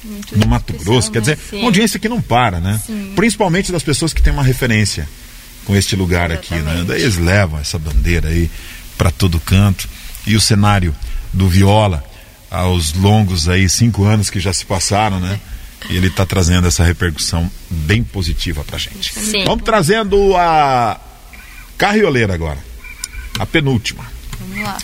[0.02, 1.58] Muito no Mato Grosso, quer dizer, né?
[1.58, 2.80] uma audiência que não para, né?
[2.84, 3.12] Sim.
[3.14, 5.08] Principalmente das pessoas que têm uma referência
[5.70, 6.68] com este lugar Exatamente.
[6.68, 6.84] aqui, né?
[6.84, 8.50] Daí eles levam essa bandeira aí
[8.98, 9.88] para todo canto
[10.26, 10.92] e o cenário
[11.32, 12.02] do Viola
[12.50, 15.38] aos longos aí cinco anos que já se passaram, né?
[15.88, 19.14] E ele está trazendo essa repercussão bem positiva para gente.
[19.14, 19.44] Sim.
[19.44, 21.00] Vamos trazendo a
[21.78, 22.58] carrioleira agora,
[23.38, 24.04] a penúltima.
[24.40, 24.78] Vamos lá.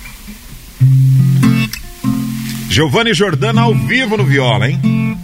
[2.71, 5.19] Giovanni Jordana ao vivo no viola, hein?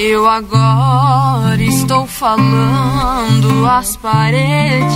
[0.00, 4.86] Eu agora estou falando às paredes.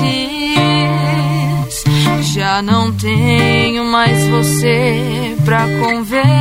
[2.32, 6.38] Já não tenho mais você pra conversar.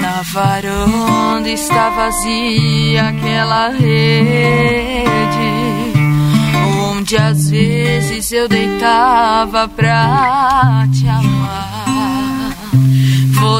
[0.00, 5.04] Na varanda está vazia aquela rede.
[6.88, 11.33] Onde às vezes eu deitava pra te amar.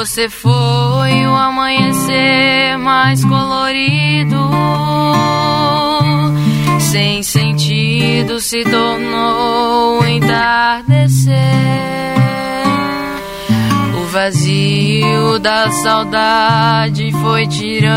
[0.05, 4.51] Você foi o amanhecer mais colorido.
[6.79, 11.33] Sem sentido se tornou o entardecer.
[13.99, 17.97] O vazio da saudade foi tirando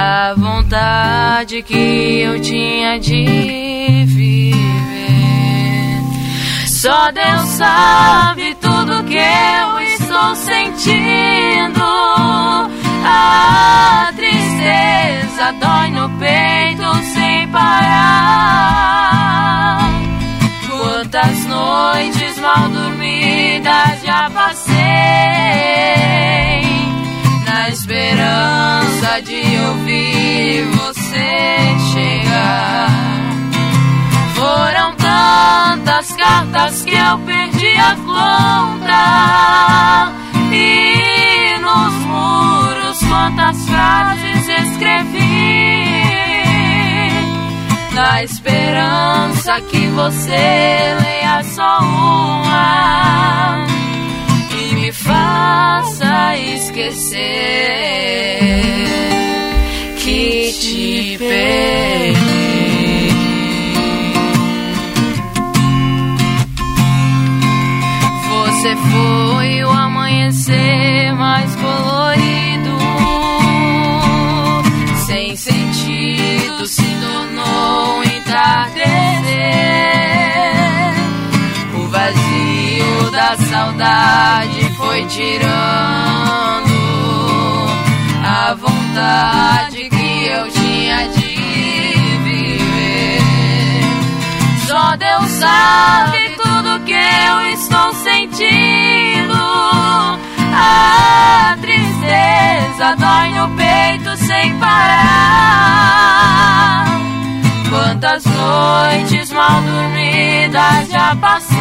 [0.00, 4.60] a vontade que eu tinha de viver.
[6.64, 8.54] Só Deus sabe
[9.10, 11.82] que eu estou sentindo.
[13.04, 18.70] A tristeza dói no peito sem parar.
[20.70, 24.76] Quantas noites mal dormidas já passei
[27.46, 32.86] na esperança de ouvir você chegar.
[34.36, 39.04] Foram tantas cartas que eu perdi a conta.
[40.52, 45.80] E nos muros quantas frases escrevi.
[47.92, 53.66] Na esperança que você leia só uma
[54.58, 57.20] e me faça esquecer
[59.98, 62.49] que te perdi.
[68.60, 72.76] Você foi o amanhecer mais colorido.
[75.06, 78.84] Sem sentido se tornou um entardecer.
[81.72, 85.48] O vazio da saudade foi tirando
[88.22, 91.34] a vontade que eu tinha de
[92.24, 93.22] viver.
[94.66, 96.29] Só Deus sabe
[96.84, 99.34] que eu estou sentindo.
[100.52, 105.80] A tristeza dói no peito sem parar.
[107.68, 111.60] Quantas noites mal dormidas já passei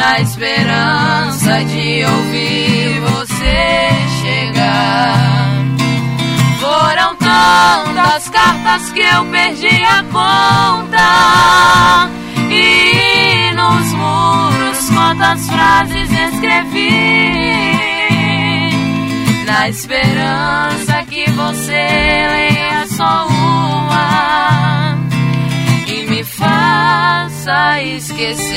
[0.00, 3.90] na esperança de ouvir você
[4.22, 5.14] chegar.
[6.58, 11.00] Foram tantas cartas que eu perdi a conta.
[12.50, 16.90] E nos muros quantas frases escrevi.
[19.46, 24.98] Na esperança que você leia só uma.
[25.86, 28.50] E me faça esquecer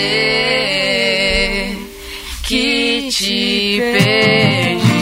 [2.43, 4.93] Que te perdi.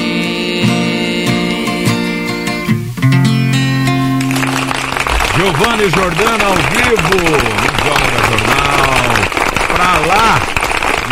[5.35, 7.70] Giovanni Jordana ao vivo
[10.11, 10.39] lá,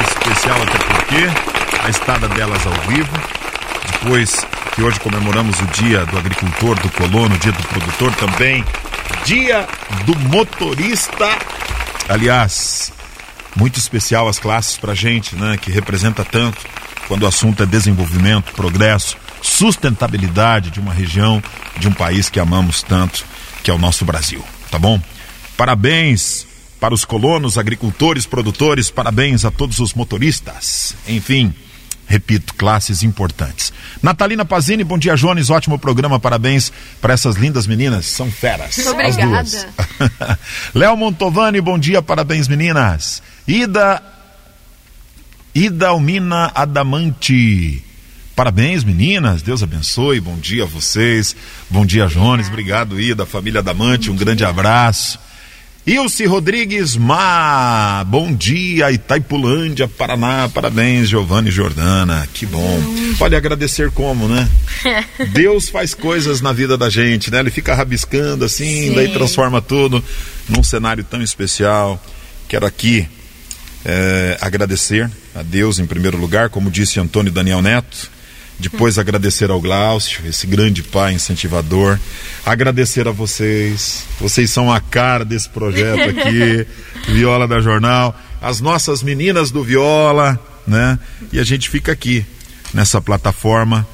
[0.07, 3.11] especial até porque a estada delas ao vivo.
[3.91, 4.45] Depois
[4.75, 8.63] que hoje comemoramos o dia do agricultor, do colono, dia do produtor também,
[9.25, 9.67] dia
[10.05, 11.29] do motorista.
[12.07, 12.91] Aliás,
[13.55, 15.57] muito especial as classes pra gente, né?
[15.57, 16.59] Que representa tanto
[17.07, 21.41] quando o assunto é desenvolvimento, progresso, sustentabilidade de uma região,
[21.77, 23.25] de um país que amamos tanto
[23.63, 25.01] que é o nosso Brasil, tá bom?
[25.57, 26.47] Parabéns
[26.79, 30.95] para os colonos, agricultores, produtores, parabéns a todos os motoristas.
[31.07, 31.53] Enfim,
[32.07, 33.73] repito, classes importantes.
[34.01, 38.77] Natalina Pazini, bom dia, Jones, ótimo programa, parabéns para essas lindas meninas, são feras.
[38.87, 39.69] Obrigada.
[40.73, 43.21] Léo Montovani, bom dia, parabéns, meninas.
[43.47, 44.01] Ida
[45.53, 47.83] Ida Almina Adamante.
[48.35, 49.41] Parabéns, meninas.
[49.41, 50.21] Deus abençoe.
[50.21, 51.35] Bom dia a vocês.
[51.69, 52.47] Bom dia, Jones.
[52.47, 54.09] Obrigado, Ida, família Damante.
[54.09, 55.19] Um grande abraço.
[55.89, 62.79] Ilse Rodrigues Má, bom dia, Itaipulândia, Paraná, parabéns, Giovanni Jordana, que bom.
[63.17, 64.47] Pode agradecer como, né?
[65.33, 67.39] Deus faz coisas na vida da gente, né?
[67.39, 68.93] Ele fica rabiscando assim, Sim.
[68.93, 70.03] daí transforma tudo
[70.47, 71.99] num cenário tão especial.
[72.47, 73.07] Quero aqui
[73.83, 78.11] é, agradecer a Deus em primeiro lugar, como disse Antônio Daniel Neto.
[78.59, 81.97] Depois agradecer ao Glaucio, esse grande pai incentivador.
[82.45, 84.03] Agradecer a vocês.
[84.19, 86.67] Vocês são a cara desse projeto aqui,
[87.13, 88.19] Viola da Jornal.
[88.41, 90.37] As nossas meninas do Viola,
[90.67, 90.99] né?
[91.31, 92.25] E a gente fica aqui
[92.73, 93.87] nessa plataforma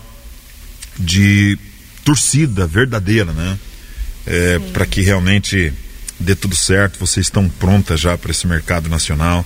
[0.98, 1.60] de
[2.04, 3.60] torcida verdadeira, né?
[4.26, 5.72] É, para que realmente
[6.20, 7.00] dê tudo certo.
[7.00, 9.46] Vocês estão prontas já para esse mercado nacional.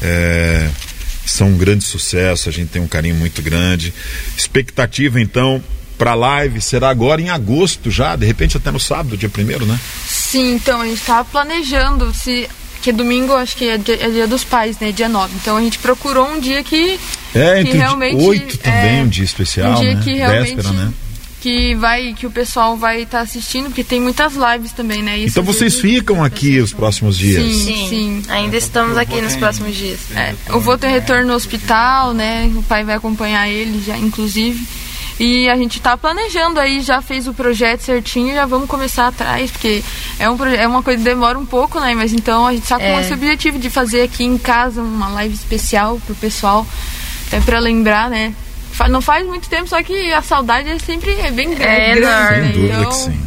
[0.00, 0.70] É,
[1.26, 3.92] são um grande sucesso, a gente tem um carinho muito grande.
[4.36, 5.62] Expectativa então
[5.96, 9.64] para a live será agora em agosto já, de repente até no sábado, dia primeiro,
[9.64, 9.78] né?
[10.06, 12.48] Sim, então a gente tava planejando se.
[12.82, 14.92] Que domingo acho que é dia, é dia dos pais, né?
[14.92, 15.34] Dia 9.
[15.36, 17.00] Então a gente procurou um dia que.
[17.34, 18.22] É, que realmente.
[18.22, 20.02] oito também, é, um dia especial, um dia né?
[20.04, 20.56] que realmente.
[20.56, 20.92] Véspera, né?
[21.44, 25.18] Que vai, que o pessoal vai estar assistindo, porque tem muitas lives também, né?
[25.18, 27.44] Isso Então vocês ficam aqui os próximos dias.
[27.44, 28.22] Sim, sim.
[28.30, 30.00] Ainda estamos aqui nos próximos dias.
[30.16, 32.50] É, eu vou ter retorno no hospital, né?
[32.56, 34.66] O pai vai acompanhar ele já, inclusive.
[35.20, 39.50] E a gente tá planejando aí, já fez o projeto certinho, já vamos começar atrás,
[39.50, 39.84] porque
[40.18, 41.94] é, um, é uma coisa que demora um pouco, né?
[41.94, 43.02] Mas então a gente tá com É.
[43.02, 46.66] esse objetivo de fazer aqui em casa uma live especial pro pessoal,
[47.26, 48.34] até pra lembrar, né?
[48.74, 51.98] Fa- Não faz muito tempo, só que a saudade é sempre é bem É grande.
[52.00, 52.36] enorme.
[52.40, 52.42] né?
[52.42, 53.20] Sem dúvida então, que sim.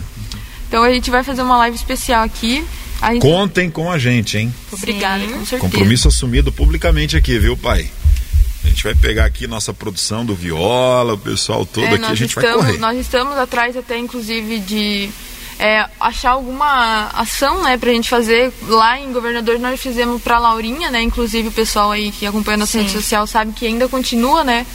[0.68, 2.64] então a gente vai fazer uma live especial aqui.
[3.02, 3.22] A gente...
[3.22, 4.54] Contem com a gente, hein?
[4.72, 5.30] Obrigada, Sim.
[5.32, 5.60] com certeza.
[5.62, 7.88] Compromisso assumido publicamente aqui, viu, pai?
[8.64, 12.16] A gente vai pegar aqui nossa produção do Viola, o pessoal todo É, aqui, a
[12.16, 12.80] gente vai estamos, correr.
[12.80, 15.10] Nós estamos atrás até, inclusive, de
[15.60, 18.52] é, achar alguma ação, né, pra gente fazer.
[18.68, 22.74] Lá em Governador nós fizemos pra Laurinha, né, inclusive o pessoal aí que acompanha nossa
[22.74, 22.80] Sim.
[22.80, 24.66] rede social sabe que ainda continua, né,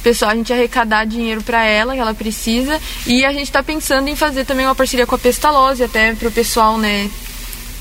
[0.00, 4.08] pessoal, a gente arrecadar dinheiro pra ela, que ela precisa, e a gente tá pensando
[4.08, 7.10] em fazer também uma parceria com a Pestalozzi, até pro pessoal, né,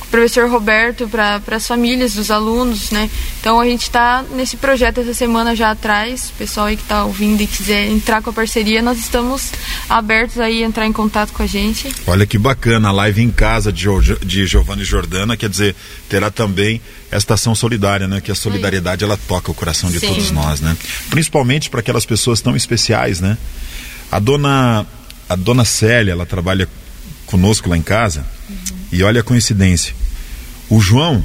[0.10, 3.10] professor Roberto para as famílias dos alunos, né?
[3.40, 6.30] Então a gente está nesse projeto essa semana já atrás.
[6.30, 9.52] O pessoal aí que está ouvindo e quiser entrar com a parceria, nós estamos
[9.88, 11.94] abertos aí a entrar em contato com a gente.
[12.08, 15.76] Olha que bacana, a live em casa de, Jo- de Giovanni Jordana, quer dizer,
[16.10, 16.82] terá também
[17.12, 18.20] esta ação solidária, né?
[18.22, 20.08] Que a solidariedade ela toca o coração de Sim.
[20.08, 20.76] todos nós, né?
[21.10, 23.38] Principalmente para aquelas pessoas tão especiais, né?
[24.12, 24.86] A dona
[25.28, 26.68] a dona Célia, ela trabalha
[27.28, 28.26] conosco lá em casa.
[28.92, 29.94] E olha a coincidência.
[30.70, 31.24] O João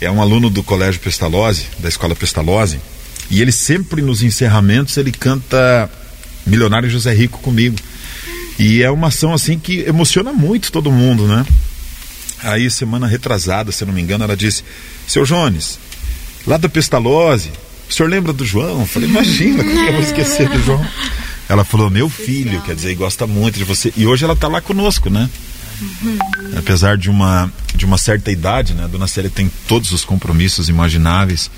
[0.00, 2.80] é um aluno do Colégio Pestalozzi, da Escola Pestalozzi,
[3.30, 5.90] e ele sempre nos encerramentos ele canta
[6.46, 7.76] Milionário José Rico comigo.
[8.58, 11.44] E é uma ação assim que emociona muito todo mundo, né?
[12.42, 14.62] Aí, semana retrasada, se não me engano, ela disse:
[15.06, 15.78] Seu Jones,
[16.46, 17.50] lá da Pestalozzi,
[17.88, 18.80] o senhor lembra do João?
[18.80, 20.86] Eu falei: Imagina, como que eu vou esquecer do João?
[21.48, 23.92] Ela falou: Meu filho, quer dizer, gosta muito de você.
[23.96, 25.28] E hoje ela está lá conosco, né?
[26.56, 28.84] Apesar de uma, de uma certa idade, né?
[28.84, 31.50] A dona Célia tem todos os compromissos imagináveis.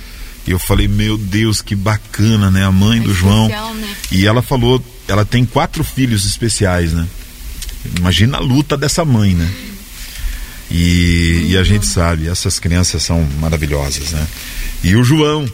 [0.47, 2.65] E eu falei: Meu Deus, que bacana, né?
[2.65, 3.47] A mãe do João.
[3.47, 3.97] especial, né?
[4.11, 7.07] E ela falou: ela tem quatro filhos especiais, né?
[7.99, 9.49] Imagina a luta dessa mãe, né?
[10.71, 14.27] E, e a gente sabe, essas crianças são maravilhosas, né?
[14.83, 15.47] E o João,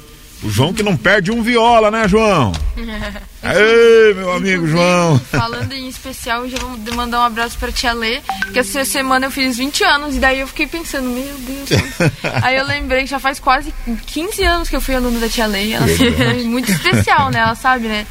[0.43, 2.53] O João que não perde um viola, né, João?
[3.43, 5.19] Aê, meu amigo João.
[5.19, 8.21] Falando em especial, já vou mandar um abraço pra tia Lê,
[8.53, 11.83] que essa semana eu fiz 20 anos, e daí eu fiquei pensando, meu Deus.
[12.43, 13.75] Aí eu lembrei que já faz quase
[14.07, 17.41] 15 anos que eu fui aluno da tia Lê, e ela foi muito especial, né?
[17.41, 18.07] Ela sabe, né?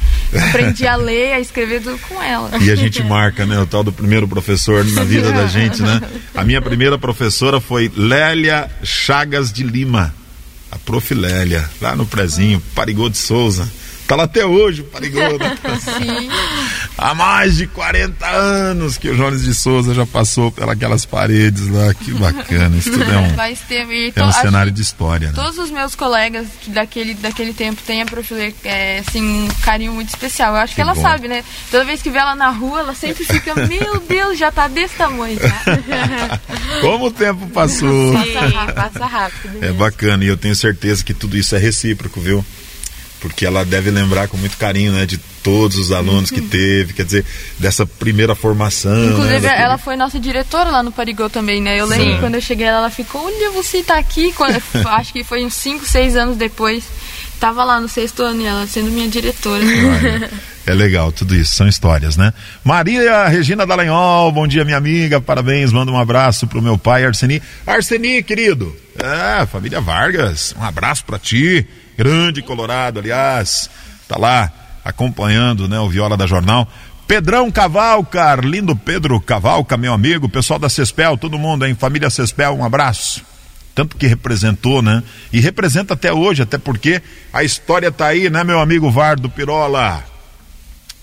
[0.48, 2.50] Aprendi a ler, a escrever tudo com ela.
[2.60, 6.00] E a gente marca, né, o tal do primeiro professor na vida da gente, né?
[6.34, 10.14] A minha primeira professora foi Lélia Chagas de Lima,
[10.72, 11.14] a prof.
[11.14, 13.70] Lélia, lá no prezinho, Parigô de Souza.
[14.06, 15.20] Tá lá até hoje Parigô.
[15.80, 16.28] Sim.
[16.96, 21.92] Há mais de 40 anos que o Jones de Souza já passou pelas paredes lá.
[21.94, 22.76] Que bacana.
[22.76, 23.92] Isso tudo é um, Faz tempo.
[23.92, 25.28] E é um cenário de história.
[25.28, 25.34] Né?
[25.34, 28.32] Todos os meus colegas que daquele, daquele tempo têm a Prof.
[28.34, 30.54] Lê, é, assim, um carinho muito especial.
[30.54, 31.02] Eu acho que, Que ela bom.
[31.02, 31.42] sabe, né?
[31.70, 34.94] Toda vez que vê ela na rua, ela sempre fica, meu Deus, já tá desse
[34.96, 35.62] tamanho já.
[36.80, 38.12] Como o tempo passou.
[38.22, 38.34] Sim,
[38.74, 39.64] passa rápido.
[39.64, 42.44] É bacana e eu tenho certeza que tudo isso é recíproco, viu?
[43.22, 47.04] Porque ela deve lembrar com muito carinho, né, de todos os alunos que teve, quer
[47.04, 47.24] dizer,
[47.58, 48.92] dessa primeira formação.
[48.94, 51.78] né, Inclusive, daquele- ela foi nossa diretora lá no Parigô também, né?
[51.80, 52.18] Eu lembro Sim.
[52.20, 54.32] quando eu cheguei ela ficou, olha, você tá aqui.
[54.32, 56.82] Quando, acho que foi uns 5, 6 anos depois.
[57.40, 59.64] Tava lá no sexto ano e ela sendo minha diretora.
[59.64, 60.30] Olha,
[60.64, 62.32] É legal, tudo isso, são histórias, né?
[62.64, 67.42] Maria Regina Dallagnol, bom dia, minha amiga, parabéns, manda um abraço pro meu pai, Arseni.
[67.66, 71.66] Arseni, querido, é, família Vargas, um abraço pra ti,
[71.96, 73.70] grande Colorado, aliás,
[74.08, 74.52] tá lá
[74.84, 76.68] acompanhando, né, o Viola da Jornal.
[77.06, 82.56] Pedrão Cavalca, lindo Pedro Cavalca, meu amigo, pessoal da Cespel, todo mundo, hein, família Cespel,
[82.56, 83.22] um abraço
[83.74, 85.02] tanto que representou, né?
[85.32, 87.02] E representa até hoje, até porque
[87.32, 90.04] a história tá aí, né, meu amigo Vardo Pirola?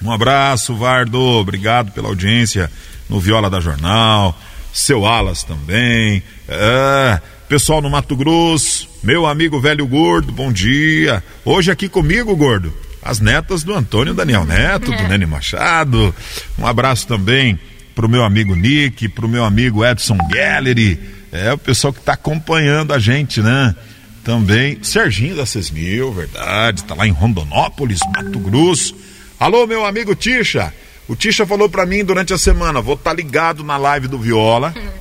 [0.02, 2.72] Um abraço, Vardo, obrigado pela audiência
[3.10, 4.38] no Viola da Jornal,
[4.72, 7.20] seu Alas também, é,
[7.50, 11.24] pessoal no Mato Grosso, meu amigo velho gordo, bom dia.
[11.44, 12.72] Hoje aqui comigo, gordo,
[13.02, 16.14] as netas do Antônio Daniel Neto, do Nene Machado.
[16.60, 17.60] Um abraço também
[17.96, 21.00] pro meu amigo Nick, pro meu amigo Edson Gallery,
[21.32, 23.76] é o pessoal que está acompanhando a gente, né?
[24.24, 28.96] Também Serginho da Sesmil, verdade, tá lá em Rondonópolis, Mato Grosso.
[29.40, 30.72] Alô, meu amigo Tisha.
[31.08, 34.72] O Tisha falou pra mim durante a semana, vou estar ligado na live do Viola.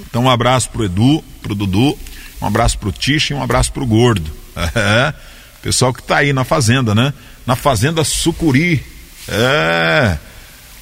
[0.00, 1.98] Então um abraço pro Edu, pro Dudu,
[2.40, 4.30] um abraço pro Tisha e um abraço pro Gordo.
[4.76, 5.12] É,
[5.60, 7.12] pessoal que tá aí na fazenda, né?
[7.46, 8.84] Na fazenda Sucuri.
[9.26, 10.16] É.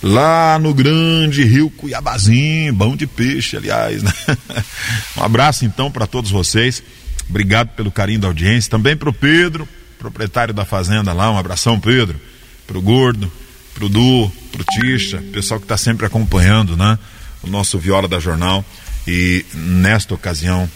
[0.03, 4.03] Lá no grande rio Cuiabazinho, bom de peixe, aliás.
[4.03, 4.13] Né?
[5.17, 6.83] Um abraço então para todos vocês.
[7.31, 8.71] Obrigado pelo carinho da audiência.
[8.71, 9.67] Também para o Pedro,
[9.99, 11.31] proprietário da fazenda lá.
[11.31, 12.21] Um abração, Pedro.
[12.67, 13.31] Para o Gordo,
[13.73, 16.99] para o Du, para o Tisha, pessoal que está sempre acompanhando, né?
[17.43, 18.65] O nosso Viola da Jornal.
[19.07, 20.69] E nesta ocasião,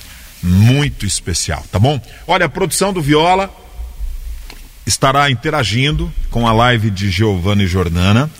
[0.42, 2.00] muito especial, tá bom?
[2.26, 3.50] Olha, a produção do Viola
[4.86, 8.30] estará interagindo com a live de Giovanna e Jordana.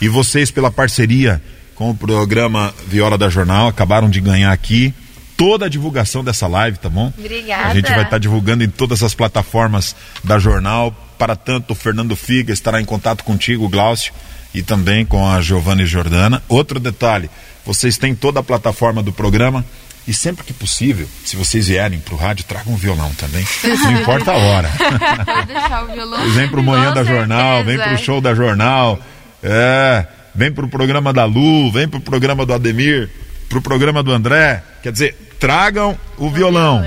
[0.00, 1.42] E vocês, pela parceria
[1.74, 4.94] com o programa Viola da Jornal, acabaram de ganhar aqui
[5.36, 7.12] toda a divulgação dessa live, tá bom?
[7.16, 7.68] Obrigada.
[7.68, 9.94] A gente vai estar divulgando em todas as plataformas
[10.24, 10.94] da jornal.
[11.18, 14.12] Para tanto, o Fernando Figa estará em contato contigo, Glaucio,
[14.54, 16.42] e também com a Giovanna e Jordana.
[16.48, 17.30] Outro detalhe:
[17.66, 19.64] vocês têm toda a plataforma do programa.
[20.08, 23.44] E sempre que possível, se vocês vierem para o rádio, tragam um violão também.
[23.64, 24.70] Não importa a hora.
[25.26, 26.30] Pode deixar o violão.
[26.30, 27.96] Vem Manhã Com da Jornal, vem certeza.
[27.96, 29.00] pro show da Jornal,
[29.42, 33.10] é, vem pro programa da Lu, vem pro programa do Ademir,
[33.48, 34.62] pro programa do André.
[34.80, 36.86] Quer dizer, tragam o violão.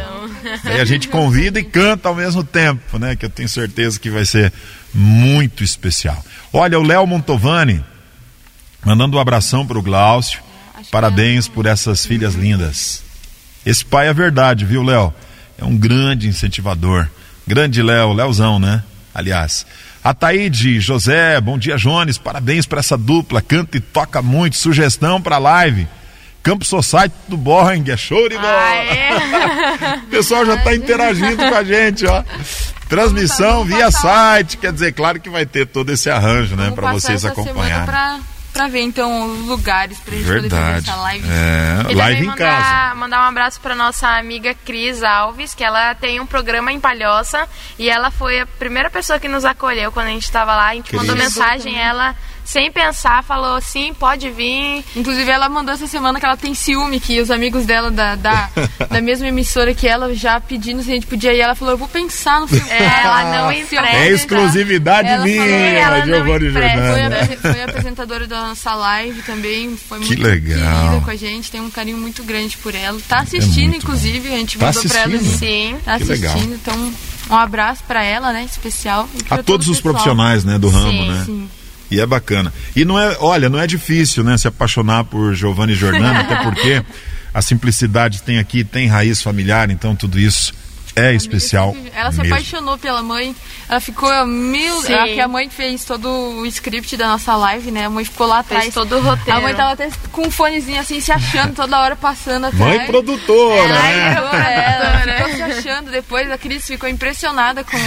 [0.63, 3.17] Aí a gente convida e canta ao mesmo tempo, né?
[3.17, 4.53] Que eu tenho certeza que vai ser
[4.93, 6.23] muito especial.
[6.53, 7.83] Olha, o Léo Montovani
[8.85, 10.41] mandando um abração pro Glaucio.
[10.91, 13.03] Parabéns por essas filhas lindas.
[13.65, 15.13] Esse pai é verdade, viu, Léo?
[15.57, 17.07] É um grande incentivador.
[17.45, 18.83] Grande Léo, Léozão, né?
[19.13, 19.65] Aliás.
[20.03, 22.17] Ataíde, José, bom dia, Jones.
[22.17, 23.41] Parabéns para essa dupla.
[23.41, 24.57] Canta e toca muito.
[24.57, 25.87] Sugestão para live.
[26.41, 28.47] Campo Society do Boeing, é show de bola.
[28.47, 29.99] Ah, é?
[30.07, 32.23] O pessoal já está interagindo com a gente, ó.
[32.87, 37.23] Transmissão via site, quer dizer, claro que vai ter todo esse arranjo, né, para vocês
[37.23, 37.85] acompanharem.
[38.59, 40.85] Pra, pra ver, então, os lugares pra gente poder Verdade.
[40.85, 41.27] fazer essa live.
[41.29, 42.51] É, E live em casa.
[42.55, 46.79] mandar, mandar um abraço para nossa amiga Cris Alves, que ela tem um programa em
[46.79, 50.67] Palhoça e ela foi a primeira pessoa que nos acolheu quando a gente estava lá.
[50.69, 51.25] A gente mandou Cris.
[51.35, 52.15] mensagem, ela
[52.51, 54.83] sem pensar falou sim, pode vir.
[54.95, 58.49] Inclusive, ela mandou essa semana que ela tem ciúme, que os amigos dela da, da,
[58.89, 61.41] da mesma emissora que ela já pedindo se a gente podia ir.
[61.41, 62.67] Ela falou, eu vou pensar no filme.
[62.71, 63.97] É, ela não empresta.
[63.97, 66.51] É exclusividade Ela minha, falou, Giovanni.
[66.51, 67.19] Foi, Jordana.
[67.21, 71.01] a, foi a apresentadora da nossa live também, foi Que muito legal.
[71.01, 72.99] com a gente, tem um carinho muito grande por ela.
[73.07, 75.15] Tá assistindo, muito inclusive, a gente Tá mandou pra ela.
[75.15, 75.37] assistindo?
[75.37, 75.77] Sim.
[75.85, 76.31] Tá Que legal.
[76.33, 76.93] assistindo, então
[77.29, 79.07] um abraço para ela, né, especial.
[79.29, 81.23] A todos os profissionais, né, do ramo, Sim, né?
[81.27, 81.49] sim.
[81.91, 82.53] E é bacana.
[82.75, 86.35] E não é, olha, não é difícil, né, se apaixonar por Giovanni e Jordana, até
[86.43, 86.83] porque
[87.33, 90.53] a simplicidade tem aqui, tem raiz familiar, então tudo isso
[90.95, 91.75] é especial.
[91.95, 92.33] Ela se mesmo.
[92.33, 93.33] apaixonou pela mãe.
[93.69, 94.81] Ela ficou mil.
[94.81, 94.93] Sim.
[94.93, 97.85] a- que a mãe fez todo o script da nossa live, né?
[97.85, 98.63] A mãe ficou lá atrás.
[98.63, 99.39] Fez todo o roteiro.
[99.39, 102.77] A mãe tava até com um fonezinho assim, se achando toda hora passando atrás.
[102.77, 104.13] Mãe produtora, né?
[104.15, 105.91] Ela, ela ficou se achando.
[105.91, 107.77] Depois a Cris ficou impressionada com.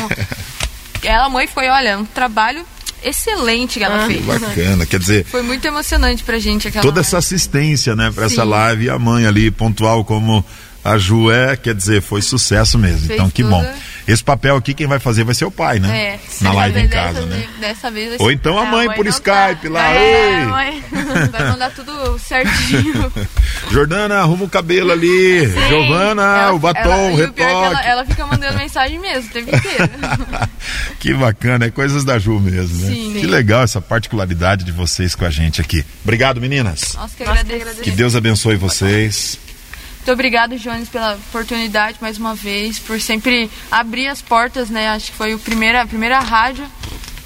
[1.03, 2.65] Ela, a mãe, foi, olha, um trabalho
[3.05, 4.25] excelente que ela fez.
[4.25, 7.25] Bacana, quer dizer, Foi muito emocionante pra gente aquela toda essa live.
[7.27, 8.49] assistência, né, para essa Sim.
[8.49, 10.45] live e a mãe ali pontual como
[10.85, 13.01] a Ju é, quer dizer, foi sucesso mesmo.
[13.07, 13.51] Fez então que tudo.
[13.53, 13.75] bom.
[14.07, 16.15] Esse papel aqui quem vai fazer vai ser o pai, né?
[16.15, 17.47] É, Na live em casa, dessa né?
[17.61, 19.71] Dessa vez Ou então a É, mãe a mãe por Skype tá.
[19.71, 19.95] lá.
[19.95, 20.85] É, mãe.
[21.31, 23.13] vai mandar tudo certinho.
[23.71, 25.47] Jordana, arruma o cabelo ali.
[25.69, 27.43] Giovana, Ela- o batom, ela- o é que retoque.
[27.43, 29.91] ela, ela fica mandando mensagem mesmo o tempo inteiro.
[30.99, 32.93] que bacana, é coisas da Ju mesmo, né?
[32.93, 33.17] Sim.
[33.21, 35.85] Que legal essa particularidade de vocês com a gente aqui.
[36.03, 36.95] Obrigado, meninas.
[36.95, 37.83] Nossa, que Nossa, que agradeço.
[37.83, 39.39] Que Deus abençoe vocês.
[40.03, 44.89] Muito obrigado, Jones, pela oportunidade mais uma vez, por sempre abrir as portas, né?
[44.89, 46.67] Acho que foi o primeira, a primeira rádio,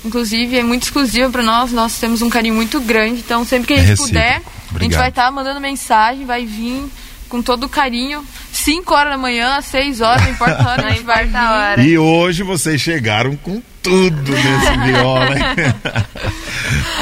[0.04, 1.72] inclusive, é muito exclusiva para nós.
[1.72, 5.00] Nós temos um carinho muito grande, então sempre que a gente puder, a gente Obrigado.
[5.00, 6.84] vai estar mandando mensagem, vai vir
[7.30, 8.22] com todo o carinho.
[8.56, 11.82] 5 horas da manhã, 6 horas, não importa a hora, a Não importa a hora.
[11.82, 15.74] E hoje vocês chegaram com tudo nesse viola, hein?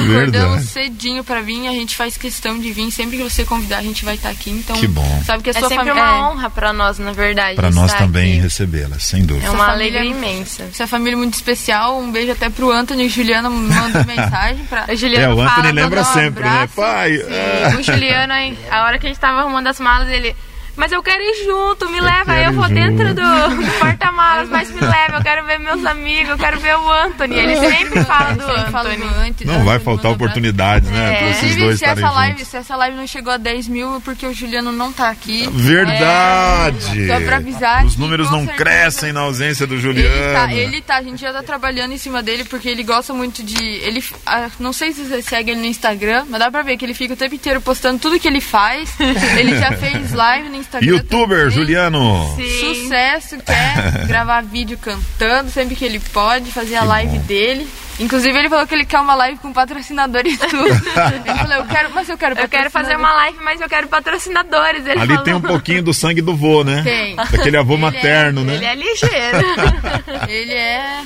[0.01, 2.91] Acordamos cedinho para vir, a gente faz questão de vir.
[2.91, 4.51] Sempre que você convidar, a gente vai estar aqui.
[4.51, 5.23] Então, Que bom.
[5.25, 7.57] sabe que a É sua sempre uma honra pra nós, na verdade.
[7.57, 9.47] Para nós também recebê-la, sem dúvida.
[9.47, 10.65] É uma família- alegria imensa.
[10.65, 11.99] Essa família muito especial.
[11.99, 14.87] Um beijo até pro Anthony e Juliana mandou mensagem pra.
[14.91, 16.49] O Juliano É, o Anthony fala, lembra "Dá um sempre, né?
[16.51, 20.09] abraço." Pai, Sim, o Juliano, aí, a hora que a gente tava arrumando as malas,
[20.11, 20.35] ele.
[20.77, 22.33] Mas eu quero ir junto, me leva.
[22.33, 22.75] Aí quero eu vou junto.
[22.75, 23.23] dentro do,
[23.65, 25.19] do porta-malas, mas me leva.
[25.19, 27.37] Eu quero ver meus amigos, eu quero ver o Anthony.
[27.37, 29.45] Ele sempre fala do Anthony.
[29.45, 31.05] não vai faltar oportunidades, né?
[31.05, 31.17] É.
[31.17, 31.25] Abraço.
[31.31, 32.49] esses Inclusive, dois se essa, live, juntos.
[32.49, 35.49] se essa live não chegou a 10 mil, é porque o Juliano não tá aqui.
[35.53, 37.07] Verdade!
[37.07, 40.35] Só pra avisar Os números não certeza, crescem na ausência do Ele Juliano.
[40.35, 43.43] tá, ele tá, a gente já tá trabalhando em cima dele porque ele gosta muito
[43.43, 43.59] de.
[43.63, 46.85] Ele, ah, não sei se você segue ele no Instagram, mas dá pra ver que
[46.85, 48.95] ele fica o tempo inteiro postando tudo que ele faz.
[49.39, 50.89] ele já fez live no Instagram.
[50.91, 51.51] Youtuber também.
[51.51, 52.35] Juliano.
[52.37, 52.75] Sim.
[52.75, 57.67] Sucesso, quer gravar vídeo cantando sempre que ele pode, fazer a live dele.
[58.01, 60.67] Inclusive ele falou que ele quer uma live com patrocinador e tudo.
[60.67, 63.87] ele falou, eu quero, mas eu quero Eu quero fazer uma live, mas eu quero
[63.87, 64.85] patrocinadores.
[64.85, 65.23] Ele Ali falou.
[65.23, 66.83] tem um pouquinho do sangue do vô, né?
[66.83, 67.15] Tem.
[67.15, 68.55] Daquele avô Ele materno, é- né?
[68.57, 69.47] Ele é ligeiro.
[70.29, 71.03] Ele é.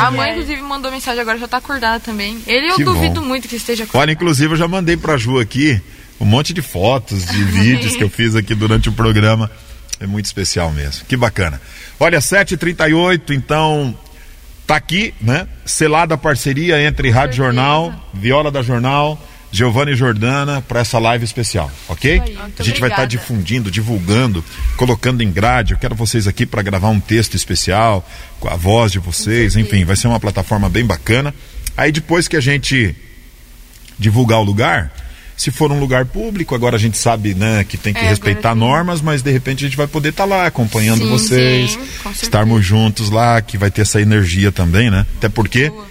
[0.00, 2.40] a mãe, inclusive, mandou mensagem agora, já tá acordada também.
[2.46, 3.26] Ele eu Que duvido bom.
[3.26, 4.00] muito que esteja acordado.
[4.02, 5.82] Olha, inclusive eu já mandei pra Ju aqui
[6.20, 9.50] um monte de fotos, de vídeos que eu fiz aqui durante o programa.
[10.00, 11.04] É muito especial mesmo.
[11.06, 11.60] Que bacana.
[11.98, 13.96] Olha, 7h38, então
[14.66, 15.46] tá aqui, né?
[15.64, 19.20] Selada a parceria entre Rádio Jornal, Viola da Jornal,
[19.52, 22.18] Giovanni e Jordana para essa live especial, ok?
[22.18, 23.06] Muito A gente vai estar obrigada.
[23.06, 24.44] difundindo, divulgando,
[24.76, 25.74] colocando em grade.
[25.74, 28.04] Eu quero vocês aqui para gravar um texto especial
[28.40, 31.32] com a voz de vocês, enfim, vai ser uma plataforma bem bacana.
[31.76, 32.96] Aí depois que a gente
[33.96, 34.92] divulgar o lugar,
[35.36, 38.54] se for um lugar público, agora a gente sabe, né, que tem que É, respeitar
[38.54, 42.64] normas, mas de repente a gente vai poder estar lá acompanhando Sim, vocês, sim, estarmos
[42.64, 45.04] juntos lá, que vai ter essa energia também, né?
[45.16, 45.86] Até porque Boa.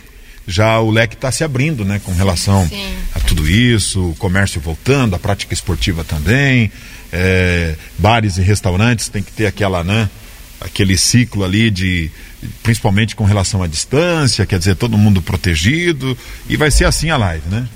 [0.48, 2.94] já o leque está se abrindo, né, com relação Sim.
[3.14, 6.72] a tudo isso, o comércio voltando, a prática esportiva também,
[7.12, 10.10] é, bares e restaurantes tem que ter aquela, né,
[10.62, 12.10] aquele ciclo ali de
[12.62, 16.18] principalmente com relação à distância, quer dizer, todo mundo protegido,
[16.50, 17.68] e vai ser assim a live, né?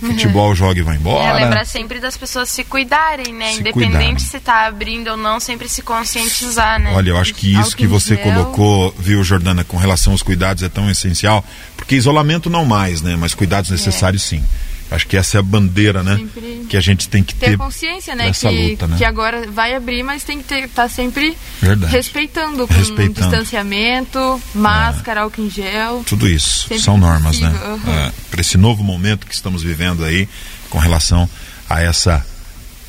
[0.00, 1.24] Futebol joga e vai embora.
[1.24, 3.52] É, lembrar sempre das pessoas se cuidarem, né?
[3.52, 4.18] Se Independente cuidarem.
[4.18, 6.92] se tá abrindo ou não, sempre se conscientizar, né?
[6.94, 8.24] Olha, eu acho que isso que você gel.
[8.24, 11.44] colocou, viu, Jordana, com relação aos cuidados é tão essencial,
[11.76, 13.16] porque isolamento não mais, né?
[13.16, 14.42] Mas cuidados necessários sim.
[14.90, 16.16] Acho que essa é a bandeira, né?
[16.16, 18.32] Sempre Que a gente tem que Ter ter consciência, né?
[18.32, 18.96] Que, luta, né?
[18.96, 21.92] que agora vai abrir, mas tem que estar tá sempre Verdade.
[21.92, 23.20] respeitando, com Respeitando.
[23.20, 26.02] distanciamento, máscara, álcool em gel.
[26.06, 27.50] Tudo isso Sempre são normas, né?
[27.50, 28.12] possível, aham.
[28.30, 30.26] Para esse novo momento que estamos vivendo aí
[30.70, 31.28] com relação
[31.68, 32.24] a essa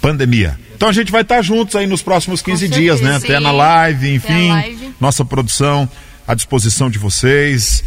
[0.01, 0.57] pandemia.
[0.75, 3.19] Então a gente vai estar juntos aí nos próximos 15 certeza, dias, né?
[3.19, 3.25] sim.
[3.25, 4.49] Até na live, enfim.
[4.49, 4.93] live.
[5.01, 5.89] Nossa produção
[6.25, 7.83] à disposição de vocês.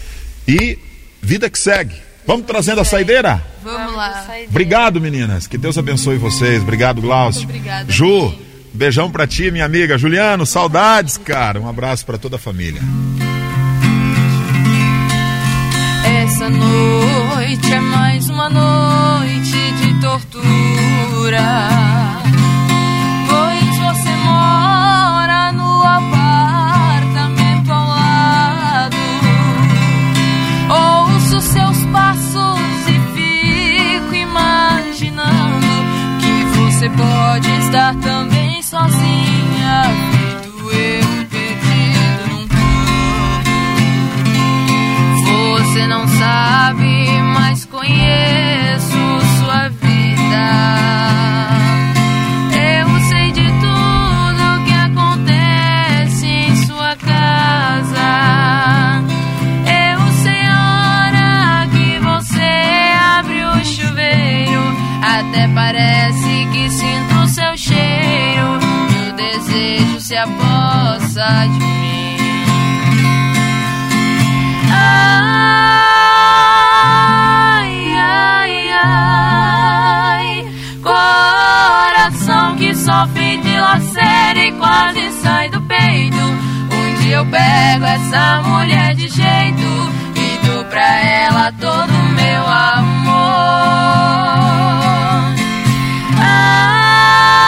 [0.46, 0.78] E
[1.22, 1.94] vida que segue.
[2.26, 3.42] Vamos trazendo a saideira?
[3.62, 4.26] Vamos lá.
[4.48, 5.46] Obrigado, meninas.
[5.46, 6.62] Que Deus abençoe vocês.
[6.62, 7.44] Obrigado, Glaucio.
[7.44, 8.32] obrigada, Ju,
[8.72, 9.98] beijão pra ti, minha amiga.
[9.98, 11.60] Juliano, saudades, cara.
[11.60, 12.80] Um abraço pra toda a família.
[16.24, 21.42] Essa noite é mais uma noite de tortura.
[45.72, 48.98] Você não sabe, mas conheço
[49.38, 50.44] sua vida.
[52.52, 58.04] Eu sei de tudo que acontece em sua casa.
[59.64, 62.52] Eu sei a hora que você
[63.16, 64.76] abre o chuveiro.
[65.02, 68.58] Até parece que sinto o seu cheiro.
[68.90, 71.71] E o desejo se apossa de
[82.22, 86.16] coração que sofre de lacera e quase sai do peito.
[86.16, 92.46] Um dia eu pego essa mulher de jeito e dou pra ela todo o meu
[92.46, 93.12] amor.
[96.20, 97.42] Ai,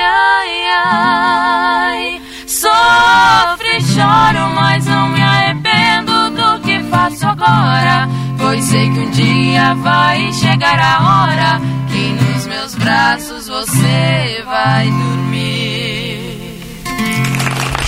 [0.00, 8.08] ai, ai, sofro e choro, mas não me arrependo do que faço agora.
[8.38, 14.90] Pois sei que um dia vai chegar a hora que nos meus braços você vai
[14.90, 16.62] dormir.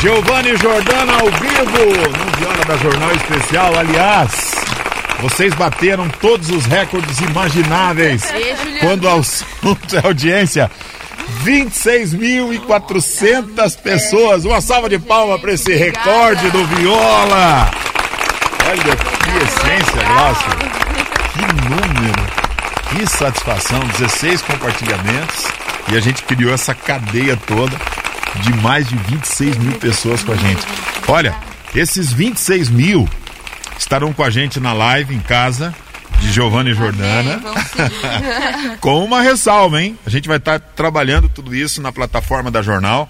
[0.01, 1.87] Giovanni Jordana ao vivo,
[2.19, 3.75] no Viola da Jornal Especial.
[3.79, 4.55] Aliás,
[5.21, 8.25] vocês bateram todos os recordes imagináveis
[8.81, 10.71] quando o assunto é audiência.
[11.45, 14.45] 26.400 pessoas.
[14.45, 17.71] Uma salva de palmas para esse recorde do Viola.
[18.69, 18.91] Olha que
[19.45, 20.51] essência, Glaucio.
[21.33, 22.42] Que número.
[22.93, 23.81] Que satisfação.
[23.99, 25.47] 16 compartilhamentos.
[25.91, 27.77] E a gente criou essa cadeia toda
[28.43, 30.63] de mais de 26 mil pessoas com a gente.
[31.09, 31.35] Olha,
[31.75, 33.09] esses 26 mil
[33.79, 35.75] estarão com a gente na live em casa
[36.21, 37.39] de Giovanni Jordana.
[37.39, 38.79] Vamos seguir.
[38.81, 39.99] Com uma ressalva, hein?
[40.07, 43.09] A gente vai estar trabalhando tudo isso na plataforma da jornal.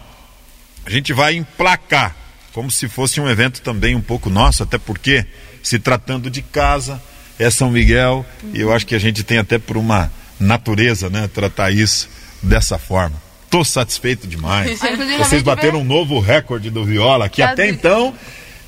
[0.86, 2.16] A gente vai emplacar,
[2.52, 5.26] como se fosse um evento também um pouco nosso, até porque,
[5.62, 7.00] se tratando de casa,
[7.42, 11.28] é São Miguel, e eu acho que a gente tem até por uma natureza, né,
[11.32, 12.08] tratar isso
[12.42, 13.16] dessa forma.
[13.50, 14.82] Tô satisfeito demais.
[14.82, 18.14] Inclusive, Vocês bateram um novo recorde do Viola, que até então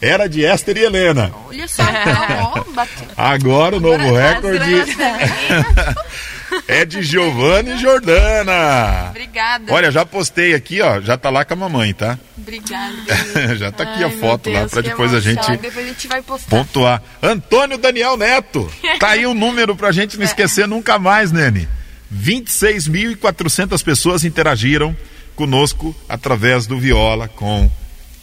[0.00, 1.32] era de Esther e Helena.
[1.48, 1.82] Olha só.
[3.16, 4.94] Agora o novo recorde
[6.68, 9.08] é de Giovanni Jordana.
[9.10, 9.72] Obrigada.
[9.72, 12.18] Olha, já postei aqui, ó, já tá lá com a mamãe, tá?
[12.36, 12.94] Obrigada.
[13.56, 15.88] já tá aqui Ai, a foto lá Deus, pra que depois a gente Depois a
[15.88, 16.48] gente vai postar.
[16.50, 17.02] pontuar.
[17.22, 18.70] Antônio Daniel Neto.
[18.98, 21.68] Tá aí o número pra gente não esquecer nunca mais, Nene.
[22.14, 24.96] 26.400 pessoas interagiram
[25.34, 27.68] conosco através do Viola com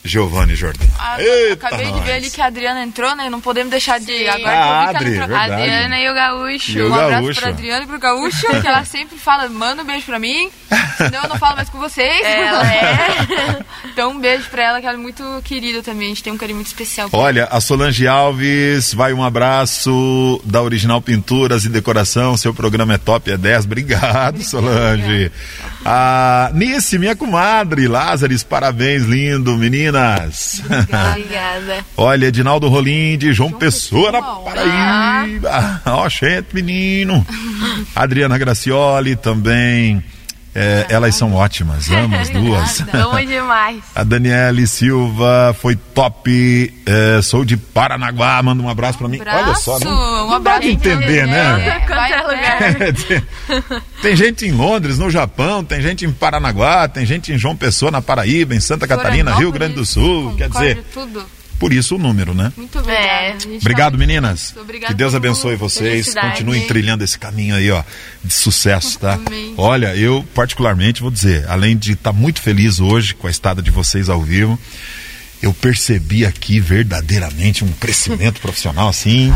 [0.03, 0.89] Giovanni Jordana.
[0.97, 2.03] Ah, Eita, acabei de nós.
[2.05, 3.29] ver ali que a Adriana entrou, né?
[3.29, 4.05] Não podemos deixar de.
[4.05, 4.27] Sim.
[4.27, 5.37] Agora Ah, que eu vi Adri, que ela entrou.
[5.39, 5.61] verdade.
[5.61, 6.71] Adriana e o Gaúcho.
[6.71, 7.39] E o Um abraço Gaúcho.
[7.41, 10.49] pra Adriana e pro Gaúcho, que ela sempre fala, manda um beijo pra mim,
[10.97, 12.25] senão eu não falo mais com vocês.
[12.25, 13.59] Ela é.
[13.91, 16.37] então um beijo pra ela, que ela é muito querida também, a gente tem um
[16.37, 17.07] carinho muito especial.
[17.13, 22.35] Olha, a Solange Alves, vai um abraço da Original Pinturas e Decoração.
[22.37, 23.65] Seu programa é top, é 10.
[23.65, 25.31] Obrigado, Solange.
[25.85, 29.57] A Nice, minha comadre, Lázares, parabéns, lindo,
[29.91, 30.61] meninas.
[30.65, 31.85] Obrigada.
[31.97, 35.81] Olha, Edinaldo Rolim de João Pessoa, na Pessoa, Paraíba.
[35.85, 37.25] Ó, gente, menino.
[37.95, 40.03] Adriana Gracioli também.
[40.53, 42.83] É, elas são ótimas, amo as duas.
[42.93, 43.81] Amo demais.
[43.95, 46.73] A Daniele Silva foi top.
[46.85, 49.19] é, sou de Paranaguá, manda um abraço pra mim.
[49.25, 50.61] Olha só, não, um não dá abraço.
[50.61, 51.65] de entender, né?
[51.67, 52.61] É, vai, Qualquer lugar.
[52.81, 53.81] é.
[54.01, 57.91] tem gente em Londres, no Japão, tem gente em Paranaguá, tem gente em João Pessoa,
[57.91, 60.35] na Paraíba, em Santa Catarina, Rio Grande do Sul.
[60.35, 61.23] Quer dizer, Tudo.
[61.61, 62.51] Por isso o número, né?
[62.57, 62.79] Muito.
[62.89, 63.37] É.
[63.59, 64.51] Obrigado, tá- meninas.
[64.57, 66.11] Obrigada que Deus abençoe vocês.
[66.11, 67.83] Continuem trilhando esse caminho aí, ó,
[68.23, 69.19] de sucesso, tá?
[69.27, 69.53] Amém.
[69.55, 73.69] Olha, eu particularmente vou dizer, além de estar muito feliz hoje com a estada de
[73.69, 74.59] vocês ao vivo,
[75.39, 79.31] eu percebi aqui verdadeiramente um crescimento profissional assim.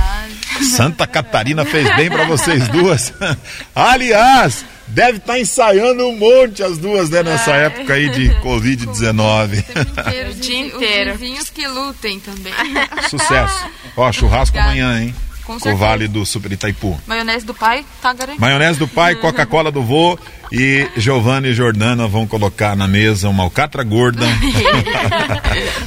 [0.76, 3.14] Santa Catarina fez bem para vocês duas.
[3.76, 9.63] Aliás, deve estar ensaiando um monte as duas, né, nessa época aí de Covid-19.
[10.05, 11.13] Inteiro, O os dia inteiro.
[11.13, 12.53] Os vizinhos que lutem também.
[13.09, 13.65] Sucesso.
[13.97, 14.83] Ó, churrasco Obrigada.
[14.85, 15.15] amanhã, hein?
[15.43, 15.85] Com Com o certeza.
[15.85, 16.99] Vale do Super Itaipu.
[17.05, 18.41] Maionese do pai, tá garantido.
[18.41, 20.17] Maionese do pai, Coca-Cola do vô
[20.51, 24.25] e Giovanni e Jordana vão colocar na mesa uma alcatra gorda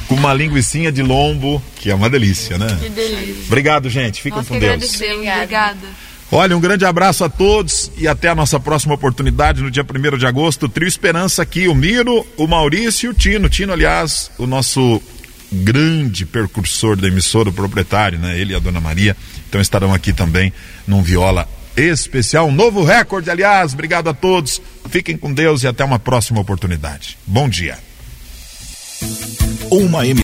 [0.07, 2.67] com uma linguiçinha de lombo, que é uma delícia, né?
[2.81, 3.43] Que delícia.
[3.47, 4.21] Obrigado, gente.
[4.21, 4.95] Fiquem com Deus.
[4.95, 5.87] Obrigada.
[6.31, 10.17] Olha, um grande abraço a todos e até a nossa próxima oportunidade no dia 1
[10.17, 10.69] de agosto.
[10.69, 13.49] Trio Esperança aqui, o Miro, o Maurício e o Tino.
[13.49, 15.01] Tino, aliás, o nosso
[15.51, 18.39] grande percursor da emissora, o proprietário, né?
[18.39, 19.17] Ele e a dona Maria.
[19.47, 20.53] Então estarão aqui também
[20.87, 22.47] num viola especial.
[22.47, 23.73] Um novo recorde, aliás.
[23.73, 24.61] Obrigado a todos.
[24.87, 27.17] Fiquem com Deus e até uma próxima oportunidade.
[27.25, 27.77] Bom dia.
[29.71, 30.05] Uma